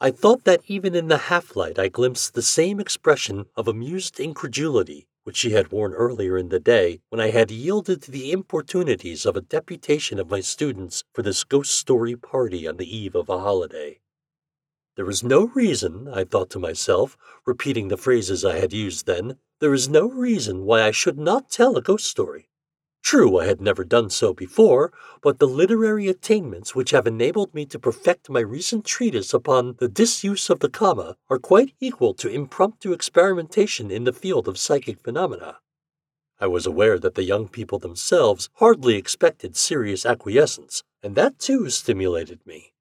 I 0.00 0.12
thought 0.12 0.44
that 0.44 0.62
even 0.68 0.94
in 0.94 1.08
the 1.08 1.26
half 1.32 1.56
light 1.56 1.80
I 1.80 1.88
glimpsed 1.88 2.34
the 2.34 2.42
same 2.42 2.78
expression 2.78 3.46
of 3.56 3.66
amused 3.66 4.20
incredulity 4.20 5.08
which 5.24 5.36
she 5.36 5.50
had 5.50 5.72
worn 5.72 5.94
earlier 5.94 6.36
in 6.36 6.48
the 6.48 6.60
day 6.60 7.00
when 7.08 7.20
I 7.20 7.30
had 7.30 7.50
yielded 7.50 8.02
to 8.02 8.10
the 8.10 8.32
importunities 8.32 9.24
of 9.24 9.36
a 9.36 9.40
deputation 9.40 10.18
of 10.18 10.30
my 10.30 10.40
students 10.40 11.04
for 11.12 11.22
this 11.22 11.44
ghost 11.44 11.72
story 11.72 12.16
party 12.16 12.66
on 12.66 12.76
the 12.76 12.96
eve 12.96 13.14
of 13.14 13.28
a 13.28 13.38
holiday. 13.38 14.00
There 14.96 15.08
is 15.08 15.24
no 15.24 15.46
reason, 15.54 16.08
I 16.08 16.24
thought 16.24 16.50
to 16.50 16.58
myself, 16.58 17.16
repeating 17.46 17.88
the 17.88 17.96
phrases 17.96 18.44
I 18.44 18.58
had 18.58 18.74
used 18.74 19.06
then, 19.06 19.38
there 19.58 19.72
is 19.72 19.88
no 19.88 20.10
reason 20.10 20.64
why 20.64 20.82
I 20.82 20.90
should 20.90 21.18
not 21.18 21.50
tell 21.50 21.76
a 21.76 21.82
ghost 21.82 22.06
story. 22.06 22.49
True, 23.02 23.38
I 23.38 23.46
had 23.46 23.60
never 23.60 23.82
done 23.82 24.08
so 24.08 24.32
before, 24.32 24.92
but 25.20 25.38
the 25.38 25.48
literary 25.48 26.06
attainments 26.06 26.76
which 26.76 26.92
have 26.92 27.08
enabled 27.08 27.52
me 27.52 27.66
to 27.66 27.78
perfect 27.78 28.30
my 28.30 28.40
recent 28.40 28.84
treatise 28.84 29.34
upon 29.34 29.74
the 29.78 29.88
disuse 29.88 30.48
of 30.48 30.60
the 30.60 30.68
comma 30.68 31.16
are 31.28 31.38
quite 31.38 31.74
equal 31.80 32.14
to 32.14 32.28
impromptu 32.28 32.92
experimentation 32.92 33.90
in 33.90 34.04
the 34.04 34.12
field 34.12 34.46
of 34.46 34.58
psychic 34.58 35.00
phenomena. 35.00 35.58
I 36.38 36.46
was 36.46 36.66
aware 36.66 36.98
that 37.00 37.16
the 37.16 37.24
young 37.24 37.48
people 37.48 37.78
themselves 37.80 38.48
hardly 38.54 38.94
expected 38.96 39.56
serious 39.56 40.06
acquiescence, 40.06 40.84
and 41.02 41.16
that 41.16 41.40
too 41.40 41.68
stimulated 41.68 42.46
me. 42.46 42.72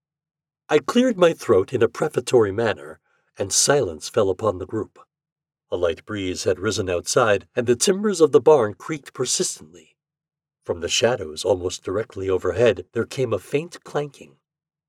I 0.70 0.78
cleared 0.78 1.18
my 1.18 1.34
throat 1.34 1.74
in 1.74 1.82
a 1.82 1.90
prefatory 1.90 2.52
manner, 2.52 3.00
and 3.38 3.52
silence 3.52 4.08
fell 4.08 4.30
upon 4.30 4.60
the 4.60 4.68
group. 4.68 5.00
A 5.72 5.76
light 5.78 6.06
breeze 6.06 6.44
had 6.44 6.60
risen 6.60 6.90
outside, 6.90 7.48
and 7.56 7.66
the 7.66 7.76
timbers 7.76 8.22
of 8.22 8.32
the 8.32 8.40
barn 8.40 8.76
creaked 8.76 9.14
persistently. 9.14 9.96
From 10.70 10.82
the 10.82 10.88
shadows 10.88 11.44
almost 11.44 11.84
directly 11.84 12.30
overhead 12.30 12.86
there 12.92 13.08
came 13.08 13.34
a 13.34 13.40
faint 13.40 13.84
clanking. 13.84 14.38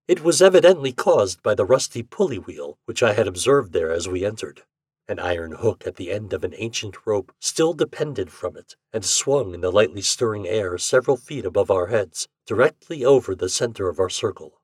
It 0.07 0.23
was 0.23 0.43
evidently 0.43 0.93
caused 0.93 1.43
by 1.43 1.55
the 1.55 1.65
rusty 1.65 2.03
pulley 2.03 2.39
wheel 2.39 2.79
which 2.85 3.03
I 3.03 3.15
had 3.15 3.27
observed 3.27 3.73
there 3.73 3.91
as 3.91 4.07
we 4.07 4.23
entered. 4.23 4.65
An 5.09 5.19
iron 5.19 5.53
hook 5.53 5.87
at 5.87 5.97
the 5.97 6.11
end 6.11 6.35
of 6.35 6.45
an 6.45 6.53
ancient 6.55 7.07
rope 7.07 7.33
still 7.41 7.73
depended 7.73 8.31
from 8.31 8.59
it 8.59 8.77
and 8.93 9.07
swung 9.07 9.55
in 9.55 9.63
the 9.63 9.73
lightly 9.73 10.03
stirring 10.03 10.47
air 10.47 10.77
several 10.77 11.17
feet 11.17 11.47
above 11.47 11.71
our 11.71 11.87
heads, 11.87 12.29
directly 12.45 13.03
over 13.03 13.35
the 13.35 13.49
center 13.49 13.89
of 13.89 13.99
our 13.99 14.11
circle. 14.11 14.61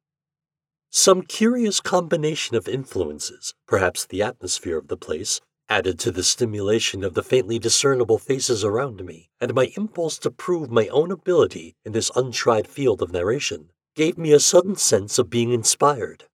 Some 0.90 1.22
curious 1.22 1.80
combination 1.80 2.56
of 2.56 2.68
influences, 2.68 3.54
perhaps 3.66 4.04
the 4.04 4.20
atmosphere 4.20 4.76
of 4.76 4.88
the 4.88 4.98
place, 4.98 5.40
added 5.68 5.98
to 5.98 6.10
the 6.10 6.22
stimulation 6.22 7.02
of 7.02 7.14
the 7.14 7.22
faintly 7.22 7.58
discernible 7.58 8.18
faces 8.18 8.64
around 8.64 9.04
me, 9.04 9.30
and 9.40 9.54
my 9.54 9.72
impulse 9.76 10.18
to 10.18 10.30
prove 10.30 10.70
my 10.70 10.86
own 10.88 11.10
ability 11.10 11.74
in 11.84 11.92
this 11.92 12.10
untried 12.14 12.66
field 12.66 13.02
of 13.02 13.12
narration, 13.12 13.70
gave 13.94 14.16
me 14.16 14.32
a 14.32 14.40
sudden 14.40 14.76
sense 14.76 15.18
of 15.18 15.30
being 15.30 15.50
inspired. 15.52 16.24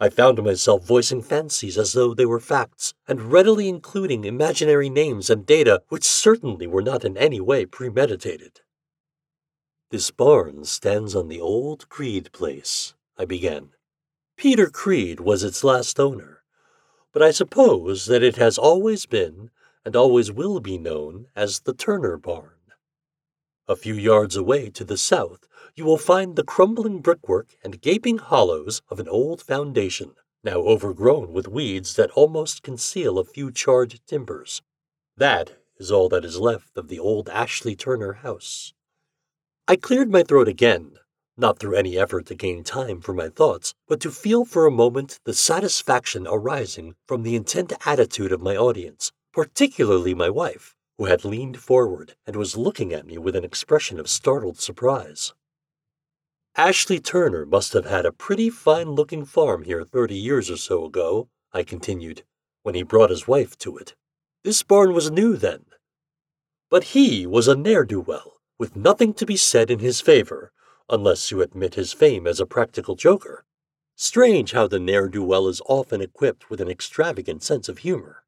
I 0.00 0.08
found 0.08 0.42
myself 0.42 0.84
voicing 0.84 1.22
fancies 1.22 1.78
as 1.78 1.92
though 1.92 2.12
they 2.12 2.26
were 2.26 2.40
facts, 2.40 2.92
and 3.06 3.32
readily 3.32 3.68
including 3.68 4.24
imaginary 4.24 4.90
names 4.90 5.30
and 5.30 5.46
data 5.46 5.82
which 5.88 6.04
certainly 6.04 6.66
were 6.66 6.82
not 6.82 7.04
in 7.04 7.16
any 7.16 7.40
way 7.40 7.66
premeditated. 7.66 8.62
This 9.90 10.10
barn 10.10 10.64
stands 10.64 11.14
on 11.14 11.28
the 11.28 11.40
old 11.40 11.88
Creed 11.88 12.32
place, 12.32 12.94
I 13.16 13.26
began. 13.26 13.70
Peter 14.36 14.68
Creed 14.68 15.20
was 15.20 15.44
its 15.44 15.62
last 15.62 16.00
owner 16.00 16.41
but 17.12 17.22
I 17.22 17.30
suppose 17.30 18.06
that 18.06 18.22
it 18.22 18.36
has 18.36 18.58
always 18.58 19.06
been 19.06 19.50
and 19.84 19.94
always 19.94 20.32
will 20.32 20.60
be 20.60 20.78
known 20.78 21.26
as 21.36 21.60
the 21.60 21.74
Turner 21.74 22.16
Barn. 22.16 22.50
A 23.68 23.76
few 23.76 23.94
yards 23.94 24.36
away 24.36 24.70
to 24.70 24.84
the 24.84 24.96
south, 24.96 25.46
you 25.74 25.84
will 25.84 25.98
find 25.98 26.36
the 26.36 26.44
crumbling 26.44 27.00
brickwork 27.00 27.56
and 27.62 27.80
gaping 27.80 28.18
hollows 28.18 28.82
of 28.88 28.98
an 28.98 29.08
old 29.08 29.40
foundation, 29.40 30.14
now 30.42 30.58
overgrown 30.58 31.32
with 31.32 31.48
weeds 31.48 31.94
that 31.94 32.10
almost 32.12 32.62
conceal 32.62 33.18
a 33.18 33.24
few 33.24 33.52
charred 33.52 34.00
timbers. 34.06 34.62
That 35.16 35.58
is 35.78 35.90
all 35.90 36.08
that 36.08 36.24
is 36.24 36.38
left 36.38 36.76
of 36.76 36.88
the 36.88 36.98
old 36.98 37.28
Ashley 37.28 37.76
Turner 37.76 38.14
house. 38.14 38.72
I 39.68 39.76
cleared 39.76 40.10
my 40.10 40.22
throat 40.22 40.48
again, 40.48 40.98
not 41.36 41.58
through 41.58 41.76
any 41.76 41.98
effort 41.98 42.26
to 42.26 42.34
gain 42.34 42.62
time 42.62 43.00
for 43.00 43.12
my 43.12 43.28
thoughts, 43.28 43.74
but 43.88 44.00
to 44.00 44.10
feel 44.10 44.44
for 44.44 44.66
a 44.66 44.70
moment 44.70 45.18
the 45.24 45.34
satisfaction 45.34 46.26
arising 46.28 46.94
from 47.06 47.22
the 47.22 47.36
intent 47.36 47.72
attitude 47.86 48.32
of 48.32 48.42
my 48.42 48.56
audience, 48.56 49.12
particularly 49.32 50.14
my 50.14 50.28
wife, 50.28 50.74
who 50.98 51.06
had 51.06 51.24
leaned 51.24 51.58
forward 51.58 52.14
and 52.26 52.36
was 52.36 52.56
looking 52.56 52.92
at 52.92 53.06
me 53.06 53.18
with 53.18 53.34
an 53.34 53.44
expression 53.44 53.98
of 53.98 54.08
startled 54.08 54.58
surprise. 54.58 55.32
Ashley 56.54 57.00
Turner 57.00 57.46
must 57.46 57.72
have 57.72 57.86
had 57.86 58.04
a 58.04 58.12
pretty 58.12 58.50
fine 58.50 58.90
looking 58.90 59.24
farm 59.24 59.64
here 59.64 59.84
thirty 59.84 60.16
years 60.16 60.50
or 60.50 60.58
so 60.58 60.84
ago, 60.84 61.28
I 61.52 61.62
continued, 61.62 62.24
when 62.62 62.74
he 62.74 62.82
brought 62.82 63.10
his 63.10 63.26
wife 63.26 63.56
to 63.58 63.78
it. 63.78 63.94
This 64.44 64.62
barn 64.62 64.92
was 64.92 65.10
new 65.10 65.36
then. 65.36 65.64
But 66.68 66.84
he 66.84 67.26
was 67.26 67.48
a 67.48 67.54
ne'er 67.54 67.84
do 67.84 68.00
well, 68.00 68.34
with 68.58 68.76
nothing 68.76 69.14
to 69.14 69.26
be 69.26 69.36
said 69.36 69.70
in 69.70 69.78
his 69.78 70.00
favor, 70.00 70.52
unless 70.88 71.30
you 71.30 71.40
admit 71.42 71.74
his 71.74 71.92
fame 71.92 72.26
as 72.26 72.40
a 72.40 72.46
practical 72.46 72.94
joker. 72.94 73.44
Strange 73.96 74.52
how 74.52 74.66
the 74.66 74.78
ne'er 74.78 75.08
do 75.08 75.22
well 75.22 75.48
is 75.48 75.62
often 75.66 76.00
equipped 76.00 76.50
with 76.50 76.60
an 76.60 76.68
extravagant 76.68 77.42
sense 77.42 77.68
of 77.68 77.78
humor. 77.78 78.24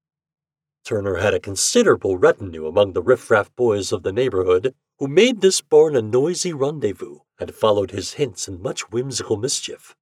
Turner 0.85 1.17
had 1.17 1.33
a 1.33 1.41
considerable 1.41 2.19
retinue 2.19 2.67
among 2.67 2.93
the 2.93 3.03
riffraff 3.03 3.55
boys 3.57 3.91
of 3.91 4.03
the 4.03 4.13
neighborhood 4.13 4.75
who 4.99 5.09
made 5.09 5.41
this 5.41 5.61
barn 5.61 5.97
a 5.97 6.03
noisy 6.03 6.53
rendezvous 6.53 7.21
and 7.39 7.55
followed 7.55 7.91
his 7.91 8.15
hints 8.15 8.47
in 8.47 8.61
much 8.63 8.91
whimsical 8.91 9.37
mischief. 9.37 9.97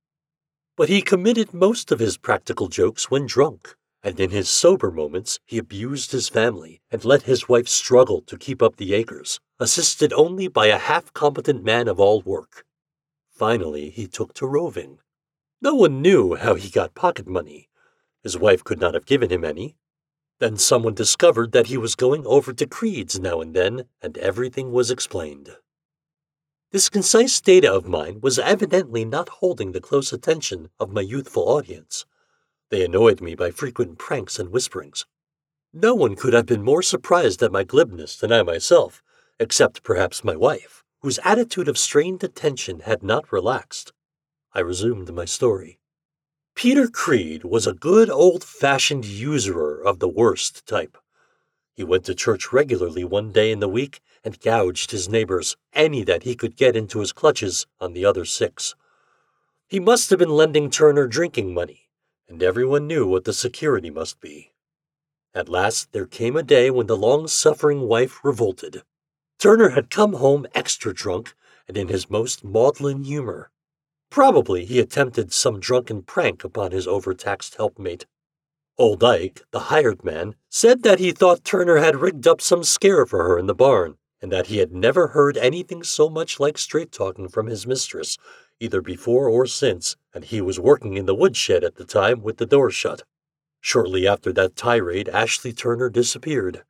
But 0.76 0.88
he 0.88 1.00
committed 1.00 1.54
most 1.54 1.92
of 1.92 2.00
his 2.00 2.16
practical 2.16 2.68
jokes 2.68 3.10
when 3.10 3.26
drunk, 3.26 3.76
and 4.02 4.18
in 4.18 4.30
his 4.30 4.48
sober 4.48 4.90
moments 4.90 5.38
he 5.44 5.58
abused 5.58 6.12
his 6.12 6.28
family 6.28 6.80
and 6.90 7.04
let 7.04 7.22
his 7.22 7.48
wife 7.48 7.68
struggle 7.68 8.20
to 8.22 8.36
keep 8.36 8.62
up 8.62 8.76
the 8.76 8.94
acres, 8.94 9.40
assisted 9.60 10.12
only 10.12 10.48
by 10.48 10.66
a 10.66 10.78
half 10.78 11.12
competent 11.12 11.62
man 11.62 11.88
of 11.88 12.00
all 12.00 12.20
work. 12.22 12.64
Finally, 13.30 13.90
he 13.90 14.06
took 14.06 14.34
to 14.34 14.46
roving. 14.46 14.98
No 15.60 15.74
one 15.74 16.02
knew 16.02 16.34
how 16.34 16.54
he 16.54 16.68
got 16.68 16.94
pocket 16.94 17.26
money. 17.26 17.68
His 18.22 18.36
wife 18.36 18.64
could 18.64 18.80
not 18.80 18.94
have 18.94 19.06
given 19.06 19.30
him 19.30 19.44
any. 19.44 19.76
Then 20.38 20.56
someone 20.56 20.94
discovered 20.94 21.52
that 21.52 21.68
he 21.68 21.76
was 21.76 21.94
going 21.94 22.26
over 22.26 22.52
to 22.52 22.66
Creed's 22.66 23.20
now 23.20 23.40
and 23.40 23.54
then, 23.54 23.84
and 24.00 24.18
everything 24.18 24.72
was 24.72 24.90
explained. 24.90 25.56
This 26.72 26.88
concise 26.88 27.40
data 27.40 27.72
of 27.72 27.86
mine 27.86 28.20
was 28.20 28.38
evidently 28.38 29.04
not 29.04 29.28
holding 29.28 29.72
the 29.72 29.80
close 29.80 30.12
attention 30.12 30.70
of 30.80 30.92
my 30.92 31.02
youthful 31.02 31.48
audience. 31.48 32.06
They 32.72 32.86
annoyed 32.86 33.20
me 33.20 33.34
by 33.34 33.50
frequent 33.50 33.98
pranks 33.98 34.38
and 34.38 34.48
whisperings. 34.48 35.04
No 35.74 35.94
one 35.94 36.16
could 36.16 36.32
have 36.32 36.46
been 36.46 36.62
more 36.62 36.80
surprised 36.80 37.42
at 37.42 37.52
my 37.52 37.64
glibness 37.64 38.16
than 38.16 38.32
I 38.32 38.42
myself, 38.42 39.02
except 39.38 39.82
perhaps 39.82 40.24
my 40.24 40.36
wife, 40.36 40.82
whose 41.02 41.18
attitude 41.22 41.68
of 41.68 41.76
strained 41.76 42.24
attention 42.24 42.80
had 42.80 43.02
not 43.02 43.30
relaxed. 43.30 43.92
I 44.54 44.60
resumed 44.60 45.12
my 45.12 45.26
story. 45.26 45.80
Peter 46.54 46.88
Creed 46.88 47.44
was 47.44 47.66
a 47.66 47.74
good 47.74 48.08
old 48.08 48.42
fashioned 48.42 49.04
usurer 49.04 49.82
of 49.84 49.98
the 49.98 50.08
worst 50.08 50.64
type. 50.64 50.96
He 51.74 51.84
went 51.84 52.06
to 52.06 52.14
church 52.14 52.54
regularly 52.54 53.04
one 53.04 53.32
day 53.32 53.52
in 53.52 53.60
the 53.60 53.68
week 53.68 54.00
and 54.24 54.40
gouged 54.40 54.92
his 54.92 55.10
neighbors 55.10 55.58
any 55.74 56.04
that 56.04 56.22
he 56.22 56.34
could 56.34 56.56
get 56.56 56.74
into 56.74 57.00
his 57.00 57.12
clutches 57.12 57.66
on 57.78 57.92
the 57.92 58.06
other 58.06 58.24
six. 58.24 58.74
He 59.68 59.78
must 59.78 60.08
have 60.08 60.18
been 60.18 60.30
lending 60.30 60.70
Turner 60.70 61.06
drinking 61.06 61.52
money, 61.52 61.81
and 62.32 62.42
everyone 62.42 62.86
knew 62.86 63.06
what 63.06 63.24
the 63.24 63.32
security 63.34 63.90
must 63.90 64.18
be. 64.18 64.52
At 65.34 65.50
last 65.50 65.92
there 65.92 66.06
came 66.06 66.34
a 66.34 66.42
day 66.42 66.70
when 66.70 66.86
the 66.86 66.96
long 66.96 67.28
suffering 67.28 67.82
wife 67.82 68.24
revolted. 68.24 68.82
Turner 69.38 69.70
had 69.70 69.90
come 69.90 70.14
home 70.14 70.46
extra 70.54 70.94
drunk 70.94 71.34
and 71.68 71.76
in 71.76 71.88
his 71.88 72.08
most 72.08 72.42
maudlin 72.42 73.04
humor. 73.04 73.50
Probably 74.08 74.64
he 74.64 74.80
attempted 74.80 75.30
some 75.30 75.60
drunken 75.60 76.04
prank 76.04 76.42
upon 76.42 76.70
his 76.72 76.88
overtaxed 76.88 77.56
helpmate. 77.56 78.06
Old 78.78 79.04
Ike, 79.04 79.42
the 79.50 79.68
hired 79.68 80.02
man, 80.02 80.34
said 80.48 80.84
that 80.84 81.00
he 81.00 81.12
thought 81.12 81.44
Turner 81.44 81.76
had 81.76 82.00
rigged 82.00 82.26
up 82.26 82.40
some 82.40 82.64
scare 82.64 83.04
for 83.04 83.24
her 83.24 83.38
in 83.38 83.46
the 83.46 83.54
barn, 83.54 83.98
and 84.22 84.32
that 84.32 84.46
he 84.46 84.56
had 84.56 84.72
never 84.72 85.08
heard 85.08 85.36
anything 85.36 85.82
so 85.82 86.08
much 86.08 86.40
like 86.40 86.56
straight 86.56 86.92
talking 86.92 87.28
from 87.28 87.48
his 87.48 87.66
mistress, 87.66 88.16
either 88.62 88.80
before 88.80 89.28
or 89.28 89.46
since, 89.46 89.96
and 90.14 90.24
he 90.24 90.40
was 90.40 90.60
working 90.60 90.96
in 90.96 91.06
the 91.06 91.14
woodshed 91.14 91.64
at 91.64 91.76
the 91.76 91.84
time 91.84 92.22
with 92.22 92.36
the 92.36 92.46
door 92.46 92.70
shut. 92.70 93.02
Shortly 93.60 94.06
after 94.06 94.32
that 94.32 94.56
tirade, 94.56 95.08
Ashley 95.08 95.52
Turner 95.52 95.90
disappeared 95.90 96.64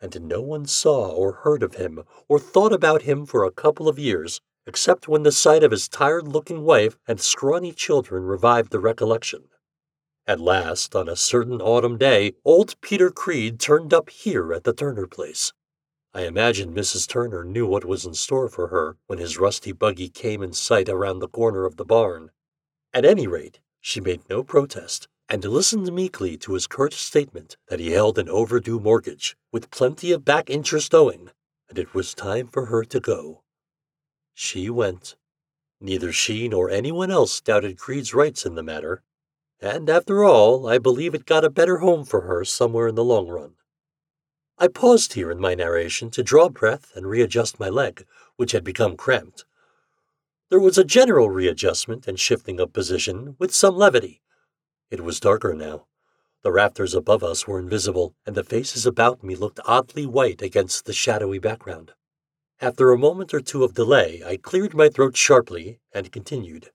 and 0.00 0.28
no 0.28 0.40
one 0.40 0.66
saw 0.66 1.08
or 1.08 1.32
heard 1.32 1.62
of 1.62 1.74
him 1.74 2.04
or 2.28 2.38
thought 2.38 2.72
about 2.72 3.02
him 3.02 3.26
for 3.26 3.44
a 3.44 3.50
couple 3.50 3.88
of 3.88 3.98
years, 3.98 4.40
except 4.66 5.08
when 5.08 5.22
the 5.22 5.32
sight 5.32 5.62
of 5.62 5.70
his 5.70 5.88
tired 5.88 6.28
looking 6.28 6.62
wife 6.62 6.98
and 7.06 7.20
scrawny 7.20 7.72
children 7.72 8.24
revived 8.24 8.70
the 8.70 8.80
recollection. 8.80 9.44
At 10.26 10.40
last, 10.40 10.94
on 10.96 11.08
a 11.08 11.16
certain 11.16 11.60
autumn 11.62 11.98
day, 11.98 12.34
old 12.44 12.80
Peter 12.80 13.10
Creed 13.10 13.60
turned 13.60 13.94
up 13.94 14.10
here 14.10 14.52
at 14.52 14.64
the 14.64 14.72
Turner 14.72 15.06
place. 15.06 15.52
I 16.16 16.22
imagine 16.22 16.72
Mrs. 16.72 17.06
Turner 17.06 17.44
knew 17.44 17.66
what 17.66 17.84
was 17.84 18.06
in 18.06 18.14
store 18.14 18.48
for 18.48 18.68
her 18.68 18.96
when 19.06 19.18
his 19.18 19.36
rusty 19.36 19.72
buggy 19.72 20.08
came 20.08 20.42
in 20.42 20.54
sight 20.54 20.88
around 20.88 21.18
the 21.18 21.28
corner 21.28 21.66
of 21.66 21.76
the 21.76 21.84
barn. 21.84 22.30
At 22.94 23.04
any 23.04 23.26
rate, 23.26 23.60
she 23.82 24.00
made 24.00 24.26
no 24.30 24.42
protest, 24.42 25.08
and 25.28 25.44
listened 25.44 25.92
meekly 25.92 26.38
to 26.38 26.54
his 26.54 26.66
curt 26.66 26.94
statement 26.94 27.58
that 27.68 27.80
he 27.80 27.90
held 27.90 28.18
an 28.18 28.30
overdue 28.30 28.80
mortgage, 28.80 29.36
with 29.52 29.70
plenty 29.70 30.10
of 30.10 30.24
back 30.24 30.48
interest 30.48 30.94
owing, 30.94 31.32
and 31.68 31.78
it 31.78 31.92
was 31.92 32.14
time 32.14 32.48
for 32.48 32.64
her 32.64 32.82
to 32.82 32.98
go. 32.98 33.42
She 34.32 34.70
went. 34.70 35.16
Neither 35.82 36.12
she 36.12 36.48
nor 36.48 36.70
anyone 36.70 37.10
else 37.10 37.42
doubted 37.42 37.76
Creed's 37.76 38.14
rights 38.14 38.46
in 38.46 38.54
the 38.54 38.62
matter, 38.62 39.02
and 39.60 39.90
after 39.90 40.24
all, 40.24 40.66
I 40.66 40.78
believe 40.78 41.14
it 41.14 41.26
got 41.26 41.44
a 41.44 41.50
better 41.50 41.80
home 41.80 42.06
for 42.06 42.22
her 42.22 42.42
somewhere 42.42 42.88
in 42.88 42.94
the 42.94 43.04
long 43.04 43.28
run. 43.28 43.56
I 44.58 44.68
paused 44.68 45.12
here 45.14 45.30
in 45.30 45.40
my 45.40 45.54
narration 45.54 46.10
to 46.12 46.22
draw 46.22 46.48
breath 46.48 46.92
and 46.94 47.06
readjust 47.06 47.60
my 47.60 47.68
leg, 47.68 48.06
which 48.36 48.52
had 48.52 48.64
become 48.64 48.96
cramped. 48.96 49.44
There 50.48 50.60
was 50.60 50.78
a 50.78 50.84
general 50.84 51.30
readjustment 51.30 52.06
and 52.06 52.18
shifting 52.18 52.60
of 52.60 52.72
position, 52.72 53.36
with 53.38 53.54
some 53.54 53.76
levity, 53.76 54.22
it 54.88 55.00
was 55.00 55.18
darker 55.18 55.52
now. 55.52 55.86
The 56.42 56.52
rafters 56.52 56.94
above 56.94 57.24
us 57.24 57.46
were 57.46 57.58
invisible, 57.58 58.14
and 58.24 58.36
the 58.36 58.44
faces 58.44 58.86
about 58.86 59.24
me 59.24 59.34
looked 59.34 59.58
oddly 59.64 60.06
white 60.06 60.42
against 60.42 60.84
the 60.84 60.92
shadowy 60.92 61.40
background. 61.40 61.92
After 62.60 62.92
a 62.92 62.98
moment 62.98 63.34
or 63.34 63.40
two 63.40 63.64
of 63.64 63.74
delay, 63.74 64.22
I 64.24 64.36
cleared 64.36 64.74
my 64.74 64.88
throat 64.88 65.16
sharply 65.16 65.80
and 65.92 66.12
continued. 66.12 66.70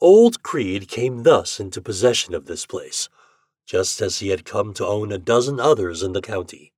Old 0.00 0.42
Creed 0.42 0.86
came 0.86 1.22
thus 1.22 1.58
into 1.58 1.80
possession 1.80 2.34
of 2.34 2.44
this 2.44 2.66
place, 2.66 3.08
just 3.66 4.00
as 4.02 4.18
he 4.18 4.28
had 4.28 4.44
come 4.44 4.74
to 4.74 4.86
own 4.86 5.12
a 5.12 5.18
dozen 5.18 5.60
others 5.60 6.02
in 6.02 6.12
the 6.12 6.22
county. 6.22 6.72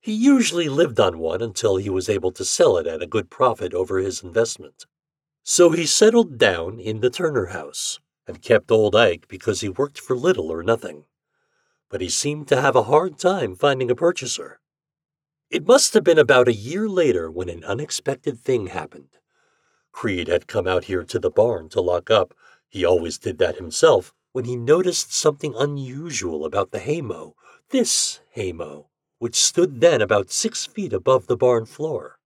He 0.00 0.12
usually 0.12 0.68
lived 0.68 0.98
on 0.98 1.18
one 1.18 1.40
until 1.40 1.76
he 1.76 1.88
was 1.88 2.08
able 2.08 2.32
to 2.32 2.44
sell 2.44 2.76
it 2.76 2.86
at 2.86 3.02
a 3.02 3.06
good 3.06 3.30
profit 3.30 3.72
over 3.72 3.98
his 3.98 4.22
investment. 4.22 4.86
So 5.44 5.70
he 5.70 5.86
settled 5.86 6.38
down 6.38 6.80
in 6.80 7.00
the 7.00 7.10
Turner 7.10 7.46
house, 7.46 8.00
and 8.26 8.42
kept 8.42 8.70
old 8.70 8.96
Ike 8.96 9.28
because 9.28 9.60
he 9.60 9.68
worked 9.68 10.00
for 10.00 10.16
little 10.16 10.50
or 10.50 10.62
nothing. 10.62 11.04
But 11.88 12.00
he 12.00 12.08
seemed 12.08 12.48
to 12.48 12.60
have 12.60 12.76
a 12.76 12.84
hard 12.84 13.18
time 13.18 13.54
finding 13.54 13.90
a 13.90 13.94
purchaser. 13.94 14.60
It 15.50 15.66
must 15.66 15.94
have 15.94 16.04
been 16.04 16.18
about 16.18 16.48
a 16.48 16.54
year 16.54 16.88
later 16.88 17.30
when 17.30 17.48
an 17.48 17.62
unexpected 17.64 18.38
thing 18.40 18.68
happened. 18.68 19.18
Creed 19.92 20.28
had 20.28 20.46
come 20.46 20.66
out 20.66 20.84
here 20.84 21.04
to 21.04 21.18
the 21.18 21.30
barn 21.30 21.68
to 21.68 21.80
lock 21.80 22.10
up. 22.10 22.34
He 22.68 22.84
always 22.84 23.18
did 23.18 23.38
that 23.38 23.56
himself 23.56 24.14
when 24.32 24.44
he 24.44 24.56
noticed 24.56 25.12
something 25.12 25.54
unusual 25.56 26.44
about 26.44 26.70
the 26.70 26.78
haymow, 26.78 27.34
this 27.70 28.20
haymow, 28.30 28.86
which 29.18 29.36
stood 29.36 29.80
then 29.80 30.00
about 30.00 30.30
six 30.30 30.66
feet 30.66 30.92
above 30.92 31.26
the 31.26 31.36
barn 31.36 31.66
floor. 31.66 32.18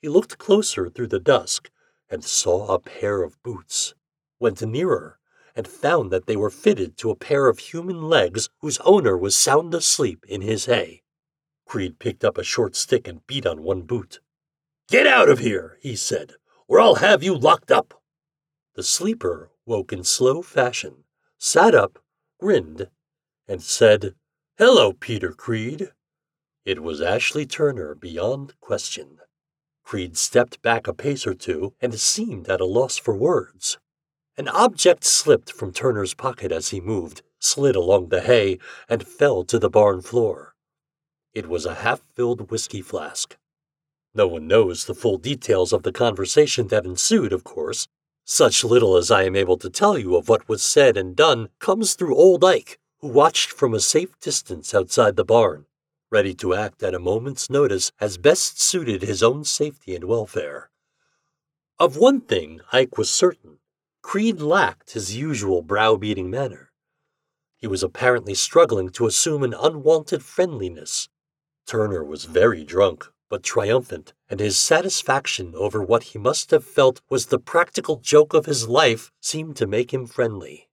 He 0.00 0.08
looked 0.08 0.38
closer 0.38 0.88
through 0.88 1.08
the 1.08 1.20
dusk 1.20 1.70
and 2.10 2.24
saw 2.24 2.66
a 2.66 2.78
pair 2.78 3.22
of 3.22 3.42
boots, 3.42 3.94
went 4.40 4.60
nearer, 4.62 5.18
and 5.54 5.68
found 5.68 6.10
that 6.10 6.26
they 6.26 6.36
were 6.36 6.50
fitted 6.50 6.96
to 6.96 7.10
a 7.10 7.16
pair 7.16 7.48
of 7.48 7.58
human 7.58 8.02
legs 8.02 8.48
whose 8.60 8.78
owner 8.78 9.16
was 9.16 9.36
sound 9.36 9.74
asleep 9.74 10.24
in 10.28 10.40
his 10.40 10.66
hay. 10.66 11.02
Creed 11.66 11.98
picked 11.98 12.24
up 12.24 12.38
a 12.38 12.44
short 12.44 12.74
stick 12.74 13.06
and 13.06 13.26
beat 13.26 13.46
on 13.46 13.62
one 13.62 13.82
boot. 13.82 14.20
Get 14.88 15.06
out 15.06 15.28
of 15.28 15.38
here, 15.38 15.78
he 15.80 15.96
said, 15.96 16.32
or 16.66 16.80
I'll 16.80 16.96
have 16.96 17.22
you 17.22 17.34
locked 17.34 17.70
up. 17.70 18.02
The 18.74 18.82
sleeper 18.82 19.50
woke 19.64 19.92
in 19.92 20.04
slow 20.04 20.42
fashion, 20.42 21.01
sat 21.44 21.74
up, 21.74 21.98
grinned, 22.38 22.88
and 23.48 23.60
said, 23.60 24.14
Hello, 24.58 24.92
Peter 24.92 25.32
Creed. 25.32 25.90
It 26.64 26.80
was 26.84 27.00
Ashley 27.00 27.46
Turner 27.46 27.96
beyond 27.96 28.54
question. 28.60 29.18
Creed 29.82 30.16
stepped 30.16 30.62
back 30.62 30.86
a 30.86 30.94
pace 30.94 31.26
or 31.26 31.34
two 31.34 31.74
and 31.80 31.98
seemed 31.98 32.48
at 32.48 32.60
a 32.60 32.64
loss 32.64 32.96
for 32.96 33.16
words. 33.16 33.78
An 34.38 34.46
object 34.46 35.02
slipped 35.02 35.50
from 35.50 35.72
Turner's 35.72 36.14
pocket 36.14 36.52
as 36.52 36.68
he 36.68 36.80
moved, 36.80 37.22
slid 37.40 37.74
along 37.74 38.10
the 38.10 38.20
hay, 38.20 38.60
and 38.88 39.04
fell 39.04 39.42
to 39.42 39.58
the 39.58 39.68
barn 39.68 40.00
floor. 40.00 40.54
It 41.34 41.48
was 41.48 41.66
a 41.66 41.74
half 41.74 42.02
filled 42.14 42.52
whiskey 42.52 42.82
flask. 42.82 43.36
No 44.14 44.28
one 44.28 44.46
knows 44.46 44.84
the 44.84 44.94
full 44.94 45.18
details 45.18 45.72
of 45.72 45.82
the 45.82 45.92
conversation 45.92 46.68
that 46.68 46.86
ensued, 46.86 47.32
of 47.32 47.42
course. 47.42 47.88
Such 48.34 48.64
little 48.64 48.96
as 48.96 49.10
I 49.10 49.24
am 49.24 49.36
able 49.36 49.58
to 49.58 49.68
tell 49.68 49.98
you 49.98 50.16
of 50.16 50.26
what 50.26 50.48
was 50.48 50.62
said 50.62 50.96
and 50.96 51.14
done 51.14 51.50
comes 51.58 51.92
through 51.92 52.16
old 52.16 52.42
Ike, 52.42 52.78
who 53.00 53.08
watched 53.08 53.50
from 53.50 53.74
a 53.74 53.78
safe 53.78 54.18
distance 54.20 54.74
outside 54.74 55.16
the 55.16 55.24
barn, 55.24 55.66
ready 56.10 56.32
to 56.36 56.54
act 56.54 56.82
at 56.82 56.94
a 56.94 56.98
moment's 56.98 57.50
notice 57.50 57.92
as 58.00 58.16
best 58.16 58.58
suited 58.58 59.02
his 59.02 59.22
own 59.22 59.44
safety 59.44 59.94
and 59.94 60.04
welfare. 60.04 60.70
Of 61.78 61.98
one 61.98 62.22
thing 62.22 62.62
Ike 62.72 62.96
was 62.96 63.10
certain 63.10 63.58
Creed 64.00 64.40
lacked 64.40 64.92
his 64.92 65.14
usual 65.14 65.60
browbeating 65.60 66.30
manner. 66.30 66.72
He 67.58 67.66
was 67.66 67.82
apparently 67.82 68.32
struggling 68.32 68.88
to 68.92 69.06
assume 69.06 69.42
an 69.42 69.52
unwanted 69.52 70.24
friendliness. 70.24 71.10
Turner 71.66 72.02
was 72.02 72.24
very 72.24 72.64
drunk, 72.64 73.11
but 73.32 73.42
triumphant, 73.42 74.12
and 74.28 74.40
his 74.40 74.60
satisfaction 74.60 75.54
over 75.56 75.82
what 75.82 76.02
he 76.02 76.18
must 76.18 76.50
have 76.50 76.62
felt 76.62 77.00
was 77.08 77.24
the 77.24 77.38
practical 77.38 77.96
joke 77.96 78.34
of 78.34 78.44
his 78.44 78.68
life 78.68 79.10
seemed 79.22 79.56
to 79.56 79.66
make 79.66 79.90
him 79.90 80.06
friendly. 80.06 80.68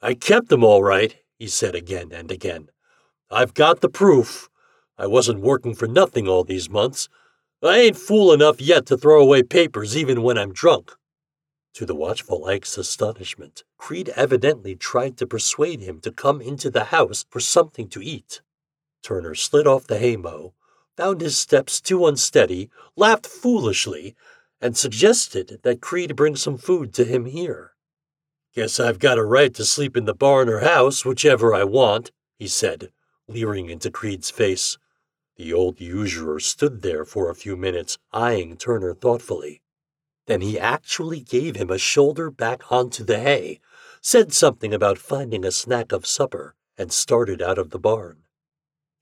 I 0.00 0.14
kept 0.14 0.48
them 0.48 0.64
all 0.64 0.82
right, 0.82 1.14
he 1.38 1.46
said 1.46 1.76
again 1.76 2.10
and 2.10 2.32
again. 2.32 2.70
I've 3.30 3.54
got 3.54 3.80
the 3.80 3.88
proof. 3.88 4.48
I 4.98 5.06
wasn't 5.06 5.38
working 5.40 5.72
for 5.76 5.86
nothing 5.86 6.26
all 6.26 6.42
these 6.42 6.68
months. 6.68 7.08
I 7.62 7.78
ain't 7.78 7.96
fool 7.96 8.32
enough 8.32 8.60
yet 8.60 8.84
to 8.86 8.96
throw 8.96 9.22
away 9.22 9.44
papers 9.44 9.96
even 9.96 10.24
when 10.24 10.36
I'm 10.36 10.52
drunk. 10.52 10.90
To 11.74 11.86
the 11.86 11.94
watchful 11.94 12.44
Ike's 12.44 12.76
astonishment, 12.76 13.62
Creed 13.78 14.08
evidently 14.16 14.74
tried 14.74 15.16
to 15.18 15.28
persuade 15.28 15.78
him 15.78 16.00
to 16.00 16.10
come 16.10 16.40
into 16.40 16.70
the 16.70 16.86
house 16.86 17.24
for 17.30 17.38
something 17.38 17.88
to 17.90 18.02
eat. 18.02 18.42
Turner 19.04 19.36
slid 19.36 19.68
off 19.68 19.86
the 19.86 20.00
haymow, 20.00 20.54
found 21.02 21.20
his 21.20 21.36
steps 21.36 21.80
too 21.80 22.06
unsteady, 22.06 22.70
laughed 22.94 23.26
foolishly, 23.26 24.14
and 24.60 24.76
suggested 24.76 25.58
that 25.64 25.80
Creed 25.80 26.14
bring 26.14 26.36
some 26.36 26.56
food 26.56 26.94
to 26.94 27.02
him 27.02 27.24
here. 27.24 27.72
Guess 28.54 28.78
I've 28.78 29.00
got 29.00 29.18
a 29.18 29.24
right 29.24 29.52
to 29.54 29.64
sleep 29.64 29.96
in 29.96 30.04
the 30.04 30.14
barn 30.14 30.48
or 30.48 30.60
house, 30.60 31.04
whichever 31.04 31.52
I 31.52 31.64
want, 31.64 32.12
he 32.38 32.46
said, 32.46 32.92
leering 33.26 33.68
into 33.68 33.90
Creed's 33.90 34.30
face. 34.30 34.78
The 35.34 35.52
old 35.52 35.80
usurer 35.80 36.38
stood 36.38 36.82
there 36.82 37.04
for 37.04 37.28
a 37.28 37.34
few 37.34 37.56
minutes, 37.56 37.98
eyeing 38.12 38.56
Turner 38.56 38.94
thoughtfully. 38.94 39.60
Then 40.26 40.40
he 40.40 40.56
actually 40.56 41.18
gave 41.18 41.56
him 41.56 41.70
a 41.70 41.78
shoulder 41.78 42.30
back 42.30 42.70
onto 42.70 43.02
the 43.02 43.18
hay, 43.18 43.58
said 44.00 44.32
something 44.32 44.72
about 44.72 44.98
finding 44.98 45.44
a 45.44 45.50
snack 45.50 45.90
of 45.90 46.06
supper, 46.06 46.54
and 46.78 46.92
started 46.92 47.42
out 47.42 47.58
of 47.58 47.70
the 47.70 47.80
barn. 47.80 48.18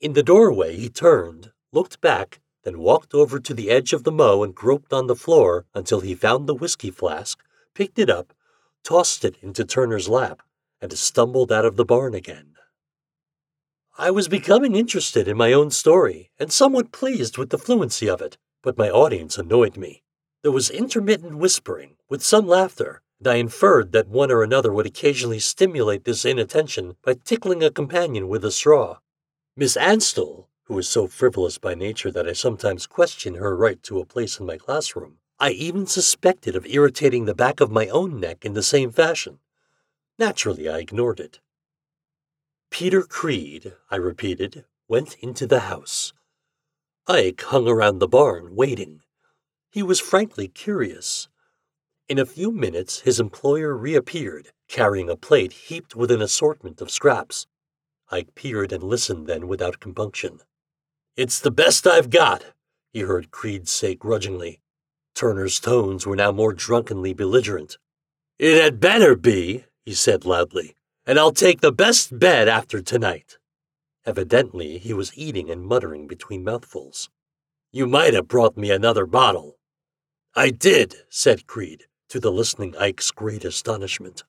In 0.00 0.14
the 0.14 0.22
doorway, 0.22 0.76
he 0.76 0.88
turned, 0.88 1.52
looked 1.72 2.00
back, 2.00 2.40
then 2.64 2.78
walked 2.78 3.14
over 3.14 3.38
to 3.40 3.54
the 3.54 3.70
edge 3.70 3.92
of 3.92 4.04
the 4.04 4.12
mow 4.12 4.42
and 4.42 4.54
groped 4.54 4.92
on 4.92 5.06
the 5.06 5.16
floor 5.16 5.66
until 5.74 6.00
he 6.00 6.14
found 6.14 6.46
the 6.46 6.54
whiskey 6.54 6.90
flask, 6.90 7.42
picked 7.74 7.98
it 7.98 8.11
up, 8.11 8.33
tossed 8.85 9.24
it 9.24 9.37
into 9.42 9.64
Turner's 9.64 10.09
lap, 10.09 10.42
and 10.80 10.92
stumbled 10.92 11.52
out 11.52 11.64
of 11.64 11.76
the 11.76 11.85
barn 11.85 12.14
again. 12.14 12.54
I 13.98 14.11
was 14.11 14.28
becoming 14.28 14.74
interested 14.74 15.28
in 15.28 15.37
my 15.37 15.52
own 15.52 15.70
story 15.70 16.30
and 16.38 16.50
somewhat 16.50 16.92
pleased 16.92 17.37
with 17.37 17.50
the 17.50 17.59
fluency 17.59 18.09
of 18.09 18.22
it, 18.22 18.38
but 18.62 18.78
my 18.78 18.88
audience 18.88 19.37
annoyed 19.37 19.76
me. 19.76 20.02
There 20.42 20.52
was 20.52 20.70
intermittent 20.70 21.37
whispering, 21.37 21.96
with 22.09 22.22
some 22.22 22.46
laughter, 22.46 23.02
and 23.18 23.28
I 23.28 23.35
inferred 23.35 23.92
that 23.92 24.09
one 24.09 24.30
or 24.30 24.42
another 24.42 24.72
would 24.72 24.87
occasionally 24.87 25.38
stimulate 25.38 26.04
this 26.04 26.24
inattention 26.24 26.96
by 27.04 27.14
tickling 27.14 27.62
a 27.62 27.70
companion 27.70 28.28
with 28.28 28.44
a 28.44 28.50
straw. 28.50 28.98
Miss 29.54 29.76
Anstell, 29.76 30.46
who 30.70 30.78
is 30.78 30.88
so 30.88 31.09
frivolous 31.09 31.59
by 31.59 31.74
nature 31.74 32.12
that 32.12 32.28
I 32.28 32.33
sometimes 32.33 32.87
question 32.87 33.35
her 33.35 33.56
right 33.56 33.83
to 33.83 33.98
a 33.98 34.04
place 34.04 34.38
in 34.38 34.46
my 34.46 34.56
classroom, 34.56 35.18
I 35.40 35.50
even 35.50 35.85
suspected 35.85 36.54
of 36.54 36.64
irritating 36.64 37.24
the 37.24 37.35
back 37.35 37.59
of 37.59 37.72
my 37.72 37.88
own 37.88 38.20
neck 38.20 38.44
in 38.44 38.52
the 38.52 38.62
same 38.62 38.92
fashion. 38.92 39.40
Naturally, 40.16 40.68
I 40.68 40.78
ignored 40.78 41.18
it. 41.18 41.40
Peter 42.70 43.02
Creed, 43.02 43.74
I 43.90 43.96
repeated, 43.96 44.64
went 44.87 45.16
into 45.16 45.44
the 45.44 45.59
house. 45.59 46.12
Ike 47.09 47.42
hung 47.42 47.66
around 47.66 47.98
the 47.98 48.06
barn, 48.06 48.54
waiting. 48.54 49.00
He 49.72 49.83
was 49.83 49.98
frankly 49.98 50.46
curious. 50.46 51.28
In 52.09 52.16
a 52.16 52.24
few 52.24 52.52
minutes, 52.52 53.00
his 53.00 53.18
employer 53.18 53.76
reappeared, 53.76 54.52
carrying 54.68 55.11
a 55.11 55.16
plate 55.16 55.52
heaped 55.52 55.96
with 55.96 56.12
an 56.12 56.22
assortment 56.22 56.80
of 56.80 56.92
scraps. 56.92 57.48
Ike 58.12 58.37
peered 58.37 58.70
and 58.70 58.85
listened 58.85 59.26
then 59.26 59.48
without 59.48 59.80
compunction. 59.80 60.38
It's 61.16 61.40
the 61.40 61.50
best 61.50 61.86
I've 61.86 62.10
got, 62.10 62.44
he 62.92 63.00
heard 63.00 63.30
Creed 63.30 63.68
say 63.68 63.94
grudgingly. 63.94 64.60
Turner's 65.14 65.60
tones 65.60 66.06
were 66.06 66.16
now 66.16 66.32
more 66.32 66.52
drunkenly 66.52 67.12
belligerent. 67.12 67.76
It 68.38 68.62
had 68.62 68.80
better 68.80 69.16
be, 69.16 69.64
he 69.84 69.92
said 69.92 70.24
loudly, 70.24 70.76
and 71.04 71.18
I'll 71.18 71.32
take 71.32 71.60
the 71.60 71.72
best 71.72 72.18
bed 72.18 72.48
after 72.48 72.80
tonight. 72.80 73.38
Evidently, 74.06 74.78
he 74.78 74.94
was 74.94 75.16
eating 75.16 75.50
and 75.50 75.66
muttering 75.66 76.06
between 76.06 76.44
mouthfuls. 76.44 77.10
You 77.72 77.86
might 77.86 78.14
have 78.14 78.28
brought 78.28 78.56
me 78.56 78.70
another 78.70 79.04
bottle. 79.04 79.58
I 80.34 80.50
did, 80.50 80.94
said 81.08 81.46
Creed, 81.46 81.84
to 82.08 82.18
the 82.18 82.32
listening 82.32 82.74
Ike's 82.76 83.10
great 83.10 83.44
astonishment. 83.44 84.24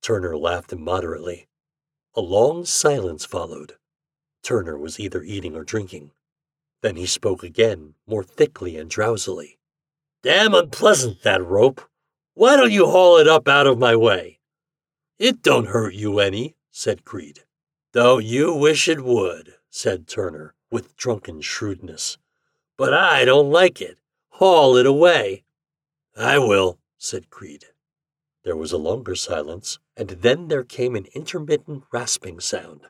Turner 0.00 0.36
laughed 0.36 0.72
immoderately. 0.72 1.48
A 2.14 2.20
long 2.20 2.64
silence 2.64 3.26
followed. 3.26 3.74
Turner 4.42 4.78
was 4.78 4.98
either 4.98 5.22
eating 5.22 5.54
or 5.54 5.64
drinking. 5.64 6.12
Then 6.82 6.96
he 6.96 7.06
spoke 7.06 7.42
again, 7.42 7.94
more 8.06 8.24
thickly 8.24 8.76
and 8.76 8.88
drowsily. 8.88 9.58
Damn 10.22 10.54
unpleasant, 10.54 11.22
that 11.22 11.44
rope. 11.44 11.80
Why 12.34 12.56
don't 12.56 12.72
you 12.72 12.86
haul 12.86 13.18
it 13.18 13.28
up 13.28 13.48
out 13.48 13.66
of 13.66 13.78
my 13.78 13.96
way? 13.96 14.40
It 15.18 15.42
don't 15.42 15.68
hurt 15.68 15.94
you 15.94 16.20
any, 16.20 16.56
said 16.70 17.04
Creed. 17.04 17.44
Don't 17.92 18.24
you 18.24 18.54
wish 18.54 18.88
it 18.88 19.02
would, 19.02 19.54
said 19.68 20.06
Turner, 20.06 20.54
with 20.70 20.96
drunken 20.96 21.40
shrewdness. 21.40 22.16
But 22.78 22.94
I 22.94 23.24
don't 23.24 23.50
like 23.50 23.82
it. 23.82 23.98
Haul 24.30 24.76
it 24.76 24.86
away. 24.86 25.44
I 26.16 26.38
will, 26.38 26.78
said 26.96 27.28
Creed. 27.28 27.66
There 28.42 28.56
was 28.56 28.72
a 28.72 28.78
longer 28.78 29.14
silence, 29.14 29.78
and 29.96 30.08
then 30.08 30.48
there 30.48 30.64
came 30.64 30.96
an 30.96 31.06
intermittent 31.14 31.84
rasping 31.92 32.40
sound. 32.40 32.86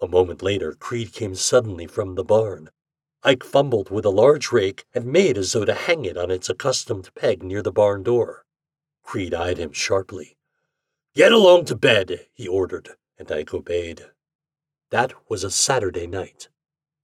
A 0.00 0.08
moment 0.08 0.42
later, 0.42 0.72
Creed 0.72 1.14
came 1.14 1.34
suddenly 1.34 1.86
from 1.86 2.14
the 2.14 2.24
barn, 2.24 2.70
Ike 3.24 3.44
fumbled 3.44 3.90
with 3.90 4.04
a 4.04 4.10
large 4.10 4.50
rake 4.50 4.84
and 4.92 5.06
made 5.06 5.38
as 5.38 5.52
though 5.52 5.64
to 5.64 5.74
hang 5.74 6.04
it 6.04 6.16
on 6.16 6.32
its 6.32 6.50
accustomed 6.50 7.14
peg 7.14 7.44
near 7.44 7.62
the 7.62 7.70
barn 7.70 8.02
door. 8.02 8.44
Creed 9.04 9.32
eyed 9.32 9.58
him 9.58 9.72
sharply. 9.72 10.36
Get 11.14 11.30
along 11.30 11.66
to 11.66 11.76
bed, 11.76 12.26
he 12.32 12.48
ordered, 12.48 12.90
and 13.16 13.30
Ike 13.30 13.54
obeyed. 13.54 14.06
That 14.90 15.12
was 15.28 15.44
a 15.44 15.52
Saturday 15.52 16.08
night. 16.08 16.48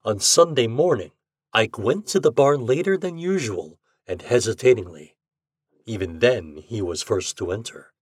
On 0.05 0.19
Sunday 0.19 0.67
morning, 0.67 1.13
Ike 1.53 1.79
went 1.79 2.09
to 2.09 2.19
the 2.19 2.33
barn 2.33 2.67
later 2.67 2.97
than 2.97 3.19
usual 3.19 3.79
and 4.05 4.21
hesitatingly. 4.21 5.17
Even 5.87 6.19
then, 6.19 6.65
he 6.67 6.83
was 6.83 7.03
first 7.03 7.39
to 7.39 7.53
enter. 7.53 7.93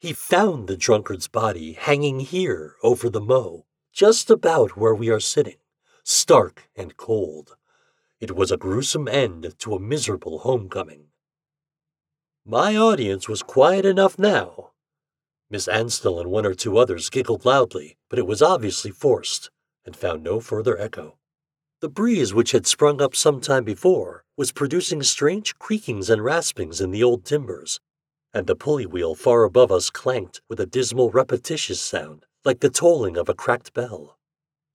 He 0.00 0.12
found 0.12 0.66
the 0.66 0.76
drunkard's 0.76 1.28
body 1.28 1.74
hanging 1.74 2.20
here 2.20 2.74
over 2.82 3.08
the 3.08 3.20
mow, 3.20 3.66
just 3.92 4.30
about 4.30 4.76
where 4.76 4.94
we 4.94 5.10
are 5.10 5.20
sitting 5.20 5.58
stark 6.02 6.68
and 6.76 6.96
cold. 6.96 7.56
It 8.20 8.36
was 8.36 8.50
a 8.50 8.56
gruesome 8.56 9.08
end 9.08 9.54
to 9.58 9.74
a 9.74 9.80
miserable 9.80 10.40
homecoming. 10.40 11.06
My 12.44 12.76
audience 12.76 13.28
was 13.28 13.42
quiet 13.42 13.84
enough 13.84 14.18
now. 14.18 14.72
Miss 15.50 15.68
Anstell 15.68 16.20
and 16.20 16.30
one 16.30 16.46
or 16.46 16.54
two 16.54 16.78
others 16.78 17.10
giggled 17.10 17.44
loudly, 17.44 17.96
but 18.08 18.18
it 18.18 18.26
was 18.26 18.42
obviously 18.42 18.90
forced, 18.90 19.50
and 19.84 19.94
found 19.94 20.22
no 20.22 20.40
further 20.40 20.78
echo. 20.78 21.18
The 21.80 21.88
breeze, 21.88 22.32
which 22.32 22.52
had 22.52 22.66
sprung 22.66 23.02
up 23.02 23.14
some 23.14 23.40
time 23.40 23.64
before, 23.64 24.24
was 24.36 24.52
producing 24.52 25.02
strange 25.02 25.58
creakings 25.58 26.08
and 26.08 26.24
raspings 26.24 26.80
in 26.80 26.90
the 26.90 27.02
old 27.02 27.24
timbers, 27.24 27.80
and 28.32 28.46
the 28.46 28.56
pulley 28.56 28.86
wheel 28.86 29.14
far 29.14 29.44
above 29.44 29.70
us 29.70 29.90
clanked 29.90 30.40
with 30.48 30.58
a 30.58 30.66
dismal 30.66 31.10
repetitious 31.10 31.80
sound, 31.80 32.24
like 32.44 32.60
the 32.60 32.70
tolling 32.70 33.16
of 33.16 33.28
a 33.28 33.34
cracked 33.34 33.74
bell. 33.74 34.16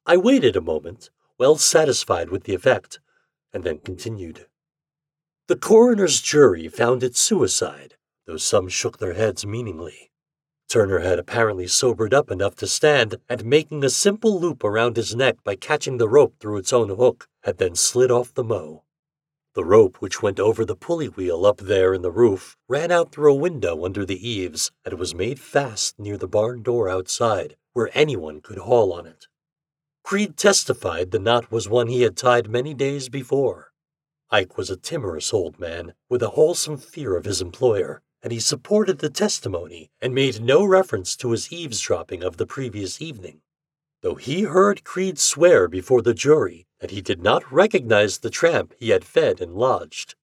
I 0.10 0.16
waited 0.16 0.56
a 0.56 0.62
moment, 0.62 1.10
well 1.38 1.58
satisfied 1.58 2.30
with 2.30 2.46
the 2.46 2.56
effect, 2.56 3.02
and 3.52 3.66
then 3.66 3.80
continued. 3.80 4.48
The 5.48 5.58
coroner's 5.58 6.22
jury 6.22 6.70
found 6.70 7.04
it 7.04 7.18
suicide, 7.18 7.98
though 8.26 8.38
some 8.38 8.70
shook 8.70 9.00
their 9.00 9.16
heads 9.16 9.46
meaningly. 9.46 10.12
Turner 10.70 11.00
had 11.00 11.20
apparently 11.20 11.68
sobered 11.68 12.14
up 12.14 12.32
enough 12.32 12.56
to 12.56 12.68
stand, 12.68 13.16
and 13.28 13.44
making 13.44 13.84
a 13.84 13.90
simple 13.90 14.40
loop 14.40 14.64
around 14.64 14.96
his 14.96 15.14
neck 15.14 15.44
by 15.44 15.58
catching 15.58 15.98
the 15.98 16.08
rope 16.08 16.36
through 16.40 16.56
its 16.56 16.72
own 16.72 16.88
hook, 16.88 17.28
had 17.44 17.58
then 17.58 17.76
slid 17.76 18.10
off 18.10 18.34
the 18.34 18.46
mow. 18.46 18.84
The 19.56 19.66
rope, 19.66 19.98
which 19.98 20.22
went 20.22 20.40
over 20.40 20.64
the 20.64 20.78
pulley 20.78 21.08
wheel 21.08 21.46
up 21.46 21.58
there 21.58 21.94
in 21.94 22.02
the 22.02 22.12
roof, 22.12 22.56
ran 22.70 22.92
out 22.92 23.12
through 23.12 23.34
a 23.34 23.36
window 23.36 23.84
under 23.84 24.06
the 24.06 24.26
eaves 24.26 24.72
and 24.86 24.94
was 24.98 25.14
made 25.14 25.42
fast 25.42 26.00
near 26.00 26.18
the 26.18 26.30
barn 26.30 26.64
door 26.64 26.88
outside, 26.88 27.58
where 27.74 27.90
anyone 27.94 28.40
could 28.40 28.60
haul 28.60 28.94
on 28.94 29.06
it. 29.06 29.28
Creed 30.08 30.38
testified 30.38 31.12
the 31.12 31.20
knot 31.20 31.52
was 31.52 31.68
one 31.68 31.88
he 31.88 32.04
had 32.04 32.16
tied 32.16 32.50
many 32.50 32.74
days 32.74 33.10
before. 33.10 33.74
Ike 34.32 34.58
was 34.58 34.70
a 34.70 34.78
timorous 34.78 35.34
old 35.34 35.60
man 35.60 35.96
with 36.08 36.24
a 36.24 36.30
wholesome 36.30 36.78
fear 36.78 37.18
of 37.18 37.26
his 37.26 37.42
employer, 37.42 38.02
and 38.24 38.32
he 38.32 38.40
supported 38.40 39.00
the 39.00 39.10
testimony 39.10 39.92
and 40.02 40.16
made 40.16 40.40
no 40.40 40.64
reference 40.64 41.18
to 41.18 41.32
his 41.32 41.52
eavesdropping 41.52 42.24
of 42.24 42.38
the 42.38 42.46
previous 42.46 43.02
evening. 43.02 43.42
Though 44.02 44.16
he 44.16 44.44
heard 44.44 44.86
Creed 44.86 45.20
swear 45.20 45.68
before 45.68 46.02
the 46.02 46.14
jury 46.14 46.68
that 46.80 46.92
he 46.92 47.02
did 47.02 47.22
not 47.22 47.52
recognize 47.52 48.20
the 48.20 48.30
tramp 48.30 48.74
he 48.80 48.92
had 48.92 49.04
fed 49.04 49.42
and 49.42 49.56
lodged. 49.56 50.16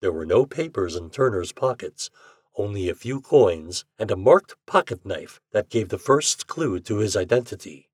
There 0.00 0.10
were 0.10 0.24
no 0.24 0.46
papers 0.46 0.96
in 0.96 1.10
Turner's 1.10 1.52
pockets, 1.52 2.08
only 2.56 2.88
a 2.88 2.94
few 2.94 3.20
coins 3.20 3.84
and 3.98 4.10
a 4.10 4.16
marked 4.16 4.54
pocket 4.64 5.04
knife 5.04 5.38
that 5.52 5.68
gave 5.68 5.90
the 5.90 5.98
first 5.98 6.46
clue 6.46 6.80
to 6.80 6.96
his 6.96 7.14
identity. 7.14 7.87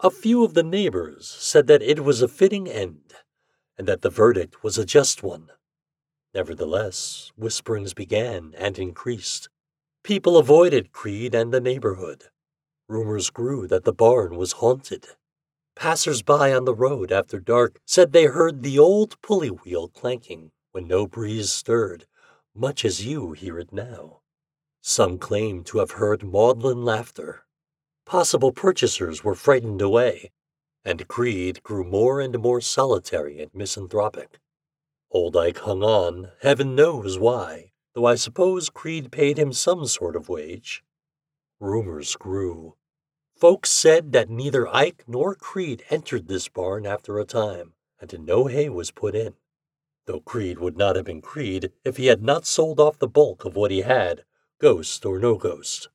A 0.00 0.10
few 0.10 0.44
of 0.44 0.54
the 0.54 0.64
neighbors 0.64 1.28
said 1.28 1.66
that 1.68 1.80
it 1.80 2.00
was 2.00 2.20
a 2.20 2.28
fitting 2.28 2.68
end, 2.68 3.14
and 3.78 3.86
that 3.86 4.02
the 4.02 4.10
verdict 4.10 4.62
was 4.62 4.76
a 4.76 4.84
just 4.84 5.22
one. 5.22 5.50
Nevertheless, 6.34 7.30
whisperings 7.36 7.94
began 7.94 8.54
and 8.58 8.76
increased. 8.78 9.48
People 10.02 10.36
avoided 10.36 10.92
Creed 10.92 11.34
and 11.34 11.54
the 11.54 11.60
neighborhood. 11.60 12.24
Rumors 12.88 13.30
grew 13.30 13.68
that 13.68 13.84
the 13.84 13.92
barn 13.92 14.36
was 14.36 14.52
haunted. 14.52 15.06
Passers-by 15.76 16.52
on 16.52 16.64
the 16.64 16.74
road 16.74 17.12
after 17.12 17.38
dark 17.38 17.80
said 17.86 18.12
they 18.12 18.24
heard 18.24 18.62
the 18.62 18.78
old 18.78 19.20
pulley 19.22 19.48
wheel 19.48 19.88
clanking 19.88 20.50
when 20.72 20.88
no 20.88 21.06
breeze 21.06 21.52
stirred, 21.52 22.06
much 22.54 22.84
as 22.84 23.06
you 23.06 23.32
hear 23.32 23.58
it 23.58 23.72
now. 23.72 24.20
Some 24.82 25.18
claimed 25.18 25.66
to 25.66 25.78
have 25.78 25.92
heard 25.92 26.24
maudlin 26.24 26.84
laughter. 26.84 27.46
Possible 28.06 28.52
purchasers 28.52 29.24
were 29.24 29.34
frightened 29.34 29.80
away, 29.80 30.30
and 30.84 31.08
Creed 31.08 31.62
grew 31.62 31.84
more 31.84 32.20
and 32.20 32.38
more 32.38 32.60
solitary 32.60 33.40
and 33.40 33.50
misanthropic. 33.54 34.38
Old 35.10 35.36
Ike 35.36 35.58
hung 35.58 35.82
on, 35.82 36.32
heaven 36.42 36.74
knows 36.74 37.18
why, 37.18 37.72
though 37.94 38.04
I 38.04 38.16
suppose 38.16 38.68
Creed 38.68 39.10
paid 39.10 39.38
him 39.38 39.52
some 39.52 39.86
sort 39.86 40.16
of 40.16 40.28
wage. 40.28 40.84
Rumors 41.60 42.16
grew. 42.16 42.76
Folks 43.36 43.70
said 43.70 44.12
that 44.12 44.28
neither 44.28 44.68
Ike 44.68 45.04
nor 45.06 45.34
Creed 45.34 45.84
entered 45.88 46.28
this 46.28 46.48
barn 46.48 46.86
after 46.86 47.18
a 47.18 47.24
time, 47.24 47.74
and 48.00 48.26
no 48.26 48.46
hay 48.46 48.68
was 48.68 48.90
put 48.90 49.14
in. 49.14 49.34
Though 50.06 50.20
Creed 50.20 50.58
would 50.58 50.76
not 50.76 50.96
have 50.96 51.06
been 51.06 51.22
Creed 51.22 51.72
if 51.84 51.96
he 51.96 52.06
had 52.06 52.22
not 52.22 52.46
sold 52.46 52.78
off 52.78 52.98
the 52.98 53.08
bulk 53.08 53.44
of 53.44 53.56
what 53.56 53.70
he 53.70 53.80
had, 53.80 54.24
ghost 54.60 55.06
or 55.06 55.18
no 55.18 55.36
ghost. 55.36 55.88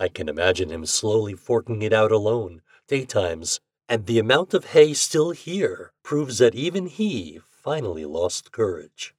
I 0.00 0.08
can 0.08 0.28
imagine 0.28 0.70
him 0.70 0.84
slowly 0.86 1.34
forking 1.34 1.82
it 1.82 1.92
out 1.92 2.10
alone, 2.10 2.62
daytimes, 2.88 3.60
and 3.88 4.06
the 4.06 4.18
amount 4.18 4.52
of 4.54 4.66
hay 4.66 4.94
still 4.94 5.30
here 5.30 5.92
proves 6.02 6.38
that 6.38 6.56
even 6.56 6.86
he 6.86 7.38
finally 7.48 8.04
lost 8.04 8.50
courage. 8.50 9.14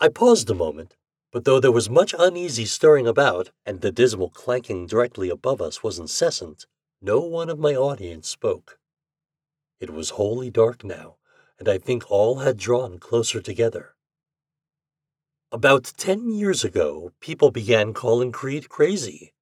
I 0.00 0.08
paused 0.08 0.48
a 0.48 0.54
moment 0.54 0.94
but 1.30 1.44
though 1.44 1.60
there 1.60 1.72
was 1.72 1.90
much 1.90 2.14
uneasy 2.18 2.64
stirring 2.64 3.06
about, 3.06 3.50
and 3.66 3.80
the 3.80 3.92
dismal 3.92 4.30
clanking 4.30 4.86
directly 4.86 5.28
above 5.28 5.60
us 5.60 5.82
was 5.82 5.98
incessant, 5.98 6.66
no 7.02 7.20
one 7.20 7.50
of 7.50 7.58
my 7.58 7.74
audience 7.74 8.28
spoke. 8.28 8.78
It 9.78 9.90
was 9.90 10.10
wholly 10.10 10.50
dark 10.50 10.82
now, 10.84 11.16
and 11.58 11.68
I 11.68 11.78
think 11.78 12.10
all 12.10 12.36
had 12.36 12.56
drawn 12.56 12.98
closer 12.98 13.40
together. 13.42 13.94
About 15.52 15.92
ten 15.96 16.30
years 16.30 16.64
ago, 16.64 17.12
people 17.20 17.50
began 17.50 17.92
calling 17.92 18.32
Creed 18.32 18.68
crazy. 18.68 19.32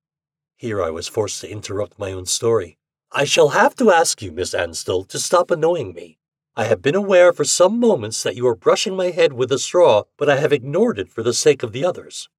Here 0.58 0.82
I 0.82 0.88
was 0.88 1.06
forced 1.06 1.42
to 1.42 1.50
interrupt 1.50 1.98
my 1.98 2.12
own 2.12 2.24
story. 2.24 2.78
I 3.12 3.24
shall 3.24 3.50
have 3.50 3.74
to 3.76 3.90
ask 3.90 4.22
you, 4.22 4.32
Miss 4.32 4.54
Ansdell, 4.54 5.04
to 5.04 5.18
stop 5.18 5.50
annoying 5.50 5.92
me. 5.92 6.18
I 6.56 6.64
have 6.64 6.80
been 6.80 6.94
aware 6.94 7.34
for 7.34 7.44
some 7.44 7.78
moments 7.78 8.22
that 8.22 8.36
you 8.36 8.46
are 8.48 8.54
brushing 8.54 8.96
my 8.96 9.10
head 9.10 9.34
with 9.34 9.52
a 9.52 9.58
straw, 9.58 10.04
but 10.16 10.30
I 10.30 10.36
have 10.36 10.54
ignored 10.54 10.98
it 10.98 11.10
for 11.10 11.22
the 11.22 11.34
sake 11.34 11.62
of 11.62 11.72
the 11.72 11.84
others. 11.84 12.30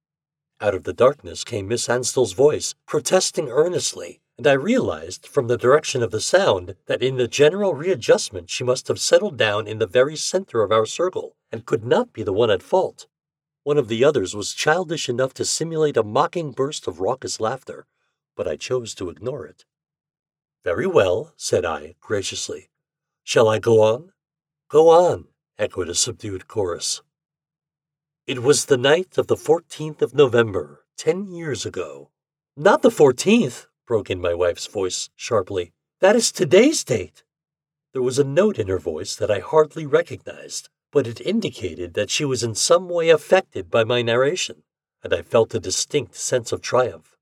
Out 0.60 0.74
of 0.74 0.82
the 0.82 0.92
darkness 0.92 1.44
came 1.44 1.68
Miss 1.68 1.88
Anstell's 1.88 2.32
voice, 2.32 2.74
protesting 2.86 3.50
earnestly, 3.50 4.20
and 4.36 4.48
I 4.48 4.54
realized 4.54 5.24
from 5.24 5.46
the 5.46 5.56
direction 5.56 6.02
of 6.02 6.10
the 6.10 6.20
sound 6.20 6.74
that 6.86 7.04
in 7.04 7.18
the 7.18 7.28
general 7.28 7.74
readjustment 7.74 8.50
she 8.50 8.64
must 8.64 8.88
have 8.88 8.98
settled 8.98 9.36
down 9.36 9.68
in 9.68 9.78
the 9.78 9.86
very 9.86 10.16
center 10.16 10.64
of 10.64 10.72
our 10.72 10.86
circle 10.86 11.36
and 11.52 11.66
could 11.66 11.84
not 11.84 12.12
be 12.12 12.24
the 12.24 12.32
one 12.32 12.50
at 12.50 12.64
fault. 12.64 13.06
One 13.62 13.78
of 13.78 13.86
the 13.86 14.02
others 14.02 14.34
was 14.34 14.54
childish 14.54 15.08
enough 15.08 15.34
to 15.34 15.44
simulate 15.44 15.96
a 15.96 16.02
mocking 16.02 16.50
burst 16.50 16.88
of 16.88 16.98
raucous 16.98 17.38
laughter, 17.38 17.86
but 18.38 18.46
I 18.46 18.54
chose 18.54 18.94
to 18.94 19.10
ignore 19.10 19.44
it. 19.44 19.64
Very 20.62 20.86
well, 20.86 21.32
said 21.36 21.64
I, 21.64 21.96
graciously. 22.00 22.70
Shall 23.24 23.48
I 23.48 23.58
go 23.58 23.82
on? 23.82 24.12
Go 24.68 24.90
on, 24.90 25.24
echoed 25.58 25.88
a 25.88 25.94
subdued 25.94 26.46
chorus. 26.46 27.02
It 28.28 28.44
was 28.44 28.66
the 28.66 28.76
night 28.76 29.18
of 29.18 29.26
the 29.26 29.34
14th 29.34 30.02
of 30.02 30.14
November, 30.14 30.84
ten 30.96 31.26
years 31.26 31.66
ago. 31.66 32.10
Not 32.56 32.82
the 32.82 32.90
14th, 32.90 33.66
broke 33.88 34.08
in 34.08 34.20
my 34.20 34.34
wife's 34.34 34.68
voice 34.68 35.10
sharply. 35.16 35.72
That 35.98 36.14
is 36.14 36.30
today's 36.30 36.84
date. 36.84 37.24
There 37.92 38.02
was 38.02 38.20
a 38.20 38.24
note 38.24 38.56
in 38.56 38.68
her 38.68 38.78
voice 38.78 39.16
that 39.16 39.32
I 39.32 39.40
hardly 39.40 39.84
recognized, 39.84 40.68
but 40.92 41.08
it 41.08 41.20
indicated 41.20 41.94
that 41.94 42.10
she 42.10 42.24
was 42.24 42.44
in 42.44 42.54
some 42.54 42.88
way 42.88 43.08
affected 43.08 43.68
by 43.68 43.82
my 43.82 44.00
narration, 44.00 44.62
and 45.02 45.12
I 45.12 45.22
felt 45.22 45.56
a 45.56 45.58
distinct 45.58 46.14
sense 46.14 46.52
of 46.52 46.62
triumph. 46.62 47.17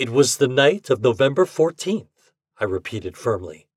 It 0.00 0.08
was 0.08 0.38
the 0.38 0.48
night 0.48 0.88
of 0.88 1.02
November 1.02 1.44
14th, 1.44 2.32
I 2.58 2.64
repeated 2.64 3.18
firmly. 3.18 3.68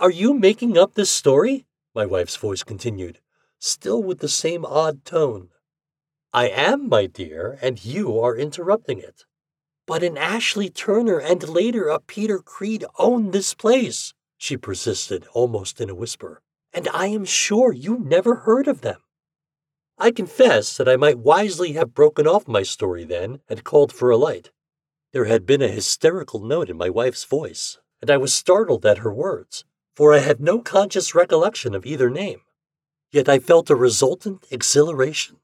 Are 0.00 0.10
you 0.10 0.34
making 0.34 0.76
up 0.76 0.94
this 0.94 1.12
story? 1.12 1.64
My 1.94 2.04
wife's 2.06 2.34
voice 2.34 2.64
continued, 2.64 3.20
still 3.60 4.02
with 4.02 4.18
the 4.18 4.28
same 4.28 4.64
odd 4.64 5.04
tone. 5.04 5.50
I 6.32 6.48
am, 6.48 6.88
my 6.88 7.06
dear, 7.06 7.56
and 7.62 7.84
you 7.84 8.18
are 8.18 8.36
interrupting 8.36 8.98
it. 8.98 9.26
But 9.86 10.02
an 10.02 10.18
Ashley 10.18 10.70
Turner 10.70 11.20
and 11.20 11.48
later 11.48 11.86
a 11.86 12.00
Peter 12.00 12.40
Creed 12.40 12.84
owned 12.98 13.32
this 13.32 13.54
place, 13.54 14.12
she 14.36 14.56
persisted 14.56 15.24
almost 15.34 15.80
in 15.80 15.88
a 15.88 15.94
whisper, 15.94 16.42
and 16.72 16.88
I 16.88 17.06
am 17.06 17.24
sure 17.24 17.72
you 17.72 17.96
never 17.96 18.34
heard 18.34 18.66
of 18.66 18.80
them. 18.80 18.98
I 19.98 20.10
confess 20.10 20.76
that 20.78 20.88
I 20.88 20.96
might 20.96 21.20
wisely 21.20 21.74
have 21.74 21.94
broken 21.94 22.26
off 22.26 22.48
my 22.48 22.64
story 22.64 23.04
then 23.04 23.38
and 23.48 23.62
called 23.62 23.92
for 23.92 24.10
a 24.10 24.16
light. 24.16 24.50
There 25.12 25.26
had 25.26 25.46
been 25.46 25.62
a 25.62 25.68
hysterical 25.68 26.40
note 26.40 26.70
in 26.70 26.76
my 26.76 26.90
wife's 26.90 27.24
voice, 27.24 27.78
and 28.00 28.10
I 28.10 28.16
was 28.16 28.32
startled 28.32 28.86
at 28.86 28.98
her 28.98 29.12
words 29.12 29.64
for 30.00 30.14
I 30.14 30.20
had 30.20 30.40
no 30.40 30.60
conscious 30.60 31.14
recollection 31.14 31.74
of 31.74 31.84
either 31.84 32.08
name. 32.08 32.40
Yet 33.10 33.28
I 33.28 33.38
felt 33.38 33.68
a 33.68 33.76
resultant 33.76 34.46
exhilaration. 34.50 35.40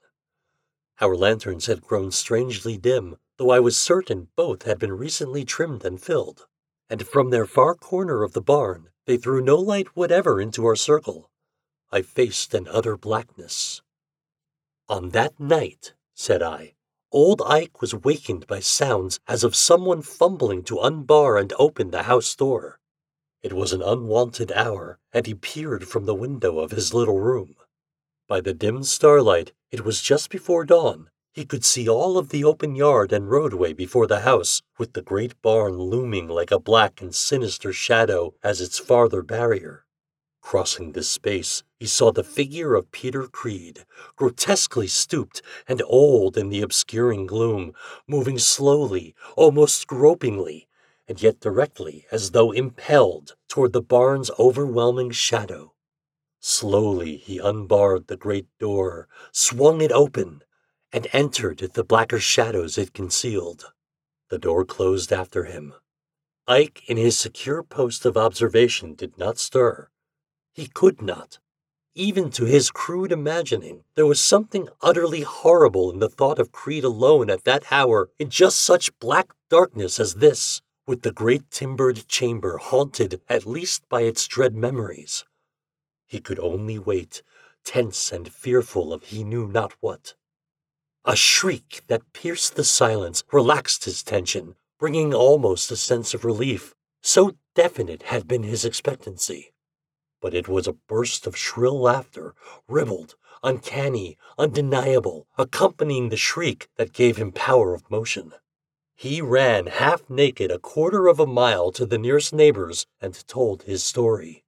Our 0.98 1.14
lanterns 1.14 1.66
had 1.66 1.82
grown 1.82 2.10
strangely 2.10 2.78
dim, 2.78 3.18
though 3.36 3.50
I 3.50 3.60
was 3.60 3.78
certain 3.78 4.28
both 4.34 4.62
had 4.62 4.78
been 4.78 4.94
recently 4.94 5.44
trimmed 5.44 5.84
and 5.84 6.00
filled, 6.00 6.46
and 6.88 7.06
from 7.06 7.28
their 7.28 7.44
far 7.44 7.74
corner 7.74 8.22
of 8.22 8.32
the 8.32 8.40
barn 8.40 8.88
they 9.04 9.18
threw 9.18 9.42
no 9.42 9.56
light 9.56 9.88
whatever 9.94 10.40
into 10.40 10.64
our 10.64 10.74
circle. 10.74 11.30
I 11.92 12.00
faced 12.00 12.54
an 12.54 12.66
utter 12.66 12.96
blackness. 12.96 13.82
On 14.88 15.10
that 15.10 15.38
night, 15.38 15.92
said 16.14 16.42
I, 16.42 16.75
old 17.16 17.40
Ike 17.46 17.80
was 17.80 17.94
wakened 17.94 18.46
by 18.46 18.60
sounds 18.60 19.18
as 19.26 19.42
of 19.42 19.56
someone 19.56 20.02
fumbling 20.02 20.62
to 20.64 20.80
unbar 20.80 21.38
and 21.38 21.50
open 21.58 21.90
the 21.90 22.02
house 22.02 22.34
door. 22.36 22.78
It 23.42 23.54
was 23.54 23.72
an 23.72 23.80
unwonted 23.80 24.52
hour, 24.52 24.98
and 25.14 25.26
he 25.26 25.32
peered 25.32 25.88
from 25.88 26.04
the 26.04 26.14
window 26.14 26.58
of 26.58 26.72
his 26.72 26.92
little 26.92 27.18
room. 27.18 27.56
By 28.28 28.42
the 28.42 28.52
dim 28.52 28.82
starlight, 28.82 29.52
it 29.70 29.82
was 29.82 30.02
just 30.02 30.28
before 30.28 30.66
dawn. 30.66 31.08
He 31.32 31.46
could 31.46 31.64
see 31.64 31.88
all 31.88 32.18
of 32.18 32.28
the 32.28 32.44
open 32.44 32.76
yard 32.76 33.14
and 33.14 33.30
roadway 33.30 33.72
before 33.72 34.06
the 34.06 34.20
house, 34.20 34.60
with 34.76 34.92
the 34.92 35.00
great 35.00 35.40
barn 35.40 35.78
looming 35.78 36.28
like 36.28 36.50
a 36.50 36.58
black 36.58 37.00
and 37.00 37.14
sinister 37.14 37.72
shadow 37.72 38.34
as 38.42 38.60
its 38.60 38.78
farther 38.78 39.22
barrier. 39.22 39.85
Crossing 40.46 40.92
this 40.92 41.10
space, 41.10 41.64
he 41.80 41.86
saw 41.86 42.12
the 42.12 42.22
figure 42.22 42.76
of 42.76 42.92
Peter 42.92 43.26
Creed, 43.26 43.84
grotesquely 44.14 44.86
stooped 44.86 45.42
and 45.66 45.82
old 45.84 46.38
in 46.38 46.50
the 46.50 46.62
obscuring 46.62 47.26
gloom, 47.26 47.72
moving 48.06 48.38
slowly, 48.38 49.12
almost 49.34 49.88
gropingly, 49.88 50.68
and 51.08 51.20
yet 51.20 51.40
directly 51.40 52.06
as 52.12 52.30
though 52.30 52.52
impelled 52.52 53.34
toward 53.48 53.72
the 53.72 53.82
barn's 53.82 54.30
overwhelming 54.38 55.10
shadow. 55.10 55.74
Slowly 56.38 57.16
he 57.16 57.38
unbarred 57.38 58.06
the 58.06 58.16
great 58.16 58.46
door, 58.60 59.08
swung 59.32 59.80
it 59.80 59.90
open, 59.90 60.44
and 60.92 61.08
entered 61.12 61.58
the 61.58 61.82
blacker 61.82 62.20
shadows 62.20 62.78
it 62.78 62.94
concealed. 62.94 63.72
The 64.28 64.38
door 64.38 64.64
closed 64.64 65.12
after 65.12 65.42
him. 65.42 65.74
Ike, 66.46 66.84
in 66.86 66.98
his 66.98 67.18
secure 67.18 67.64
post 67.64 68.06
of 68.06 68.16
observation, 68.16 68.94
did 68.94 69.18
not 69.18 69.38
stir. 69.38 69.90
He 70.56 70.68
could 70.68 71.02
not. 71.02 71.38
Even 71.94 72.30
to 72.30 72.46
his 72.46 72.70
crude 72.70 73.12
imagining, 73.12 73.84
there 73.94 74.06
was 74.06 74.22
something 74.22 74.70
utterly 74.80 75.20
horrible 75.20 75.90
in 75.92 75.98
the 75.98 76.08
thought 76.08 76.38
of 76.38 76.50
Creed 76.50 76.82
alone 76.82 77.28
at 77.28 77.44
that 77.44 77.70
hour 77.70 78.08
in 78.18 78.30
just 78.30 78.60
such 78.60 78.98
black 78.98 79.34
darkness 79.50 80.00
as 80.00 80.14
this 80.14 80.62
with 80.86 81.02
the 81.02 81.12
great 81.12 81.50
timbered 81.50 82.08
chamber 82.08 82.56
haunted 82.56 83.20
at 83.28 83.44
least 83.44 83.86
by 83.90 84.00
its 84.04 84.26
dread 84.26 84.54
memories. 84.54 85.26
He 86.06 86.20
could 86.20 86.38
only 86.38 86.78
wait, 86.78 87.22
tense 87.62 88.10
and 88.10 88.32
fearful 88.32 88.94
of 88.94 89.04
he 89.04 89.24
knew 89.24 89.46
not 89.46 89.74
what. 89.80 90.14
A 91.04 91.16
shriek 91.16 91.82
that 91.88 92.14
pierced 92.14 92.56
the 92.56 92.64
silence 92.64 93.24
relaxed 93.30 93.84
his 93.84 94.02
tension, 94.02 94.54
bringing 94.78 95.12
almost 95.12 95.70
a 95.70 95.76
sense 95.76 96.14
of 96.14 96.24
relief, 96.24 96.74
so 97.02 97.36
definite 97.54 98.04
had 98.04 98.26
been 98.26 98.42
his 98.42 98.64
expectancy. 98.64 99.52
But 100.26 100.34
it 100.34 100.48
was 100.48 100.66
a 100.66 100.72
burst 100.72 101.28
of 101.28 101.36
shrill 101.36 101.80
laughter, 101.80 102.34
ribald, 102.66 103.14
uncanny, 103.44 104.18
undeniable, 104.36 105.28
accompanying 105.38 106.08
the 106.08 106.16
shriek 106.16 106.68
that 106.74 106.92
gave 106.92 107.16
him 107.16 107.30
power 107.30 107.74
of 107.74 107.88
motion. 107.92 108.32
He 108.96 109.20
ran 109.20 109.66
half 109.68 110.10
naked 110.10 110.50
a 110.50 110.58
quarter 110.58 111.06
of 111.06 111.20
a 111.20 111.28
mile 111.28 111.70
to 111.70 111.86
the 111.86 111.96
nearest 111.96 112.32
neighbors 112.32 112.88
and 113.00 113.14
told 113.28 113.62
his 113.62 113.84
story. 113.84 114.42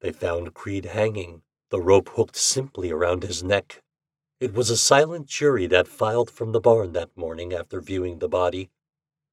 They 0.00 0.10
found 0.10 0.54
Creed 0.54 0.86
hanging, 0.86 1.42
the 1.68 1.82
rope 1.82 2.08
hooked 2.14 2.36
simply 2.36 2.90
around 2.90 3.24
his 3.24 3.44
neck. 3.44 3.82
It 4.40 4.54
was 4.54 4.70
a 4.70 4.76
silent 4.78 5.26
jury 5.26 5.66
that 5.66 5.86
filed 5.86 6.30
from 6.30 6.52
the 6.52 6.60
barn 6.60 6.94
that 6.94 7.14
morning 7.14 7.52
after 7.52 7.82
viewing 7.82 8.20
the 8.20 8.28
body. 8.30 8.70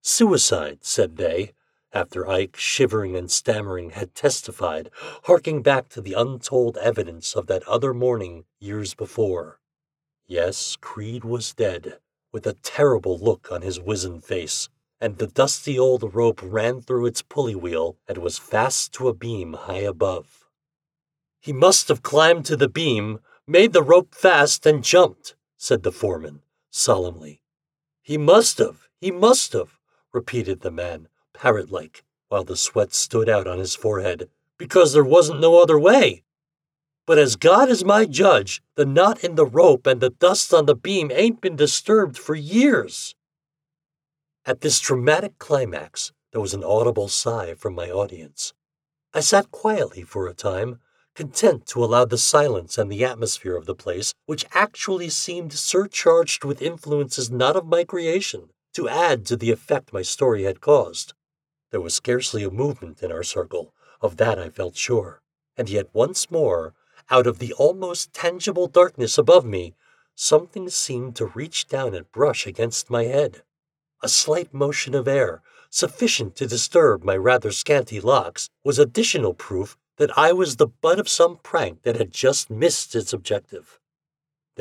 Suicide, 0.01 0.79
said 0.81 1.15
they, 1.15 1.53
after 1.93 2.27
Ike, 2.27 2.55
shivering 2.55 3.15
and 3.15 3.29
stammering, 3.29 3.91
had 3.91 4.15
testified, 4.15 4.89
harking 5.23 5.61
back 5.61 5.89
to 5.89 6.01
the 6.01 6.13
untold 6.13 6.77
evidence 6.77 7.35
of 7.35 7.47
that 7.47 7.67
other 7.67 7.93
morning 7.93 8.45
years 8.59 8.93
before. 8.93 9.59
Yes, 10.25 10.77
Creed 10.79 11.25
was 11.25 11.53
dead, 11.53 11.99
with 12.31 12.47
a 12.47 12.53
terrible 12.53 13.17
look 13.17 13.51
on 13.51 13.61
his 13.61 13.79
wizened 13.79 14.23
face, 14.23 14.69
and 15.01 15.17
the 15.17 15.27
dusty 15.27 15.77
old 15.77 16.13
rope 16.13 16.39
ran 16.43 16.81
through 16.81 17.07
its 17.07 17.21
pulley 17.21 17.55
wheel 17.55 17.97
and 18.07 18.19
was 18.19 18.37
fast 18.37 18.93
to 18.93 19.07
a 19.07 19.13
beam 19.13 19.53
high 19.53 19.81
above. 19.81 20.45
He 21.39 21.51
must 21.51 21.87
have 21.87 22.03
climbed 22.03 22.45
to 22.45 22.55
the 22.55 22.69
beam, 22.69 23.19
made 23.47 23.73
the 23.73 23.83
rope 23.83 24.13
fast, 24.13 24.65
and 24.65 24.83
jumped, 24.83 25.35
said 25.57 25.83
the 25.83 25.91
foreman, 25.91 26.43
solemnly. 26.69 27.41
He 28.01 28.17
must 28.17 28.59
have, 28.59 28.87
he 28.99 29.11
must 29.11 29.53
have, 29.53 29.79
repeated 30.13 30.61
the 30.61 30.71
man, 30.71 31.07
parrot 31.41 31.71
like, 31.71 32.03
while 32.29 32.43
the 32.43 32.55
sweat 32.55 32.93
stood 32.93 33.27
out 33.27 33.47
on 33.47 33.57
his 33.57 33.75
forehead, 33.75 34.29
because 34.59 34.93
there 34.93 35.03
wasn't 35.03 35.39
no 35.39 35.59
other 35.59 35.79
way. 35.79 36.21
But 37.07 37.17
as 37.17 37.35
God 37.35 37.67
is 37.67 37.83
my 37.83 38.05
judge, 38.05 38.61
the 38.75 38.85
knot 38.85 39.23
in 39.23 39.33
the 39.33 39.45
rope 39.45 39.87
and 39.87 39.99
the 39.99 40.11
dust 40.11 40.53
on 40.53 40.67
the 40.67 40.75
beam 40.75 41.11
ain't 41.11 41.41
been 41.41 41.55
disturbed 41.55 42.15
for 42.15 42.35
years. 42.35 43.15
At 44.45 44.61
this 44.61 44.79
dramatic 44.79 45.39
climax, 45.39 46.11
there 46.31 46.41
was 46.41 46.53
an 46.53 46.63
audible 46.63 47.07
sigh 47.07 47.55
from 47.55 47.73
my 47.73 47.89
audience. 47.89 48.53
I 49.11 49.21
sat 49.21 49.49
quietly 49.49 50.03
for 50.03 50.27
a 50.27 50.35
time, 50.35 50.79
content 51.15 51.65
to 51.69 51.83
allow 51.83 52.05
the 52.05 52.19
silence 52.19 52.77
and 52.77 52.91
the 52.91 53.03
atmosphere 53.03 53.55
of 53.57 53.65
the 53.65 53.73
place, 53.73 54.13
which 54.27 54.45
actually 54.53 55.09
seemed 55.09 55.53
surcharged 55.53 56.45
with 56.45 56.61
influences 56.61 57.31
not 57.31 57.55
of 57.55 57.65
my 57.65 57.83
creation, 57.83 58.49
to 58.75 58.87
add 58.87 59.25
to 59.25 59.35
the 59.35 59.49
effect 59.49 59.91
my 59.91 60.03
story 60.03 60.43
had 60.43 60.61
caused. 60.61 61.13
There 61.71 61.81
was 61.81 61.93
scarcely 61.93 62.43
a 62.43 62.51
movement 62.51 63.01
in 63.01 63.11
our 63.11 63.23
circle, 63.23 63.73
of 64.01 64.17
that 64.17 64.37
I 64.37 64.49
felt 64.49 64.75
sure, 64.75 65.21
and 65.57 65.69
yet 65.69 65.89
once 65.93 66.29
more 66.29 66.73
out 67.09 67.27
of 67.27 67.39
the 67.39 67.53
almost 67.53 68.13
tangible 68.13 68.67
darkness 68.67 69.17
above 69.17 69.45
me, 69.45 69.73
something 70.15 70.69
seemed 70.69 71.15
to 71.15 71.25
reach 71.25 71.67
down 71.67 71.95
and 71.95 72.11
brush 72.11 72.45
against 72.45 72.89
my 72.89 73.05
head. 73.05 73.43
A 74.01 74.09
slight 74.09 74.53
motion 74.53 74.95
of 74.95 75.07
air, 75.07 75.41
sufficient 75.69 76.35
to 76.37 76.47
disturb 76.47 77.03
my 77.03 77.15
rather 77.15 77.51
scanty 77.51 77.99
locks, 77.99 78.49
was 78.63 78.79
additional 78.79 79.33
proof 79.33 79.77
that 79.97 80.17
I 80.17 80.31
was 80.33 80.55
the 80.55 80.67
butt 80.67 80.99
of 80.99 81.09
some 81.09 81.37
prank 81.37 81.83
that 81.83 81.97
had 81.97 82.11
just 82.11 82.49
missed 82.49 82.95
its 82.95 83.13
objective. 83.13 83.80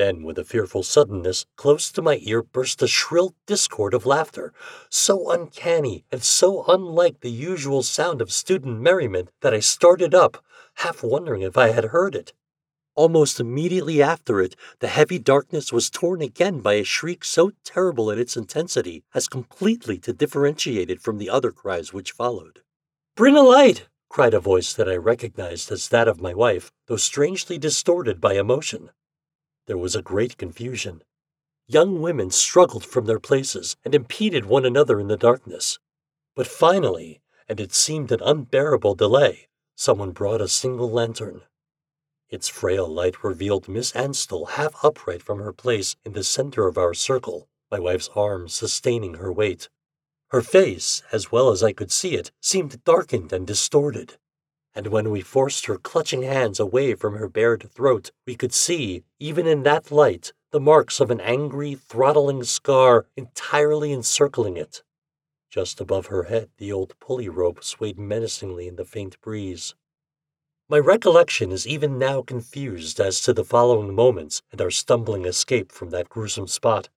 Then, 0.01 0.23
with 0.23 0.39
a 0.39 0.43
fearful 0.43 0.81
suddenness, 0.81 1.45
close 1.57 1.91
to 1.91 2.01
my 2.01 2.17
ear 2.23 2.41
burst 2.41 2.81
a 2.81 2.87
shrill 2.87 3.35
discord 3.45 3.93
of 3.93 4.03
laughter, 4.03 4.51
so 4.89 5.29
uncanny 5.29 6.05
and 6.11 6.23
so 6.23 6.65
unlike 6.67 7.19
the 7.19 7.29
usual 7.29 7.83
sound 7.83 8.19
of 8.19 8.31
student 8.31 8.81
merriment 8.81 9.29
that 9.41 9.53
I 9.53 9.59
started 9.59 10.15
up, 10.15 10.43
half 10.77 11.03
wondering 11.03 11.43
if 11.43 11.55
I 11.55 11.67
had 11.67 11.93
heard 11.93 12.15
it. 12.15 12.33
Almost 12.95 13.39
immediately 13.39 14.01
after 14.01 14.41
it, 14.41 14.55
the 14.79 14.87
heavy 14.87 15.19
darkness 15.19 15.71
was 15.71 15.91
torn 15.91 16.19
again 16.23 16.61
by 16.61 16.73
a 16.73 16.83
shriek 16.83 17.23
so 17.23 17.51
terrible 17.63 18.09
in 18.09 18.17
its 18.17 18.35
intensity 18.35 19.03
as 19.13 19.27
completely 19.27 19.99
to 19.99 20.13
differentiate 20.13 20.89
it 20.89 20.99
from 20.99 21.19
the 21.19 21.29
other 21.29 21.51
cries 21.51 21.93
which 21.93 22.13
followed. 22.13 22.63
Bring 23.15 23.35
a 23.35 23.43
light! 23.43 23.87
cried 24.09 24.33
a 24.33 24.39
voice 24.39 24.73
that 24.73 24.89
I 24.89 24.95
recognized 24.95 25.71
as 25.71 25.89
that 25.89 26.07
of 26.07 26.19
my 26.19 26.33
wife, 26.33 26.71
though 26.87 26.97
strangely 26.97 27.59
distorted 27.59 28.19
by 28.19 28.33
emotion. 28.33 28.89
There 29.67 29.77
was 29.77 29.95
a 29.95 30.01
great 30.01 30.37
confusion. 30.37 31.03
Young 31.67 32.01
women 32.01 32.31
struggled 32.31 32.85
from 32.85 33.05
their 33.05 33.19
places 33.19 33.77
and 33.85 33.95
impeded 33.95 34.45
one 34.45 34.65
another 34.65 34.99
in 34.99 35.07
the 35.07 35.17
darkness. 35.17 35.79
But 36.35 36.47
finally, 36.47 37.21
and 37.47 37.59
it 37.59 37.73
seemed 37.73 38.11
an 38.11 38.21
unbearable 38.21 38.95
delay, 38.95 39.47
someone 39.75 40.11
brought 40.11 40.41
a 40.41 40.47
single 40.47 40.89
lantern. 40.89 41.41
Its 42.29 42.47
frail 42.47 42.87
light 42.87 43.23
revealed 43.23 43.67
Miss 43.67 43.91
Anstel 43.91 44.51
half 44.51 44.73
upright 44.83 45.21
from 45.21 45.39
her 45.39 45.51
place 45.51 45.95
in 46.05 46.13
the 46.13 46.23
center 46.23 46.65
of 46.65 46.77
our 46.77 46.93
circle, 46.93 47.49
my 47.69 47.77
wife's 47.77 48.09
arm 48.15 48.47
sustaining 48.47 49.15
her 49.15 49.31
weight. 49.31 49.69
Her 50.29 50.41
face, 50.41 51.03
as 51.11 51.31
well 51.31 51.49
as 51.49 51.61
I 51.61 51.73
could 51.73 51.91
see 51.91 52.15
it, 52.15 52.31
seemed 52.39 52.83
darkened 52.85 53.33
and 53.33 53.45
distorted. 53.45 54.17
And 54.73 54.87
when 54.87 55.11
we 55.11 55.21
forced 55.21 55.65
her 55.65 55.77
clutching 55.77 56.23
hands 56.23 56.59
away 56.59 56.95
from 56.95 57.15
her 57.15 57.27
bared 57.27 57.69
throat, 57.71 58.11
we 58.25 58.35
could 58.35 58.53
see, 58.53 59.03
even 59.19 59.45
in 59.45 59.63
that 59.63 59.91
light, 59.91 60.31
the 60.51 60.59
marks 60.59 60.99
of 60.99 61.11
an 61.11 61.19
angry, 61.19 61.75
throttling 61.75 62.43
scar 62.43 63.05
entirely 63.15 63.91
encircling 63.91 64.57
it. 64.57 64.83
Just 65.49 65.81
above 65.81 66.05
her 66.05 66.23
head, 66.23 66.49
the 66.57 66.71
old 66.71 66.97
pulley 66.99 67.27
rope 67.27 67.63
swayed 67.63 67.99
menacingly 67.99 68.67
in 68.67 68.77
the 68.77 68.85
faint 68.85 69.19
breeze. 69.19 69.75
My 70.69 70.79
recollection 70.79 71.51
is 71.51 71.67
even 71.67 71.99
now 71.99 72.21
confused 72.21 73.01
as 73.01 73.19
to 73.21 73.33
the 73.33 73.43
following 73.43 73.93
moments 73.93 74.41
and 74.53 74.61
our 74.61 74.71
stumbling 74.71 75.25
escape 75.25 75.69
from 75.69 75.89
that 75.89 76.07
gruesome 76.07 76.47
spot. 76.47 76.87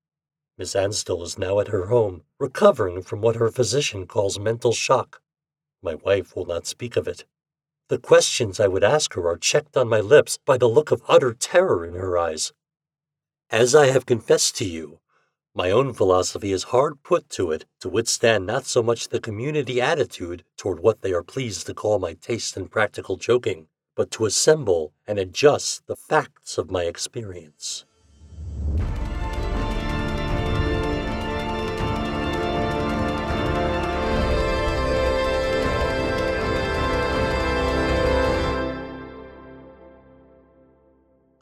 Miss 0.57 0.75
Anstel 0.77 1.25
is 1.25 1.37
now 1.37 1.59
at 1.59 1.67
her 1.69 1.87
home, 1.87 2.23
recovering 2.39 3.03
from 3.03 3.21
what 3.21 3.35
her 3.35 3.51
physician 3.51 4.07
calls 4.07 4.39
mental 4.39 4.73
shock. 4.73 5.21
My 5.83 5.97
wife 5.97 6.37
will 6.37 6.47
not 6.47 6.69
speak 6.69 6.97
of 6.97 7.09
it. 7.09 7.25
The 7.89 7.99
questions 7.99 8.59
I 8.59 8.67
would 8.67 8.83
ask 8.83 9.13
her 9.13 9.29
are 9.29 9.37
checked 9.37 9.77
on 9.77 9.89
my 9.89 10.01
lips 10.01 10.39
by 10.47 10.57
the 10.57 10.69
look 10.69 10.91
of 10.91 11.03
utter 11.07 11.35
terror 11.35 11.85
in 11.85 11.93
her 11.95 12.17
eyes. 12.17 12.55
As 13.51 13.75
I 13.75 13.89
have 13.89 14.07
confessed 14.07 14.57
to 14.57 14.65
you, 14.65 15.01
my 15.55 15.71
own 15.71 15.93
philosophy 15.93 16.51
is 16.51 16.73
hard 16.73 17.03
put 17.03 17.29
to 17.31 17.53
it 17.53 17.67
to 17.81 17.91
withstand 17.91 18.47
not 18.47 18.65
so 18.65 18.83
much 18.83 19.11
the 19.11 19.21
community 19.21 19.83
attitude 19.83 20.45
toward 20.57 20.81
what 20.81 21.03
they 21.03 21.13
are 21.13 21.23
pleased 21.23 21.67
to 21.67 21.75
call 21.75 21.99
my 21.99 22.15
taste 22.15 22.57
in 22.57 22.69
practical 22.69 23.19
joking, 23.19 23.69
but 23.95 24.11
to 24.13 24.25
assemble 24.25 24.95
and 25.07 25.19
adjust 25.19 25.87
the 25.87 25.95
facts 25.95 26.57
of 26.57 26.71
my 26.71 26.85
experience. 26.85 27.85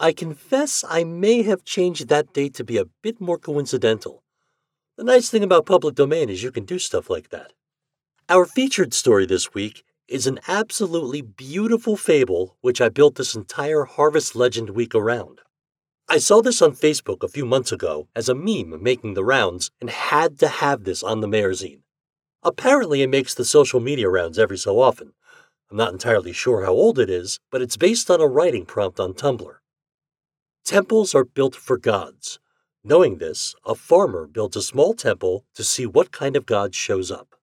I 0.02 0.12
confess 0.12 0.84
I 0.88 1.04
may 1.04 1.42
have 1.42 1.64
changed 1.64 2.08
that 2.08 2.32
date 2.32 2.54
to 2.54 2.64
be 2.64 2.76
a 2.76 2.86
bit 3.02 3.20
more 3.20 3.38
coincidental. 3.38 4.24
The 4.96 5.04
nice 5.04 5.30
thing 5.30 5.44
about 5.44 5.64
public 5.64 5.94
domain 5.94 6.28
is 6.28 6.42
you 6.42 6.50
can 6.50 6.64
do 6.64 6.80
stuff 6.80 7.08
like 7.08 7.28
that. 7.28 7.52
Our 8.28 8.44
featured 8.44 8.94
story 8.94 9.26
this 9.26 9.54
week 9.54 9.84
is 10.08 10.26
an 10.26 10.40
absolutely 10.48 11.22
beautiful 11.22 11.96
fable 11.96 12.56
which 12.62 12.80
I 12.80 12.88
built 12.88 13.14
this 13.14 13.36
entire 13.36 13.84
Harvest 13.84 14.34
Legend 14.34 14.70
week 14.70 14.92
around. 14.92 15.38
I 16.08 16.18
saw 16.18 16.42
this 16.42 16.60
on 16.60 16.72
Facebook 16.72 17.22
a 17.22 17.28
few 17.28 17.46
months 17.46 17.70
ago 17.70 18.08
as 18.16 18.28
a 18.28 18.34
meme 18.34 18.82
making 18.82 19.14
the 19.14 19.24
rounds 19.24 19.70
and 19.80 19.88
had 19.88 20.36
to 20.40 20.48
have 20.48 20.82
this 20.82 21.04
on 21.04 21.20
the 21.20 21.28
Mayerzine. 21.28 21.82
Apparently, 22.42 23.02
it 23.02 23.08
makes 23.08 23.34
the 23.34 23.44
social 23.44 23.78
media 23.78 24.08
rounds 24.08 24.36
every 24.36 24.58
so 24.58 24.80
often. 24.80 25.12
I'm 25.70 25.76
not 25.76 25.92
entirely 25.92 26.32
sure 26.32 26.64
how 26.64 26.72
old 26.72 26.98
it 26.98 27.08
is, 27.08 27.38
but 27.52 27.62
it's 27.62 27.76
based 27.76 28.10
on 28.10 28.20
a 28.20 28.26
writing 28.26 28.66
prompt 28.66 28.98
on 28.98 29.14
Tumblr. 29.14 29.58
Temples 30.64 31.12
are 31.12 31.24
built 31.24 31.56
for 31.56 31.76
gods. 31.76 32.38
Knowing 32.84 33.18
this, 33.18 33.54
a 33.64 33.74
farmer 33.74 34.28
builds 34.28 34.56
a 34.56 34.62
small 34.62 34.94
temple 34.94 35.44
to 35.54 35.64
see 35.64 35.86
what 35.86 36.12
kind 36.12 36.36
of 36.36 36.46
god 36.46 36.72
shows 36.74 37.10
up. 37.10 37.34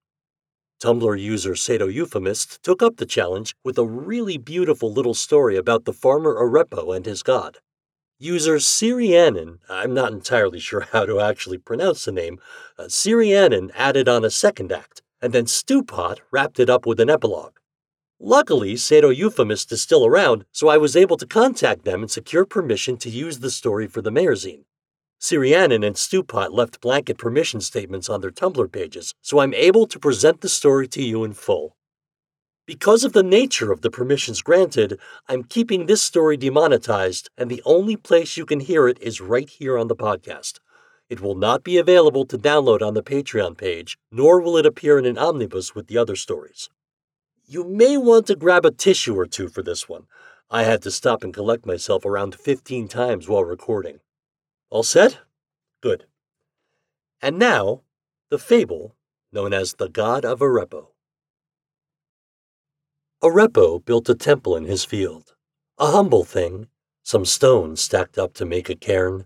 Tumblr 0.81 1.19
user 1.19 1.51
sadoeuphemist 1.51 2.61
took 2.61 2.81
up 2.81 2.95
the 2.95 3.05
challenge 3.05 3.55
with 3.61 3.77
a 3.77 3.85
really 3.85 4.37
beautiful 4.37 4.91
little 4.91 5.13
story 5.13 5.57
about 5.57 5.83
the 5.83 5.91
farmer 5.91 6.33
Arepo 6.33 6.95
and 6.95 7.05
his 7.05 7.21
god. 7.21 7.57
User 8.17 8.55
ciiriianan, 8.55 9.59
I'm 9.69 9.93
not 9.93 10.13
entirely 10.13 10.61
sure 10.61 10.87
how 10.91 11.05
to 11.05 11.19
actually 11.19 11.57
pronounce 11.57 12.05
the 12.05 12.13
name, 12.13 12.39
uh, 12.77 12.83
ciiriianan 12.83 13.71
added 13.75 14.07
on 14.07 14.23
a 14.23 14.29
second 14.29 14.71
act, 14.71 15.01
and 15.21 15.33
then 15.33 15.45
stu-pot 15.45 16.21
wrapped 16.31 16.59
it 16.59 16.69
up 16.69 16.85
with 16.85 17.01
an 17.01 17.09
epilogue. 17.09 17.57
Luckily, 18.21 18.73
sadoeuphemist 18.73 19.71
is 19.71 19.81
still 19.81 20.05
around, 20.05 20.43
so 20.51 20.67
I 20.67 20.77
was 20.77 20.97
able 20.97 21.15
to 21.15 21.25
contact 21.25 21.85
them 21.85 22.01
and 22.01 22.11
secure 22.11 22.43
permission 22.43 22.97
to 22.97 23.09
use 23.09 23.39
the 23.39 23.49
story 23.49 23.87
for 23.87 24.01
the 24.01 24.11
Mayerzine. 24.11 24.65
ciiriianan 25.21 25.87
and 25.87 25.97
stu-pot 25.97 26.51
left 26.51 26.81
blanket 26.81 27.17
permission 27.17 27.61
statements 27.61 28.09
on 28.09 28.19
their 28.19 28.29
Tumblr 28.29 28.69
pages, 28.73 29.15
so 29.21 29.39
I'm 29.39 29.53
able 29.53 29.87
to 29.87 29.97
present 29.97 30.41
the 30.41 30.49
story 30.49 30.85
to 30.89 31.01
you 31.01 31.23
in 31.23 31.31
full. 31.31 31.77
Because 32.65 33.05
of 33.05 33.13
the 33.13 33.23
nature 33.23 33.71
of 33.71 33.81
the 33.81 33.89
permissions 33.89 34.41
granted, 34.41 34.99
I'm 35.29 35.43
keeping 35.43 35.85
this 35.85 36.01
story 36.01 36.35
demonetized, 36.35 37.29
and 37.37 37.49
the 37.49 37.63
only 37.63 37.95
place 37.95 38.35
you 38.35 38.45
can 38.45 38.59
hear 38.59 38.89
it 38.89 39.01
is 39.01 39.21
right 39.21 39.49
here 39.49 39.77
on 39.77 39.87
the 39.87 39.95
podcast. 39.95 40.59
It 41.09 41.21
will 41.21 41.35
not 41.35 41.63
be 41.63 41.77
available 41.77 42.25
to 42.25 42.37
download 42.37 42.81
on 42.81 42.95
the 42.95 43.01
Patreon 43.01 43.57
page, 43.57 43.97
nor 44.11 44.41
will 44.41 44.57
it 44.57 44.65
appear 44.65 44.99
in 44.99 45.05
an 45.05 45.17
omnibus 45.17 45.73
with 45.73 45.87
the 45.87 45.97
other 45.97 46.17
stories. 46.17 46.69
You 47.51 47.63
may 47.63 47.97
want 47.97 48.27
to 48.27 48.35
grab 48.35 48.63
a 48.63 48.69
tissue 48.69 49.17
or 49.17 49.25
two 49.25 49.47
for 49.47 49.63
this 49.63 49.89
one. 49.89 50.03
I 50.51 50.65
had 50.65 50.83
to 50.83 50.91
stop 50.91 51.23
and 51.23 51.33
collect 51.33 51.65
myself 51.65 52.05
around 52.05 52.35
15 52.35 52.87
times 52.87 53.27
while 53.27 53.43
recording. 53.43 54.01
All 54.69 54.83
set? 54.83 55.17
Good. 55.81 56.05
And 57.23 57.39
now, 57.39 57.81
the 58.29 58.37
fable 58.37 58.95
known 59.31 59.51
as 59.51 59.73
the 59.73 59.89
God 59.89 60.25
of 60.25 60.41
Arepo. 60.41 60.89
Arepo 63.23 63.83
built 63.83 64.07
a 64.09 64.15
temple 64.15 64.55
in 64.55 64.65
his 64.65 64.85
field, 64.85 65.33
a 65.79 65.87
humble 65.87 66.23
thing, 66.23 66.67
some 67.01 67.25
stones 67.25 67.81
stacked 67.81 68.19
up 68.19 68.35
to 68.35 68.45
make 68.45 68.69
a 68.69 68.75
cairn, 68.75 69.25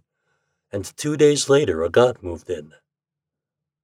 and 0.71 0.85
two 0.95 1.17
days 1.17 1.49
later 1.49 1.83
a 1.83 1.89
god 1.89 2.23
moved 2.23 2.49
in. 2.49 2.71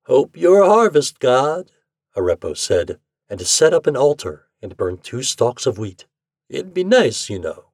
Hope 0.05 0.37
you're 0.37 0.61
a 0.61 0.69
harvest 0.69 1.19
god, 1.19 1.73
Arepo 2.15 2.55
said, 2.55 3.01
and 3.29 3.39
set 3.45 3.73
up 3.73 3.87
an 3.87 3.95
altar 3.95 4.47
and 4.61 4.75
burn 4.75 4.97
two 4.97 5.23
stalks 5.23 5.65
of 5.65 5.77
wheat. 5.77 6.05
It'd 6.49 6.73
be 6.73 6.83
nice, 6.83 7.29
you 7.29 7.39
know. 7.39 7.65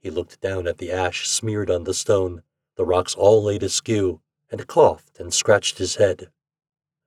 He 0.00 0.10
looked 0.10 0.40
down 0.40 0.66
at 0.66 0.78
the 0.78 0.90
ash 0.90 1.28
smeared 1.28 1.70
on 1.70 1.84
the 1.84 1.94
stone, 1.94 2.42
the 2.76 2.84
rocks 2.84 3.14
all 3.14 3.42
laid 3.42 3.62
askew, 3.62 4.20
and 4.50 4.66
coughed 4.66 5.18
and 5.18 5.32
scratched 5.32 5.78
his 5.78 5.96
head. 5.96 6.30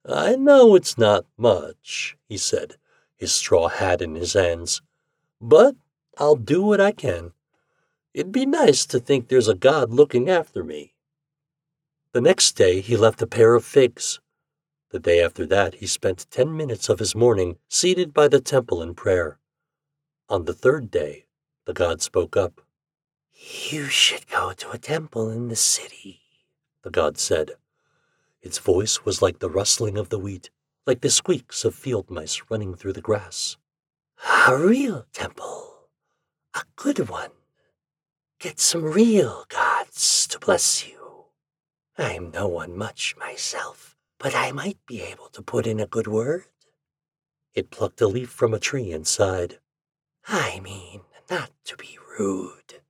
I 0.05 0.35
know 0.35 0.75
it's 0.75 0.97
not 0.97 1.25
much, 1.37 2.17
he 2.29 2.37
said, 2.37 2.77
his 3.15 3.33
straw 3.33 3.67
hat 3.67 4.01
in 4.01 4.15
his 4.15 4.33
hands, 4.33 4.81
but 5.41 5.75
I'll 6.17 6.35
do 6.35 6.61
what 6.61 6.79
I 6.79 6.91
can. 6.91 7.33
It'd 8.13 8.31
be 8.31 8.45
nice 8.45 8.85
to 8.87 8.99
think 8.99 9.27
there's 9.27 9.47
a 9.47 9.55
God 9.55 9.91
looking 9.91 10.29
after 10.29 10.63
me. 10.63 10.93
The 12.13 12.21
next 12.21 12.53
day 12.53 12.81
he 12.81 12.97
left 12.97 13.21
a 13.21 13.27
pair 13.27 13.53
of 13.53 13.65
figs, 13.65 14.19
the 14.89 14.99
day 14.99 15.21
after 15.21 15.45
that, 15.45 15.75
he 15.75 15.87
spent 15.87 16.27
ten 16.31 16.55
minutes 16.55 16.87
of 16.87 16.99
his 16.99 17.13
morning 17.13 17.57
seated 17.67 18.13
by 18.13 18.27
the 18.27 18.39
temple 18.39 18.81
in 18.81 18.95
prayer. 18.95 19.37
On 20.29 20.45
the 20.45 20.53
third 20.53 20.89
day, 20.89 21.25
the 21.65 21.73
god 21.73 22.01
spoke 22.01 22.37
up. 22.37 22.61
You 23.69 23.85
should 23.85 24.27
go 24.27 24.53
to 24.53 24.71
a 24.71 24.77
temple 24.77 25.29
in 25.29 25.49
the 25.49 25.57
city, 25.57 26.21
the 26.83 26.89
god 26.89 27.17
said. 27.17 27.51
Its 28.41 28.59
voice 28.59 29.03
was 29.03 29.21
like 29.21 29.39
the 29.39 29.49
rustling 29.49 29.97
of 29.97 30.07
the 30.07 30.19
wheat, 30.19 30.49
like 30.85 31.01
the 31.01 31.09
squeaks 31.09 31.65
of 31.65 31.75
field 31.75 32.09
mice 32.09 32.43
running 32.49 32.73
through 32.73 32.93
the 32.93 33.01
grass. 33.01 33.57
A 34.47 34.57
real 34.57 35.05
temple, 35.11 35.89
a 36.55 36.63
good 36.77 37.09
one. 37.09 37.31
Get 38.39 38.59
some 38.59 38.83
real 38.83 39.45
gods 39.49 40.27
to 40.27 40.39
bless 40.39 40.87
you. 40.87 41.25
I'm 41.97 42.31
no 42.31 42.47
one 42.47 42.77
much 42.77 43.15
myself 43.17 43.96
but 44.19 44.35
I 44.35 44.51
might 44.51 44.77
be 44.87 45.01
able 45.01 45.29
to 45.29 45.41
put 45.41 45.67
in 45.67 45.79
a 45.79 45.87
good 45.87 46.07
word. 46.07 46.45
It 47.53 47.71
plucked 47.71 48.01
a 48.01 48.07
leaf 48.07 48.29
from 48.29 48.53
a 48.53 48.59
tree 48.59 48.91
and 48.91 49.07
sighed. 49.07 49.59
I 50.27 50.59
mean, 50.59 51.01
not 51.29 51.51
to 51.65 51.75
be 51.75 51.97
rude. 52.17 52.81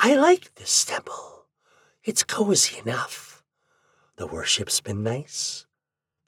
I 0.00 0.14
like 0.14 0.54
this 0.54 0.84
temple. 0.84 1.46
It's 2.04 2.22
cozy 2.22 2.78
enough. 2.78 3.42
The 4.16 4.26
worship's 4.26 4.80
been 4.80 5.02
nice. 5.02 5.66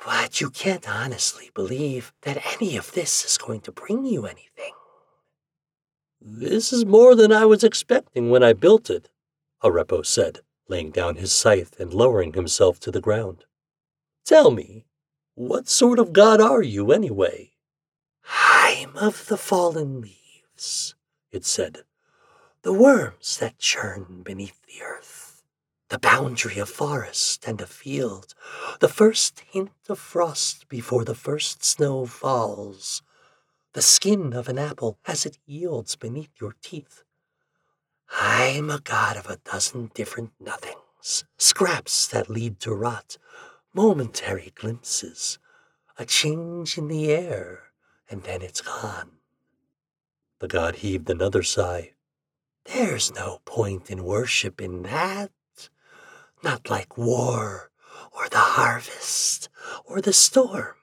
But 0.04 0.40
you 0.40 0.50
can't 0.50 0.88
honestly 0.88 1.50
believe 1.54 2.12
that 2.22 2.54
any 2.54 2.76
of 2.76 2.92
this 2.92 3.24
is 3.24 3.38
going 3.38 3.60
to 3.62 3.72
bring 3.72 4.04
you 4.06 4.26
anything. 4.26 4.72
This 6.20 6.72
is 6.72 6.84
more 6.84 7.14
than 7.14 7.32
I 7.32 7.44
was 7.44 7.64
expecting 7.64 8.30
when 8.30 8.42
I 8.42 8.52
built 8.52 8.90
it, 8.90 9.10
Arepo 9.62 10.04
said, 10.04 10.40
laying 10.68 10.90
down 10.90 11.16
his 11.16 11.32
scythe 11.32 11.78
and 11.78 11.94
lowering 11.94 12.32
himself 12.32 12.80
to 12.80 12.90
the 12.90 13.00
ground. 13.00 13.44
Tell 14.24 14.50
me, 14.50 14.86
what 15.34 15.68
sort 15.68 15.98
of 15.98 16.12
god 16.12 16.40
are 16.40 16.62
you, 16.62 16.92
anyway? 16.92 17.52
I'm 18.28 18.96
of 18.96 19.26
the 19.26 19.36
fallen 19.36 20.00
leaves, 20.00 20.94
it 21.30 21.44
said, 21.44 21.84
the 22.62 22.72
worms 22.72 23.38
that 23.38 23.58
churn 23.58 24.22
beneath 24.22 24.60
the 24.66 24.82
earth, 24.82 25.42
the 25.88 25.98
boundary 25.98 26.58
of 26.58 26.68
forest 26.68 27.48
and 27.48 27.60
of 27.60 27.70
field, 27.70 28.34
the 28.80 28.88
first 28.88 29.40
hint 29.50 29.72
of 29.88 29.98
frost 29.98 30.68
before 30.68 31.04
the 31.04 31.14
first 31.14 31.64
snow 31.64 32.06
falls, 32.06 33.02
the 33.72 33.82
skin 33.82 34.32
of 34.32 34.48
an 34.48 34.58
apple 34.58 34.98
as 35.06 35.24
it 35.24 35.38
yields 35.46 35.96
beneath 35.96 36.30
your 36.40 36.54
teeth. 36.60 37.02
I'm 38.10 38.70
a 38.70 38.80
god 38.80 39.16
of 39.16 39.26
a 39.26 39.38
dozen 39.38 39.90
different 39.94 40.32
nothings, 40.38 41.24
scraps 41.38 42.06
that 42.08 42.28
lead 42.28 42.60
to 42.60 42.74
rot, 42.74 43.16
momentary 43.72 44.52
glimpses, 44.56 45.38
a 45.96 46.04
change 46.04 46.76
in 46.76 46.88
the 46.88 47.12
air, 47.12 47.72
and 48.08 48.24
then 48.24 48.42
it's 48.42 48.60
gone. 48.60 49.12
The 50.40 50.48
god 50.48 50.76
heaved 50.76 51.08
another 51.08 51.42
sigh. 51.42 51.92
There's 52.64 53.14
no 53.14 53.40
point 53.44 53.90
in 53.90 54.04
worship 54.04 54.60
in 54.60 54.82
that. 54.82 55.30
Not 56.42 56.68
like 56.68 56.96
war, 56.96 57.70
or 58.12 58.28
the 58.28 58.38
harvest, 58.38 59.48
or 59.84 60.00
the 60.00 60.12
storm. 60.12 60.74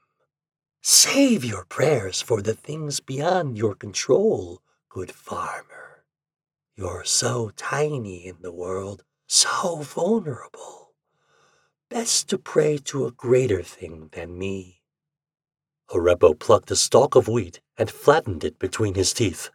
Save 0.81 1.43
your 1.43 1.65
prayers 1.65 2.21
for 2.21 2.41
the 2.41 2.53
things 2.53 3.01
beyond 3.01 3.57
your 3.57 3.75
control, 3.75 4.61
good 4.87 5.11
farmer. 5.11 6.05
You're 6.75 7.03
so 7.03 7.51
tiny 7.57 8.25
in 8.27 8.37
the 8.41 8.53
world, 8.53 9.03
so 9.25 9.77
vulnerable 9.77 10.86
best 11.89 12.29
to 12.29 12.37
pray 12.37 12.77
to 12.77 13.05
a 13.05 13.11
greater 13.11 13.61
thing 13.61 14.09
than 14.11 14.37
me. 14.37 14.81
Arepo 15.89 16.37
plucked 16.37 16.71
a 16.71 16.75
stalk 16.75 17.15
of 17.15 17.27
wheat 17.27 17.61
and 17.77 17.89
flattened 17.89 18.43
it 18.43 18.59
between 18.59 18.95
his 18.95 19.13
teeth. 19.13 19.49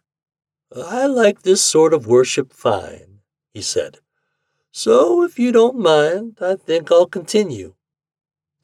I 0.75 1.05
like 1.05 1.43
this 1.43 1.61
sort 1.61 1.93
of 1.93 2.07
worship 2.07 2.51
fine, 2.51 3.19
he 3.53 3.61
said. 3.61 3.99
So 4.71 5.23
if 5.23 5.37
you 5.37 5.51
don't 5.51 5.77
mind, 5.77 6.37
I 6.41 6.55
think 6.55 6.91
I'll 6.91 7.05
continue. 7.05 7.75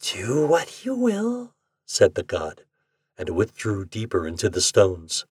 Do 0.01 0.47
what 0.47 0.83
you 0.83 0.95
will, 0.95 1.53
said 1.85 2.15
the 2.15 2.23
god, 2.23 2.63
and 3.17 3.29
withdrew 3.29 3.85
deeper 3.85 4.25
into 4.25 4.49
the 4.49 4.61
stones. 4.61 5.25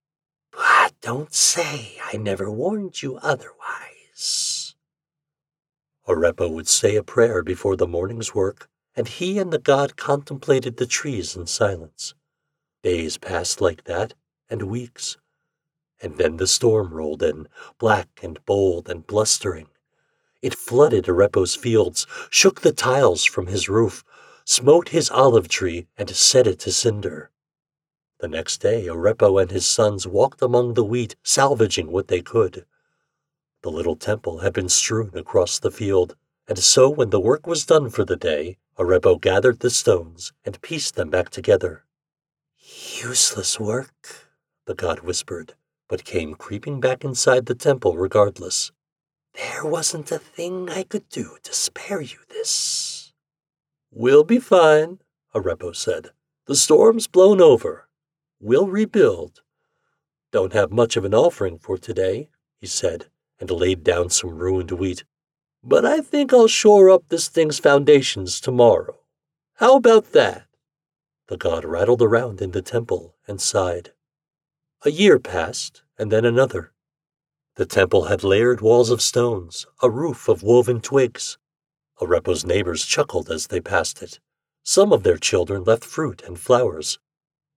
But 0.53 0.95
don't 1.01 1.35
say 1.35 1.99
I 2.05 2.17
never 2.17 2.51
warned 2.51 3.03
you 3.03 3.17
otherwise. 3.17 4.58
Arepo 6.09 6.49
would 6.49 6.69
say 6.69 6.97
a 6.97 7.03
prayer 7.03 7.43
before 7.43 7.77
the 7.77 7.87
morning's 7.87 8.35
work, 8.35 8.71
and 8.97 9.07
he 9.07 9.39
and 9.39 9.53
the 9.53 9.59
god 9.59 9.97
contemplated 9.97 10.79
the 10.79 10.87
trees 10.87 11.37
in 11.37 11.47
silence. 11.47 12.15
Days 12.83 13.19
passed 13.19 13.61
like 13.61 13.85
that, 13.85 14.15
and 14.49 14.63
weeks. 14.63 15.19
And 16.01 16.17
then 16.17 16.39
the 16.39 16.47
storm 16.47 16.95
rolled 16.95 17.23
in, 17.23 17.47
black 17.79 18.09
and 18.23 18.45
bold 18.47 18.89
and 18.89 19.07
blustering. 19.07 19.69
It 20.41 20.55
flooded 20.55 21.09
Arepo's 21.09 21.55
fields, 21.55 22.07
shook 22.31 22.63
the 22.63 22.73
tiles 22.73 23.25
from 23.25 23.49
his 23.49 23.69
roof, 23.69 24.03
smote 24.45 24.89
his 24.89 25.11
olive 25.11 25.49
tree, 25.49 25.89
and 25.99 26.09
set 26.09 26.47
it 26.47 26.59
to 26.61 26.73
cinder. 26.73 27.31
The 28.21 28.29
next 28.29 28.59
day, 28.59 28.87
Arepo 28.87 29.43
and 29.43 29.51
his 29.51 29.67
sons 29.67 30.07
walked 30.07 30.41
among 30.41 30.75
the 30.75 30.85
wheat, 30.85 31.17
salvaging 31.23 31.93
what 31.93 32.09
they 32.09 32.23
could. 32.23 32.65
The 33.63 33.71
little 33.71 33.97
temple 33.97 34.39
had 34.39 34.53
been 34.53 34.69
strewn 34.69 35.11
across 35.15 35.59
the 35.59 35.71
field, 35.71 36.15
and 36.47 36.59
so 36.59 36.89
when 36.89 37.11
the 37.11 37.21
work 37.21 37.47
was 37.47 37.67
done 37.67 37.91
for 37.91 38.05
the 38.05 38.17
day, 38.17 38.59
Arepo 38.79 39.21
gathered 39.21 39.59
the 39.61 39.71
stones 39.71 40.33
and 40.45 40.63
pieced 40.63 40.95
them 40.95 41.11
back 41.11 41.31
together. 41.31 41.85
Useless 43.03 43.59
work, 43.59 44.29
the 44.67 44.75
god 44.75 45.01
whispered, 45.01 45.55
but 45.89 46.05
came 46.05 46.35
creeping 46.35 46.81
back 46.81 47.05
inside 47.05 47.47
the 47.47 47.55
temple 47.55 47.97
regardless. 47.97 48.71
There 49.35 49.65
wasn't 49.65 50.13
a 50.13 50.19
thing 50.19 50.71
I 50.71 50.85
could 50.85 51.09
do 51.09 51.39
to 51.43 51.53
spare 51.53 52.01
you 52.01 52.19
this. 52.29 53.13
We'll 53.91 54.25
be 54.25 54.39
fine, 54.39 55.01
Arepo 55.35 55.75
said. 55.75 56.11
The 56.47 56.57
storm's 56.57 57.07
blown 57.07 57.41
over. 57.41 57.89
We'll 58.41 58.69
rebuild. 58.69 59.43
Don't 60.31 60.53
have 60.53 60.71
much 60.71 60.97
of 60.97 61.05
an 61.05 61.15
offering 61.15 61.59
for 61.59 61.77
today, 61.77 62.29
he 62.61 62.67
said, 62.67 63.07
and 63.41 63.51
laid 63.51 63.85
down 63.85 64.11
some 64.11 64.39
ruined 64.39 64.71
wheat. 64.71 65.05
But 65.63 65.85
I 65.85 66.01
think 66.01 66.33
I'll 66.33 66.49
shore 66.49 66.91
up 66.91 67.05
this 67.09 67.29
thing's 67.29 67.59
foundations 67.59 68.41
tomorrow. 68.41 68.97
How 69.55 69.77
about 69.77 70.13
that? 70.13 70.47
The 71.29 71.37
god 71.37 71.65
rattled 71.65 72.01
around 72.01 72.41
in 72.41 72.53
the 72.53 72.63
temple 72.63 73.17
and 73.27 73.41
sighed. 73.41 73.93
A 74.85 74.91
year 74.91 75.19
passed, 75.19 75.83
and 75.99 76.13
then 76.13 76.25
another. 76.25 76.73
The 77.57 77.67
temple 77.67 78.05
had 78.05 78.23
layered 78.23 78.61
walls 78.61 78.91
of 78.91 79.03
stones, 79.03 79.67
a 79.83 79.91
roof 79.91 80.29
of 80.29 80.45
woven 80.45 80.81
twigs. 80.81 81.37
Arepo's 82.01 82.47
neighbors 82.47 82.87
chuckled 82.87 83.31
as 83.31 83.49
they 83.49 83.61
passed 83.61 84.01
it. 84.01 84.21
Some 84.63 84.93
of 84.93 85.03
their 85.03 85.17
children 85.17 85.65
left 85.65 85.85
fruit 85.85 86.23
and 86.23 86.39
flowers. 86.39 86.99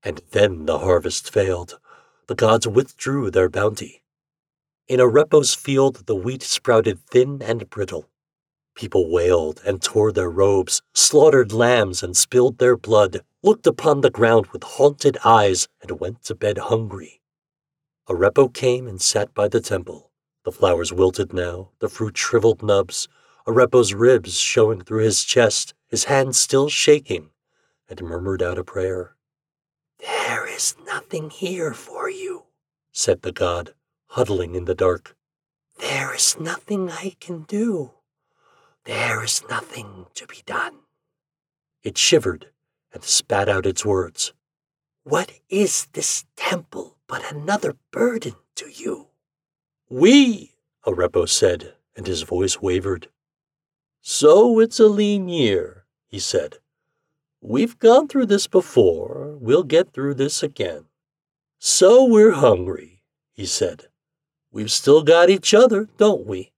And 0.02 0.22
then 0.32 0.66
the 0.66 0.80
harvest 0.80 1.32
failed. 1.32 1.80
The 2.28 2.36
gods 2.36 2.68
withdrew 2.68 3.30
their 3.30 3.50
bounty. 3.50 4.01
In 4.88 5.00
Arepo's 5.00 5.54
field, 5.54 6.06
the 6.06 6.16
wheat 6.16 6.44
sprouted 6.44 7.00
thin 7.00 7.42
and 7.42 7.70
brittle. 7.70 8.10
People 8.76 9.12
wailed 9.12 9.62
and 9.66 9.82
tore 9.82 10.12
their 10.12 10.30
robes, 10.30 10.82
slaughtered 10.94 11.54
lambs 11.54 12.04
and 12.04 12.16
spilled 12.16 12.58
their 12.58 12.76
blood, 12.76 13.22
looked 13.44 13.68
upon 13.68 14.02
the 14.02 14.10
ground 14.10 14.48
with 14.48 14.64
haunted 14.64 15.18
eyes, 15.24 15.68
and 15.82 16.00
went 16.00 16.24
to 16.24 16.36
bed 16.36 16.58
hungry. 16.58 17.22
Arepo 18.10 18.54
came 18.54 18.88
and 18.88 19.02
sat 19.02 19.34
by 19.34 19.48
the 19.48 19.62
temple. 19.62 20.12
The 20.44 20.52
flowers 20.52 20.92
wilted 20.92 21.34
now, 21.34 21.70
the 21.80 21.90
fruit 21.90 22.18
shriveled 22.18 22.64
nubs, 22.64 23.08
Arepo's 23.48 23.94
ribs 23.94 24.40
showing 24.40 24.82
through 24.82 25.04
his 25.04 25.24
chest, 25.24 25.74
his 25.88 26.06
hands 26.06 26.38
still 26.38 26.70
shaking, 26.70 27.30
and 27.88 28.02
murmured 28.02 28.42
out 28.42 28.58
a 28.58 28.64
prayer. 28.64 29.16
There 30.00 30.48
is 30.48 30.76
nothing 30.86 31.30
here 31.30 31.74
for 31.74 32.10
you, 32.10 32.44
said 32.92 33.22
the 33.22 33.32
god, 33.32 33.74
huddling 34.12 34.56
in 34.56 34.66
the 34.66 34.76
dark. 34.76 35.16
There 35.80 36.14
is 36.14 36.38
nothing 36.38 36.92
I 36.92 37.16
can 37.22 37.44
do. 37.44 37.92
There 38.84 39.24
is 39.24 39.42
nothing 39.50 40.08
to 40.16 40.28
be 40.28 40.44
done. 40.46 40.80
It 41.82 41.98
shivered 41.98 42.48
and 42.94 43.06
spat 43.06 43.48
out 43.48 43.66
its 43.66 43.86
words. 43.86 44.34
What 45.06 45.32
is 45.50 45.88
this 45.94 46.26
temple 46.36 46.98
but 47.08 47.32
another 47.32 47.78
burden 47.92 48.36
to 48.56 48.70
you? 48.70 49.08
We, 49.90 50.56
Arepo 50.86 51.26
said, 51.28 51.76
and 51.96 52.06
his 52.06 52.24
voice 52.24 52.62
wavered. 52.62 53.08
So 54.02 54.60
it's 54.60 54.80
a 54.80 54.88
lean 54.88 55.30
year, 55.30 55.86
he 56.06 56.20
said. 56.20 56.58
We've 57.40 57.80
gone 57.80 58.10
through 58.10 58.26
this 58.26 58.48
before, 58.48 59.38
we'll 59.40 59.64
get 59.64 59.94
through 59.94 60.16
this 60.16 60.44
again. 60.44 60.86
So 61.60 62.04
we're 62.04 62.34
hungry, 62.34 63.04
he 63.32 63.46
said. 63.46 63.88
We've 64.52 64.72
still 64.72 65.04
got 65.04 65.30
each 65.30 65.54
other, 65.54 65.88
don't 65.98 66.26
we? 66.26 66.52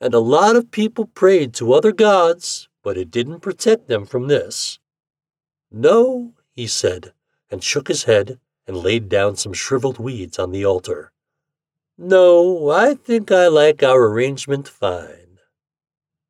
And 0.00 0.14
a 0.14 0.18
lot 0.18 0.56
of 0.56 0.72
people 0.72 1.06
prayed 1.06 1.54
to 1.54 1.72
other 1.72 1.92
gods, 1.92 2.68
but 2.82 2.98
it 2.98 3.10
didn't 3.10 3.40
protect 3.40 3.88
them 3.88 4.04
from 4.04 4.26
this. 4.26 4.80
No, 5.70 6.34
he 6.50 6.66
said, 6.66 7.12
and 7.50 7.62
shook 7.62 7.88
his 7.88 8.04
head 8.04 8.40
and 8.66 8.76
laid 8.76 9.08
down 9.08 9.36
some 9.36 9.52
shriveled 9.52 9.98
weeds 9.98 10.38
on 10.38 10.50
the 10.50 10.64
altar. 10.64 11.12
No, 11.96 12.70
I 12.70 12.94
think 12.94 13.30
I 13.30 13.46
like 13.46 13.82
our 13.82 14.06
arrangement 14.06 14.68
fine. 14.68 15.38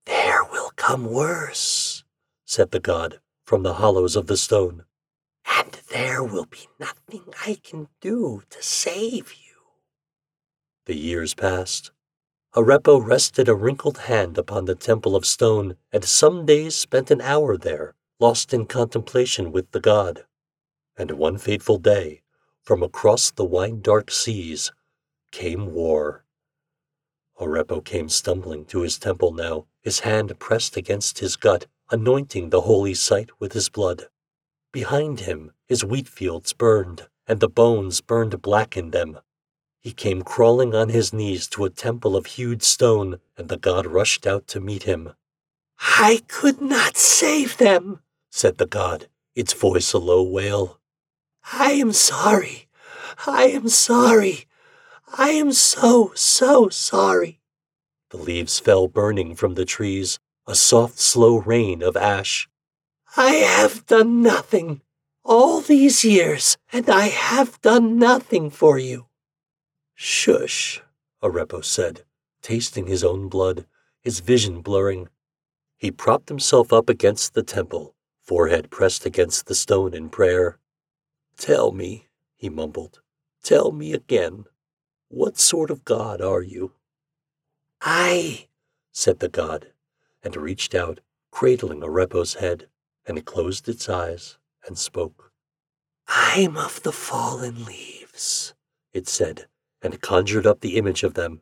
There 0.05 0.45
will 0.45 0.73
come 0.77 1.07
worse, 1.07 2.05
said 2.45 2.71
the 2.71 2.81
god 2.81 3.21
from 3.45 3.63
the 3.63 3.75
hollows 3.75 4.17
of 4.17 4.27
the 4.27 4.37
stone, 4.37 4.85
and 5.47 5.73
there 5.91 6.23
will 6.23 6.47
be 6.47 6.69
nothing 6.79 7.25
I 7.47 7.59
can 7.63 7.89
do 8.01 8.43
to 8.51 8.63
save 8.63 9.33
you. 9.35 9.42
The 10.87 10.97
years 10.97 11.35
passed. 11.35 11.93
Arepo 12.55 12.99
rested 12.99 13.49
a 13.49 13.55
wrinkled 13.55 13.99
hand 13.99 14.37
upon 14.37 14.65
the 14.65 14.75
temple 14.75 15.15
of 15.15 15.25
stone, 15.25 15.77
and 15.93 16.05
some 16.05 16.45
days 16.45 16.75
spent 16.75 17.11
an 17.11 17.21
hour 17.21 17.57
there, 17.57 17.95
lost 18.19 18.53
in 18.53 18.67
contemplation 18.67 19.53
with 19.53 19.71
the 19.71 19.81
god. 19.81 20.25
And 20.97 21.13
one 21.13 21.39
fateful 21.39 21.79
day, 21.79 22.23
from 22.63 22.83
across 22.83 23.31
the 23.31 23.45
wine 23.45 23.81
dark 23.81 24.11
seas, 24.11 24.73
came 25.31 25.73
war. 25.73 26.25
Arepo 27.41 27.81
came 27.81 28.09
stumbling 28.09 28.65
to 28.67 28.83
his 28.83 28.99
temple 28.99 29.33
now, 29.33 29.67
his 29.81 30.01
hand 30.01 30.39
pressed 30.39 30.77
against 30.77 31.21
his 31.21 31.37
gut, 31.37 31.67
anointing 31.91 32.51
the 32.51 32.63
holy 32.63 32.95
site 32.95 33.31
with 33.41 33.53
his 33.53 33.69
blood. 33.69 34.09
Behind 34.73 35.21
him, 35.21 35.53
his 35.67 35.85
wheat 35.85 36.09
fields 36.09 36.53
burned, 36.53 37.09
and 37.27 37.41
the 37.41 37.49
bones 37.49 38.01
burned 38.01 38.43
black 38.43 38.77
in 38.77 38.91
them, 38.91 39.21
he 39.83 39.93
came 39.93 40.23
crawling 40.23 40.75
on 40.77 40.91
his 40.91 41.13
knees 41.13 41.49
to 41.49 41.65
a 41.65 41.71
temple 41.71 42.17
of 42.17 42.27
hewed 42.27 42.63
stone, 42.63 43.19
and 43.37 43.49
the 43.49 43.57
god 43.57 43.85
rushed 43.85 44.27
out 44.29 44.47
to 44.47 44.61
meet 44.61 44.85
him. 44.85 45.13
I 45.79 46.23
could 46.29 46.61
not 46.61 46.97
save 46.97 47.57
them, 47.57 48.01
said 48.31 48.59
the 48.59 48.67
god, 48.67 49.09
its 49.35 49.53
voice 49.53 49.93
a 49.93 49.99
low 49.99 50.23
wail. 50.23 50.79
I 51.53 51.73
am 51.73 51.93
sorry. 51.93 52.69
I 53.27 53.47
am 53.47 53.69
sorry. 53.69 54.47
I 55.19 55.31
am 55.31 55.53
so, 55.53 56.13
so 56.15 56.69
sorry. 56.69 57.41
The 58.11 58.19
leaves 58.19 58.61
fell 58.61 58.87
burning 58.87 59.35
from 59.35 59.55
the 59.55 59.65
trees, 59.65 60.21
a 60.47 60.55
soft, 60.55 61.01
slow 61.01 61.39
rain 61.39 61.83
of 61.83 61.97
ash. 61.97 62.49
I 63.17 63.33
have 63.33 63.85
done 63.87 64.23
nothing 64.23 64.81
all 65.25 65.61
these 65.61 66.05
years, 66.05 66.57
and 66.73 66.89
I 66.89 67.09
have 67.09 67.61
done 67.63 67.99
nothing 67.99 68.49
for 68.49 68.79
you. 68.79 69.07
Shush, 70.05 70.83
Arepo 71.23 71.65
said, 71.65 72.05
tasting 72.43 72.89
his 72.89 73.05
own 73.05 73.29
blood, 73.29 73.67
his 74.01 74.19
vision 74.19 74.61
blurring. 74.61 75.09
He 75.77 75.93
propped 75.93 76.29
himself 76.29 76.73
up 76.73 76.89
against 76.89 77.35
the 77.35 77.45
temple, 77.45 77.95
forehead 78.21 78.69
pressed 78.69 79.07
against 79.07 79.47
the 79.47 79.55
stone 79.55 79.95
in 79.95 80.09
prayer. 80.09 80.59
Tell 81.37 81.71
me, 81.71 82.09
he 82.35 82.49
mumbled, 82.49 83.01
tell 83.45 83.71
me 83.71 83.93
again, 83.93 84.47
what 85.07 85.39
sort 85.39 85.71
of 85.71 85.85
god 85.85 86.21
are 86.21 86.43
you? 86.43 86.73
I, 87.81 88.49
said 88.91 89.21
the 89.21 89.29
god, 89.29 89.69
and 90.25 90.35
reached 90.35 90.75
out, 90.75 90.99
cradling 91.31 91.83
Arepo's 91.83 92.35
head, 92.35 92.67
and 93.07 93.25
closed 93.25 93.69
its 93.69 93.89
eyes 93.89 94.37
and 94.67 94.77
spoke. 94.77 95.31
I'm 96.09 96.57
of 96.57 96.83
the 96.83 96.91
fallen 96.91 97.65
leaves, 97.67 98.53
it 98.93 99.07
said, 99.07 99.47
and 99.83 100.01
conjured 100.01 100.47
up 100.47 100.61
the 100.61 100.77
image 100.77 101.03
of 101.03 101.15
them 101.15 101.41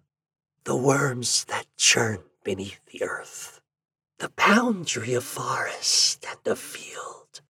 the 0.65 0.77
worms 0.77 1.45
that 1.45 1.67
churn 1.77 2.19
beneath 2.45 2.81
the 2.93 3.03
earth, 3.03 3.61
the 4.19 4.31
boundary 4.37 5.15
of 5.15 5.25
forest 5.25 6.27
and 6.29 6.39
of 6.47 6.59
field, 6.59 7.41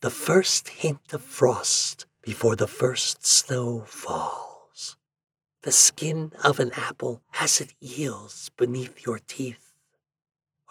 the 0.00 0.10
first 0.10 0.68
hint 0.68 1.12
of 1.12 1.22
frost 1.22 2.06
before 2.22 2.54
the 2.54 2.68
first 2.68 3.26
snow 3.26 3.80
falls, 3.80 4.96
the 5.62 5.72
skin 5.72 6.30
of 6.42 6.60
an 6.60 6.70
apple 6.76 7.22
as 7.40 7.60
it 7.60 7.74
yields 7.80 8.50
beneath 8.56 9.04
your 9.04 9.18
teeth. 9.26 9.74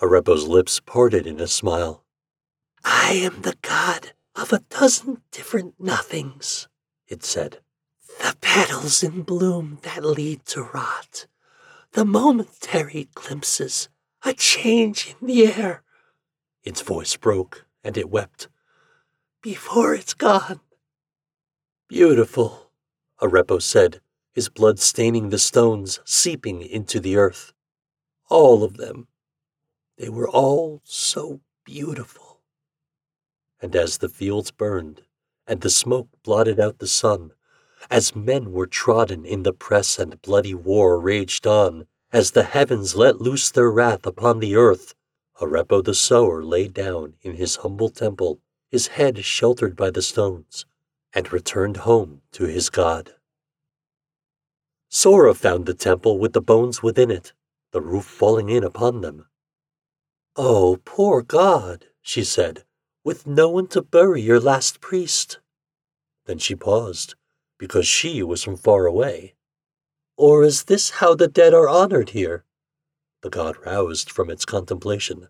Arepo's 0.02 0.48
lips 0.48 0.80
parted 0.80 1.28
in 1.28 1.40
a 1.40 1.48
smile. 1.48 2.04
I 2.84 3.12
am 3.14 3.42
the 3.42 3.58
god 3.62 4.14
of 4.36 4.52
a 4.52 4.60
dozen 4.60 5.22
different 5.32 5.76
nothings, 5.80 6.68
it 7.08 7.24
said. 7.24 7.60
The 8.20 8.36
petals 8.42 9.04
in 9.04 9.24
bloom 9.24 9.80
that 9.84 10.04
lead 10.04 10.46
to 10.48 10.64
rot, 10.64 11.26
the 11.94 12.06
momentary 12.06 13.10
glimpses, 13.14 13.90
a 14.24 14.34
change 14.34 15.16
in 15.20 15.28
the 15.28 15.48
air. 15.48 15.84
Its 16.64 16.82
voice 16.82 17.16
broke, 17.18 17.66
and 17.84 17.98
it 17.98 18.10
wept. 18.10 18.48
Before 19.42 19.94
it's 19.94 20.14
gone. 20.14 20.62
Beautiful, 21.90 22.72
Arepo 23.22 23.62
said, 23.62 24.00
his 24.32 24.50
blood 24.50 24.80
staining 24.80 25.30
the 25.30 25.38
stones, 25.38 26.00
seeping 26.06 26.62
into 26.62 27.00
the 27.00 27.18
earth. 27.18 27.54
All 28.30 28.64
of 28.64 28.78
them. 28.78 29.08
They 29.98 30.10
were 30.10 30.28
all 30.28 30.82
so 30.84 31.42
beautiful. 31.66 32.40
And 33.62 33.76
as 33.76 34.00
the 34.00 34.10
fields 34.10 34.52
burned, 34.52 35.04
and 35.46 35.62
the 35.62 35.70
smoke 35.70 36.08
blotted 36.24 36.60
out 36.60 36.80
the 36.80 36.88
sun, 36.88 37.32
as 37.90 38.16
men 38.16 38.52
were 38.52 38.68
trodden 38.68 39.26
in 39.26 39.44
the 39.44 39.54
press 39.54 40.00
and 40.00 40.22
bloody 40.22 40.54
war 40.54 41.00
raged 41.00 41.46
on, 41.48 41.88
as 42.12 42.32
the 42.32 42.44
heavens 42.44 42.96
let 42.96 43.22
loose 43.22 43.50
their 43.52 43.72
wrath 43.72 44.06
upon 44.06 44.40
the 44.40 44.56
earth, 44.56 44.94
Arepo 45.42 45.84
the 45.84 45.96
sower 45.96 46.44
lay 46.44 46.68
down 46.68 47.16
in 47.22 47.36
his 47.36 47.58
humble 47.58 47.90
temple, 47.90 48.40
his 48.70 48.88
head 48.88 49.24
sheltered 49.26 49.76
by 49.76 49.90
the 49.90 50.02
stones, 50.02 50.66
and 51.14 51.34
returned 51.34 51.78
home 51.78 52.22
to 52.32 52.46
his 52.46 52.70
God. 52.70 53.16
Sora 54.90 55.34
found 55.34 55.66
the 55.66 55.74
temple 55.74 56.20
with 56.20 56.34
the 56.34 56.42
bones 56.42 56.84
within 56.84 57.10
it, 57.10 57.34
the 57.72 57.82
roof 57.82 58.06
falling 58.06 58.50
in 58.50 58.64
upon 58.64 59.02
them. 59.02 59.28
Oh, 60.36 60.80
poor 60.86 61.24
God, 61.24 61.88
she 62.02 62.24
said, 62.24 62.64
with 63.04 63.26
no 63.26 63.50
one 63.50 63.68
to 63.68 63.82
bury 63.82 64.22
your 64.22 64.40
last 64.40 64.82
priest. 64.82 65.40
Then 66.26 66.38
she 66.38 66.56
paused, 66.56 67.16
because 67.58 67.88
she 67.88 68.24
was 68.24 68.44
from 68.44 68.58
far 68.58 68.86
away? 68.86 69.36
Or 70.18 70.44
is 70.44 70.66
this 70.66 70.92
how 70.92 71.16
the 71.16 71.28
dead 71.28 71.54
are 71.54 71.68
honored 71.70 72.12
here? 72.12 72.46
The 73.22 73.30
god 73.30 73.56
roused 73.66 74.12
from 74.12 74.30
its 74.30 74.46
contemplation. 74.46 75.30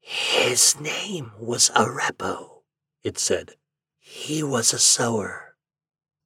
His 0.00 0.80
name 0.80 1.32
was 1.38 1.70
Arepo, 1.70 2.62
it 3.02 3.18
said. 3.18 3.56
He 3.98 4.42
was 4.42 4.72
a 4.72 4.78
sower. 4.78 5.56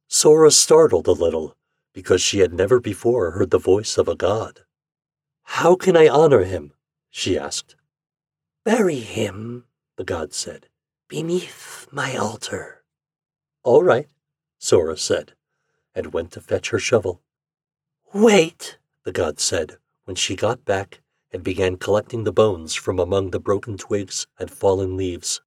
Sora 0.09 0.51
startled 0.51 1.09
a 1.09 1.13
little 1.13 1.57
because 1.93 2.23
she 2.23 2.39
had 2.39 2.53
never 2.53 2.81
before 2.81 3.33
heard 3.33 3.51
the 3.51 3.59
voice 3.59 3.99
of 3.99 4.09
a 4.09 4.15
god. 4.15 4.61
How 5.45 5.75
can 5.75 5.97
I 5.97 6.09
honor 6.09 6.45
him? 6.45 6.73
she 7.11 7.39
asked. 7.39 7.77
Bury 8.65 9.01
him, 9.01 9.65
the 9.97 10.05
god 10.05 10.33
said, 10.33 10.69
beneath 11.09 11.89
my 11.91 12.17
altar. 12.17 12.85
All 13.65 13.83
right, 13.83 14.09
Sora 14.65 14.97
said, 14.97 15.33
and 15.93 16.13
went 16.13 16.31
to 16.31 16.41
fetch 16.41 16.71
her 16.71 16.79
shovel. 16.79 17.21
Wait, 18.15 18.79
the 19.03 19.11
god 19.11 19.41
said 19.41 19.77
when 20.05 20.15
she 20.15 20.37
got 20.37 20.65
back 20.65 21.01
and 21.33 21.43
began 21.43 21.77
collecting 21.77 22.23
the 22.23 22.33
bones 22.33 22.73
from 22.73 23.01
among 23.01 23.33
the 23.33 23.41
broken 23.41 23.77
twigs 23.77 24.29
and 24.39 24.53
fallen 24.53 24.97
leaves. 24.97 25.41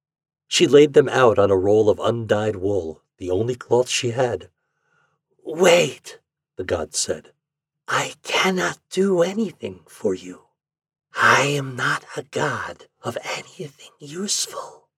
She 0.48 0.66
laid 0.66 0.92
them 0.92 1.08
out 1.08 1.38
on 1.38 1.50
a 1.50 1.56
roll 1.56 1.88
of 1.88 1.98
undyed 1.98 2.56
wool, 2.56 3.00
the 3.16 3.30
only 3.30 3.54
cloth 3.54 3.88
she 3.88 4.10
had. 4.10 4.50
Wait, 5.42 6.18
the 6.56 6.64
god 6.64 6.94
said. 6.94 7.32
I 7.88 8.16
cannot 8.22 8.78
do 8.90 9.22
anything 9.22 9.80
for 9.86 10.14
you. 10.14 10.42
I 11.14 11.46
am 11.46 11.74
not 11.74 12.04
a 12.18 12.22
god 12.22 12.84
of 13.02 13.16
anything 13.24 13.92
useful. 13.98 14.90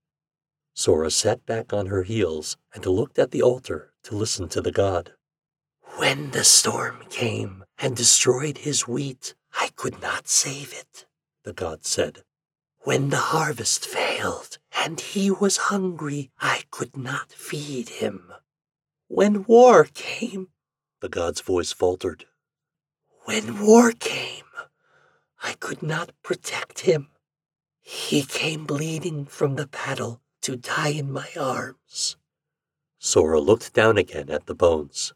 Sora 0.75 1.13
sat 1.13 1.47
back 1.47 1.73
on 1.73 1.87
her 1.87 2.03
heels 2.03 2.57
and 2.75 2.85
looked 2.85 3.21
at 3.21 3.31
the 3.31 3.43
altar 3.43 3.88
to 4.05 4.15
listen 4.15 4.49
to 4.49 4.61
the 4.61 4.73
god. 4.73 5.13
When 5.97 6.31
the 6.31 6.45
storm 6.45 7.05
came 7.11 7.65
and 7.79 7.97
destroyed 7.97 8.59
his 8.59 8.87
wheat, 8.87 9.35
I 9.53 9.71
could 9.77 10.01
not 10.01 10.29
save 10.29 10.73
it, 10.73 11.07
the 11.45 11.53
god 11.53 11.85
said. 11.85 12.23
When 12.81 13.11
the 13.11 13.17
harvest 13.17 13.85
failed 13.87 14.59
and 14.85 15.01
he 15.01 15.31
was 15.31 15.69
hungry, 15.73 16.31
I 16.41 16.63
could 16.71 16.97
not 16.97 17.33
feed 17.33 17.89
him. 17.89 18.33
When 19.09 19.45
war 19.45 19.85
came, 19.93 20.49
the 21.01 21.09
god's 21.09 21.41
voice 21.41 21.73
faltered. 21.73 22.27
When 23.25 23.65
war 23.65 23.93
came, 23.93 24.45
I 25.43 25.55
could 25.55 25.83
not 25.83 26.13
protect 26.23 26.81
him. 26.81 27.09
He 27.81 28.23
came 28.23 28.65
bleeding 28.65 29.27
from 29.27 29.57
the 29.57 29.67
battle 29.67 30.21
to 30.43 30.57
die 30.57 30.91
in 30.91 31.13
my 31.13 31.29
arms. 31.39 32.17
Sora 32.99 33.41
looked 33.41 33.73
down 33.73 33.97
again 33.97 34.29
at 34.31 34.47
the 34.47 34.55
bones. 34.55 35.13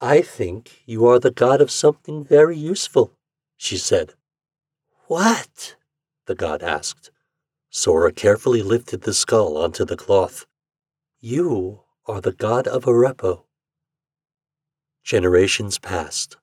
I 0.00 0.20
think 0.22 0.82
you 0.86 1.06
are 1.06 1.18
the 1.18 1.30
god 1.30 1.60
of 1.60 1.70
something 1.70 2.24
very 2.24 2.56
useful, 2.56 3.16
she 3.56 3.76
said. 3.76 4.14
What? 5.06 5.76
the 6.26 6.34
god 6.34 6.62
asked. 6.62 7.10
Sora 7.70 8.12
carefully 8.12 8.62
lifted 8.62 9.02
the 9.02 9.14
skull 9.14 9.56
onto 9.56 9.84
the 9.84 9.96
cloth. 9.96 10.46
You 11.20 11.82
are 12.06 12.20
the 12.20 12.32
god 12.32 12.66
of 12.66 12.84
Arepo. 12.84 13.44
Generations 15.02 15.78
passed. 15.78 16.36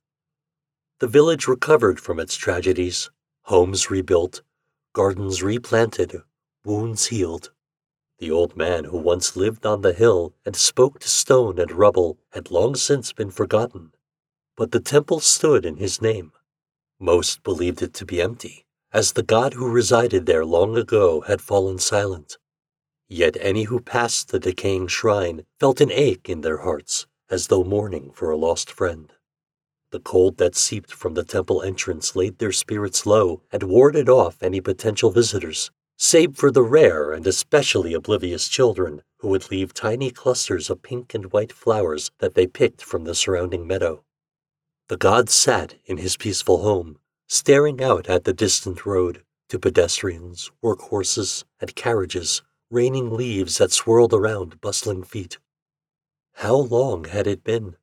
The 1.00 1.08
village 1.08 1.48
recovered 1.48 2.00
from 2.00 2.20
its 2.20 2.36
tragedies, 2.36 3.10
homes 3.44 3.90
rebuilt, 3.90 4.44
gardens 4.94 5.42
replanted, 5.42 6.22
wounds 6.64 7.08
healed. 7.08 7.52
The 8.22 8.30
old 8.30 8.56
man 8.56 8.84
who 8.84 9.00
once 9.00 9.36
lived 9.36 9.66
on 9.66 9.82
the 9.82 9.94
hill 9.94 10.36
and 10.46 10.56
spoke 10.56 11.00
to 11.00 11.10
stone 11.10 11.58
and 11.58 11.72
rubble 11.72 12.20
had 12.34 12.52
long 12.52 12.76
since 12.76 13.12
been 13.12 13.32
forgotten, 13.32 13.94
but 14.56 14.70
the 14.70 14.80
temple 14.80 15.22
stood 15.22 15.66
in 15.66 15.78
his 15.78 16.04
name. 16.04 16.32
Most 17.00 17.42
believed 17.42 17.82
it 17.82 17.96
to 17.96 18.06
be 18.06 18.22
empty, 18.22 18.68
as 18.94 19.14
the 19.14 19.24
god 19.24 19.56
who 19.56 19.68
resided 19.68 20.28
there 20.28 20.46
long 20.46 20.78
ago 20.78 21.22
had 21.22 21.42
fallen 21.42 21.80
silent. 21.80 22.38
Yet 23.10 23.38
any 23.40 23.64
who 23.64 23.80
passed 23.80 24.28
the 24.28 24.40
decaying 24.40 24.90
shrine 24.90 25.48
felt 25.60 25.82
an 25.82 25.92
ache 25.92 26.30
in 26.30 26.42
their 26.42 26.58
hearts, 26.58 27.08
as 27.28 27.48
though 27.48 27.64
mourning 27.64 28.12
for 28.12 28.30
a 28.30 28.38
lost 28.38 28.70
friend. 28.70 29.12
The 29.90 30.00
cold 30.00 30.38
that 30.38 30.56
seeped 30.56 30.94
from 30.94 31.16
the 31.16 31.24
temple 31.24 31.64
entrance 31.64 32.16
laid 32.16 32.38
their 32.38 32.52
spirits 32.52 33.08
low 33.08 33.42
and 33.52 33.64
warded 33.64 34.08
off 34.08 34.44
any 34.44 34.62
potential 34.62 35.10
visitors, 35.10 35.72
save 36.04 36.36
for 36.36 36.49
the 36.49 36.64
rare 36.64 37.12
and 37.12 37.28
especially 37.28 37.93
oblivious 37.93 38.47
children 38.47 39.04
who 39.20 39.28
would 39.28 39.52
leave 39.52 39.72
tiny 39.72 40.10
clusters 40.10 40.68
of 40.68 40.82
pink 40.82 41.14
and 41.14 41.32
white 41.32 41.52
flowers 41.52 42.10
that 42.18 42.34
they 42.34 42.47
picked 42.47 42.82
from 42.82 43.04
the 43.04 43.14
surrounding 43.14 43.68
meadow. 43.68 44.04
The 44.88 44.97
god 44.97 45.30
sat 45.30 45.76
in 45.86 45.97
his 45.97 46.18
peaceful 46.18 46.64
home, 46.64 46.97
staring 47.28 47.84
out 47.84 48.10
at 48.10 48.24
the 48.24 48.34
distant 48.34 48.84
road 48.84 49.22
to 49.49 49.60
pedestrians, 49.60 50.49
work 50.60 50.80
horses, 50.80 51.45
and 51.60 51.76
carriages 51.76 52.41
raining 52.72 53.12
leaves 53.12 53.60
that 53.60 53.72
swirled 53.72 54.12
around 54.12 54.60
bustling 54.60 55.04
feet. 55.04 55.38
How 56.34 56.56
long 56.56 57.04
had 57.04 57.28
it 57.28 57.43
been? 57.43 57.76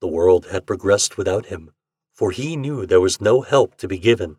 The 0.00 0.06
world 0.06 0.46
had 0.52 0.66
progressed 0.66 1.18
without 1.18 1.46
him, 1.46 1.72
for 2.14 2.30
he 2.30 2.54
knew 2.54 2.86
there 2.86 3.00
was 3.00 3.20
no 3.20 3.40
help 3.40 3.74
to 3.78 3.88
be 3.88 3.98
given. 3.98 4.36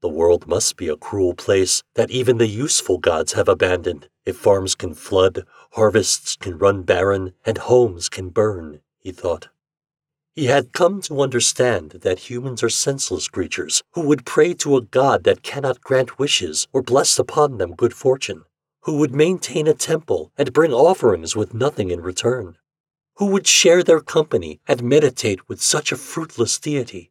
The 0.00 0.08
world 0.08 0.46
must 0.46 0.76
be 0.76 0.86
a 0.88 0.96
cruel 0.96 1.34
place 1.34 1.82
that 1.94 2.10
even 2.10 2.38
the 2.38 2.46
useful 2.46 2.98
gods 2.98 3.32
have 3.32 3.48
abandoned 3.48 4.08
if 4.24 4.36
farms 4.36 4.76
can 4.76 4.94
flood, 4.94 5.44
harvests 5.72 6.36
can 6.36 6.56
run 6.56 6.82
barren, 6.82 7.32
and 7.44 7.58
homes 7.58 8.08
can 8.08 8.28
burn, 8.28 8.80
he 8.98 9.10
thought. 9.10 9.48
He 10.36 10.44
had 10.44 10.72
come 10.72 11.02
to 11.02 11.20
understand 11.20 11.90
that 12.02 12.30
humans 12.30 12.62
are 12.62 12.68
senseless 12.68 13.26
creatures 13.26 13.82
who 13.94 14.02
would 14.02 14.24
pray 14.24 14.54
to 14.54 14.76
a 14.76 14.82
god 14.82 15.24
that 15.24 15.42
cannot 15.42 15.80
grant 15.80 16.16
wishes 16.16 16.68
or 16.72 16.80
bless 16.80 17.18
upon 17.18 17.58
them 17.58 17.74
good 17.74 17.92
fortune, 17.92 18.44
who 18.82 18.98
would 18.98 19.12
maintain 19.12 19.66
a 19.66 19.74
temple 19.74 20.30
and 20.38 20.52
bring 20.52 20.72
offerings 20.72 21.34
with 21.34 21.54
nothing 21.54 21.90
in 21.90 22.02
return, 22.02 22.56
who 23.16 23.26
would 23.26 23.48
share 23.48 23.82
their 23.82 24.00
company 24.00 24.60
and 24.68 24.80
meditate 24.80 25.48
with 25.48 25.60
such 25.60 25.90
a 25.90 25.96
fruitless 25.96 26.56
deity 26.60 27.10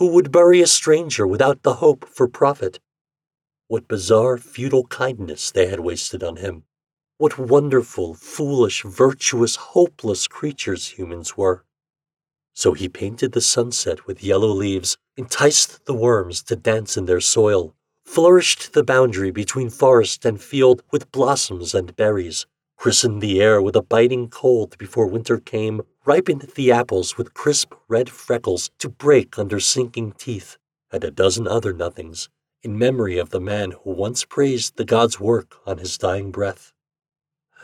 who 0.00 0.06
would 0.06 0.32
bury 0.32 0.62
a 0.62 0.66
stranger 0.66 1.26
without 1.26 1.62
the 1.62 1.74
hope 1.74 2.08
for 2.08 2.26
profit. 2.26 2.80
What 3.68 3.86
bizarre, 3.86 4.38
futile 4.38 4.86
kindness 4.86 5.50
they 5.50 5.66
had 5.66 5.80
wasted 5.80 6.22
on 6.24 6.36
him. 6.36 6.64
What 7.18 7.38
wonderful, 7.38 8.14
foolish, 8.14 8.82
virtuous, 8.82 9.56
hopeless 9.56 10.26
creatures 10.26 10.98
humans 10.98 11.36
were. 11.36 11.66
So 12.54 12.72
he 12.72 12.88
painted 12.88 13.32
the 13.32 13.42
sunset 13.42 14.06
with 14.06 14.24
yellow 14.24 14.48
leaves, 14.48 14.96
enticed 15.18 15.84
the 15.84 15.92
worms 15.92 16.42
to 16.44 16.56
dance 16.56 16.96
in 16.96 17.04
their 17.04 17.20
soil, 17.20 17.74
flourished 18.06 18.72
the 18.72 18.82
boundary 18.82 19.30
between 19.30 19.68
forest 19.68 20.24
and 20.24 20.40
field 20.40 20.82
with 20.90 21.12
blossoms 21.12 21.74
and 21.74 21.94
berries, 21.94 22.46
christened 22.80 23.20
the 23.20 23.42
air 23.42 23.60
with 23.60 23.76
a 23.76 23.82
biting 23.82 24.26
cold 24.26 24.78
before 24.78 25.06
winter 25.06 25.36
came, 25.36 25.82
ripened 26.06 26.40
the 26.54 26.72
apples 26.72 27.18
with 27.18 27.34
crisp 27.34 27.74
red 27.88 28.08
freckles 28.08 28.70
to 28.78 28.88
break 28.88 29.38
under 29.38 29.60
sinking 29.60 30.12
teeth, 30.12 30.56
and 30.90 31.04
a 31.04 31.10
dozen 31.10 31.46
other 31.46 31.74
nothings, 31.74 32.30
in 32.62 32.78
memory 32.78 33.18
of 33.18 33.28
the 33.28 33.38
man 33.38 33.72
who 33.72 33.90
once 33.90 34.24
praised 34.24 34.76
the 34.76 34.84
god's 34.86 35.20
work 35.20 35.56
on 35.66 35.76
his 35.76 35.98
dying 35.98 36.30
breath. 36.30 36.72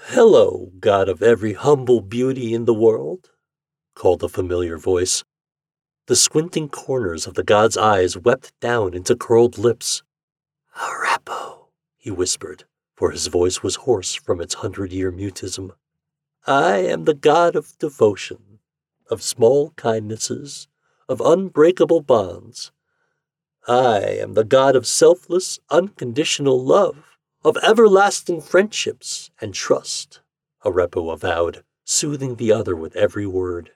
Hello, 0.09 0.71
god 0.81 1.09
of 1.09 1.23
every 1.23 1.55
humble 1.55 2.03
beauty 2.03 2.53
in 2.53 2.67
the 2.67 2.75
world, 2.75 3.31
called 3.95 4.23
a 4.23 4.29
familiar 4.29 4.77
voice. 4.77 5.25
The 6.09 6.17
squinting 6.17 6.69
corners 6.69 7.27
of 7.27 7.33
the 7.33 7.43
god's 7.43 7.79
eyes 7.79 8.19
wept 8.19 8.53
down 8.61 8.93
into 8.93 9.17
curled 9.17 9.57
lips. 9.57 10.03
Arepo, 10.79 11.69
he 11.97 12.11
whispered 12.11 12.65
for 12.97 13.11
his 13.11 13.27
voice 13.27 13.63
was 13.63 13.77
hoarse 13.77 14.15
from 14.15 14.41
its 14.41 14.55
hundred 14.55 14.93
year 14.93 15.13
mutism. 15.13 15.73
I 16.47 16.79
am 16.79 17.05
the 17.05 17.15
god 17.15 17.55
of 17.55 17.79
devotion, 17.79 18.59
of 19.11 19.23
small 19.23 19.71
kindnesses, 19.77 20.67
of 21.09 21.21
unbreakable 21.21 22.01
bonds. 22.01 22.73
I 23.69 23.99
am 23.99 24.35
the 24.35 24.45
god 24.45 24.77
of 24.77 24.87
selfless, 24.87 25.59
unconditional 25.71 26.65
love, 26.65 27.17
of 27.45 27.57
everlasting 27.63 28.41
friendships 28.41 29.31
and 29.41 29.53
trust, 29.53 30.21
Arepo 30.65 31.13
avowed, 31.13 31.65
soothing 31.85 32.37
the 32.37 32.53
other 32.53 32.75
with 32.75 32.97
every 32.97 33.27
word. 33.27 33.73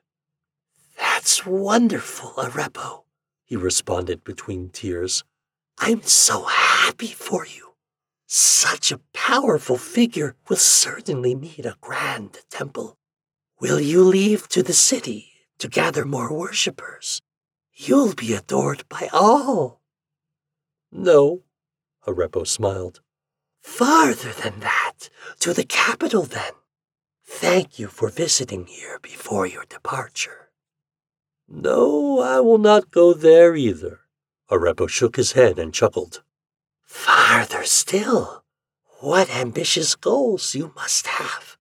That's 0.99 1.45
wonderful, 1.45 2.31
Arepo, 2.37 3.05
he 3.45 3.57
responded 3.57 4.25
between 4.25 4.71
tears. 4.71 5.25
I'm 5.79 6.03
so 6.03 6.45
happy 6.45 7.09
for 7.09 7.47
you. 7.47 7.70
Such 8.33 8.93
a 8.93 9.01
powerful 9.13 9.77
figure 9.77 10.37
will 10.49 10.57
certainly 10.57 11.35
need 11.35 11.67
a 11.67 11.77
grand 11.81 12.39
temple. 12.49 12.97
Will 13.59 13.81
you 13.81 14.05
leave 14.05 14.49
to 14.51 14.63
the 14.63 14.73
city 14.73 15.33
to 15.59 15.67
gather 15.67 16.05
more 16.05 16.33
worshippers? 16.33 17.21
You'll 17.75 18.15
be 18.15 18.33
adored 18.33 18.89
by 18.89 19.09
all. 19.13 19.81
No, 20.93 21.43
Arepo 22.07 22.47
smiled. 22.47 23.01
Farther 23.63 24.33
than 24.33 24.61
that, 24.61 25.11
to 25.41 25.53
the 25.53 25.65
capital 25.65 26.23
then. 26.23 26.53
Thank 27.27 27.81
you 27.81 27.89
for 27.89 28.11
visiting 28.11 28.67
here 28.67 29.01
before 29.03 29.49
your 29.49 29.65
departure. 29.65 30.51
No, 31.49 32.21
I 32.21 32.39
will 32.39 32.59
not 32.59 32.93
go 32.93 33.13
there 33.13 33.57
either. 33.57 34.03
Arepo 34.49 34.89
shook 34.89 35.17
his 35.17 35.33
head 35.33 35.59
and 35.59 35.75
chuckled. 35.75 36.23
Farther 36.91 37.63
still, 37.63 38.43
what 38.99 39.31
ambitious 39.31 39.95
goals 39.95 40.57
you 40.57 40.73
must 40.75 41.07
have. 41.07 41.57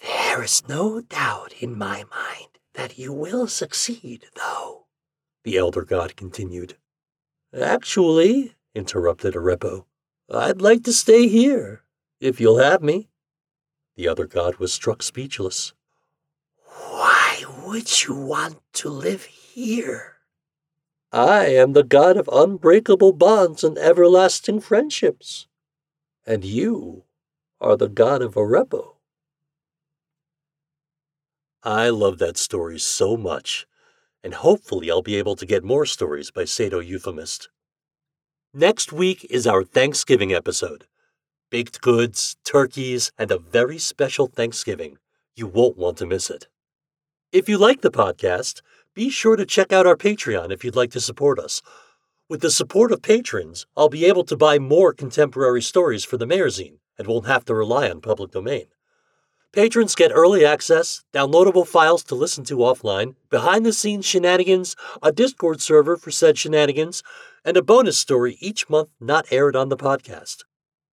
There 0.00 0.42
is 0.42 0.66
no 0.66 1.02
doubt 1.02 1.52
in 1.60 1.76
my 1.76 2.04
mind 2.10 2.48
that 2.72 2.98
you 2.98 3.12
will 3.12 3.46
succeed, 3.46 4.24
though, 4.34 4.86
the 5.44 5.58
elder 5.58 5.84
god 5.84 6.16
continued. 6.16 6.78
Actually, 7.54 8.54
interrupted 8.74 9.34
Arepo, 9.34 9.84
I'd 10.30 10.62
like 10.62 10.82
to 10.84 10.94
stay 10.94 11.28
here, 11.28 11.82
if 12.18 12.40
you'll 12.40 12.58
have 12.58 12.82
me. 12.82 13.10
The 13.96 14.08
other 14.08 14.26
god 14.26 14.56
was 14.56 14.72
struck 14.72 15.02
speechless. 15.02 15.74
Why 16.64 17.44
would 17.64 18.02
you 18.02 18.14
want 18.14 18.60
to 18.72 18.88
live 18.88 19.24
here? 19.24 20.13
I 21.14 21.46
am 21.46 21.74
the 21.74 21.84
god 21.84 22.16
of 22.16 22.28
unbreakable 22.32 23.12
bonds 23.12 23.62
and 23.62 23.78
everlasting 23.78 24.58
friendships. 24.58 25.46
And 26.26 26.44
you 26.44 27.04
are 27.60 27.76
the 27.76 27.88
god 27.88 28.20
of 28.20 28.34
Arepo. 28.34 28.96
I 31.62 31.88
love 31.90 32.18
that 32.18 32.36
story 32.36 32.80
so 32.80 33.16
much, 33.16 33.64
and 34.24 34.34
hopefully 34.34 34.90
I'll 34.90 35.02
be 35.02 35.14
able 35.14 35.36
to 35.36 35.46
get 35.46 35.62
more 35.62 35.86
stories 35.86 36.32
by 36.32 36.42
sadoeuphemist. 36.42 37.46
Next 38.52 38.92
week 38.92 39.24
is 39.30 39.46
our 39.46 39.62
Thanksgiving 39.62 40.32
episode. 40.32 40.88
Baked 41.48 41.80
goods, 41.80 42.36
turkeys, 42.44 43.12
and 43.16 43.30
a 43.30 43.38
very 43.38 43.78
special 43.78 44.26
Thanksgiving. 44.26 44.98
You 45.36 45.46
won't 45.46 45.78
want 45.78 45.96
to 45.98 46.06
miss 46.06 46.28
it. 46.28 46.48
If 47.30 47.48
you 47.48 47.56
like 47.56 47.82
the 47.82 47.92
podcast, 47.92 48.62
be 48.94 49.10
sure 49.10 49.36
to 49.36 49.44
check 49.44 49.72
out 49.72 49.86
our 49.86 49.96
Patreon 49.96 50.52
if 50.52 50.64
you'd 50.64 50.76
like 50.76 50.92
to 50.92 51.00
support 51.00 51.38
us. 51.38 51.60
With 52.28 52.40
the 52.40 52.50
support 52.50 52.92
of 52.92 53.02
patrons, 53.02 53.66
I'll 53.76 53.88
be 53.88 54.06
able 54.06 54.24
to 54.24 54.36
buy 54.36 54.58
more 54.58 54.92
contemporary 54.92 55.62
stories 55.62 56.04
for 56.04 56.16
the 56.16 56.26
Mayerzine 56.26 56.78
and 56.98 57.06
won't 57.06 57.26
have 57.26 57.44
to 57.46 57.54
rely 57.54 57.90
on 57.90 58.00
public 58.00 58.30
domain. 58.30 58.66
Patrons 59.52 59.94
get 59.94 60.10
early 60.12 60.44
access, 60.44 61.04
downloadable 61.12 61.66
files 61.66 62.02
to 62.04 62.14
listen 62.14 62.44
to 62.44 62.56
offline, 62.56 63.14
behind 63.30 63.64
the 63.64 63.72
scenes 63.72 64.04
shenanigans, 64.04 64.74
a 65.02 65.12
Discord 65.12 65.60
server 65.60 65.96
for 65.96 66.10
said 66.10 66.38
shenanigans, 66.38 67.02
and 67.44 67.56
a 67.56 67.62
bonus 67.62 67.98
story 67.98 68.36
each 68.40 68.68
month 68.68 68.88
not 68.98 69.26
aired 69.30 69.54
on 69.54 69.68
the 69.68 69.76
podcast. 69.76 70.44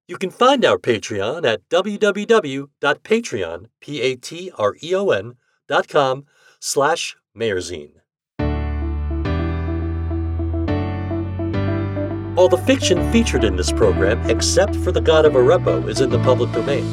You 0.09 0.16
can 0.18 0.30
find 0.30 0.64
our 0.64 0.76
Patreon 0.76 1.46
at 1.46 1.68
www.patreon, 1.68 3.66
P-A-T-R-E-O-N, 3.80 5.36
dot 5.68 5.88
com 5.88 6.26
slash 6.59 7.16
Mayerzine. 7.41 7.93
All 12.36 12.49
the 12.49 12.62
fiction 12.66 13.11
featured 13.11 13.45
in 13.45 13.57
this 13.57 13.72
program, 13.72 14.28
except 14.28 14.76
for 14.76 14.93
the 14.93 15.01
God 15.01 15.24
of 15.24 15.32
Arepo, 15.32 15.88
is 15.88 16.01
in 16.01 16.11
the 16.11 16.18
public 16.18 16.53
domain. 16.53 16.84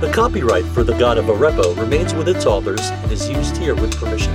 The 0.00 0.10
copyright 0.12 0.64
for 0.66 0.82
The 0.82 0.96
God 0.98 1.18
of 1.18 1.26
Arepo 1.26 1.78
remains 1.78 2.14
with 2.14 2.28
its 2.28 2.46
authors 2.46 2.80
and 2.80 3.12
is 3.12 3.28
used 3.28 3.56
here 3.56 3.74
with 3.74 3.94
permission. 3.96 4.32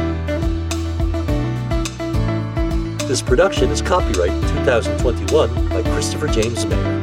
This 3.08 3.22
production 3.24 3.72
is 3.72 3.82
copyright 3.82 4.32
2021 4.50 5.70
by 5.70 5.82
Christopher 5.92 6.28
James 6.28 6.66
Mayer. 6.68 6.99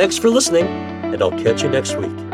Thanks 0.00 0.16
for 0.16 0.30
listening, 0.30 0.64
and 1.12 1.20
I'll 1.20 1.30
catch 1.30 1.62
you 1.62 1.68
next 1.68 1.94
week. 1.94 2.29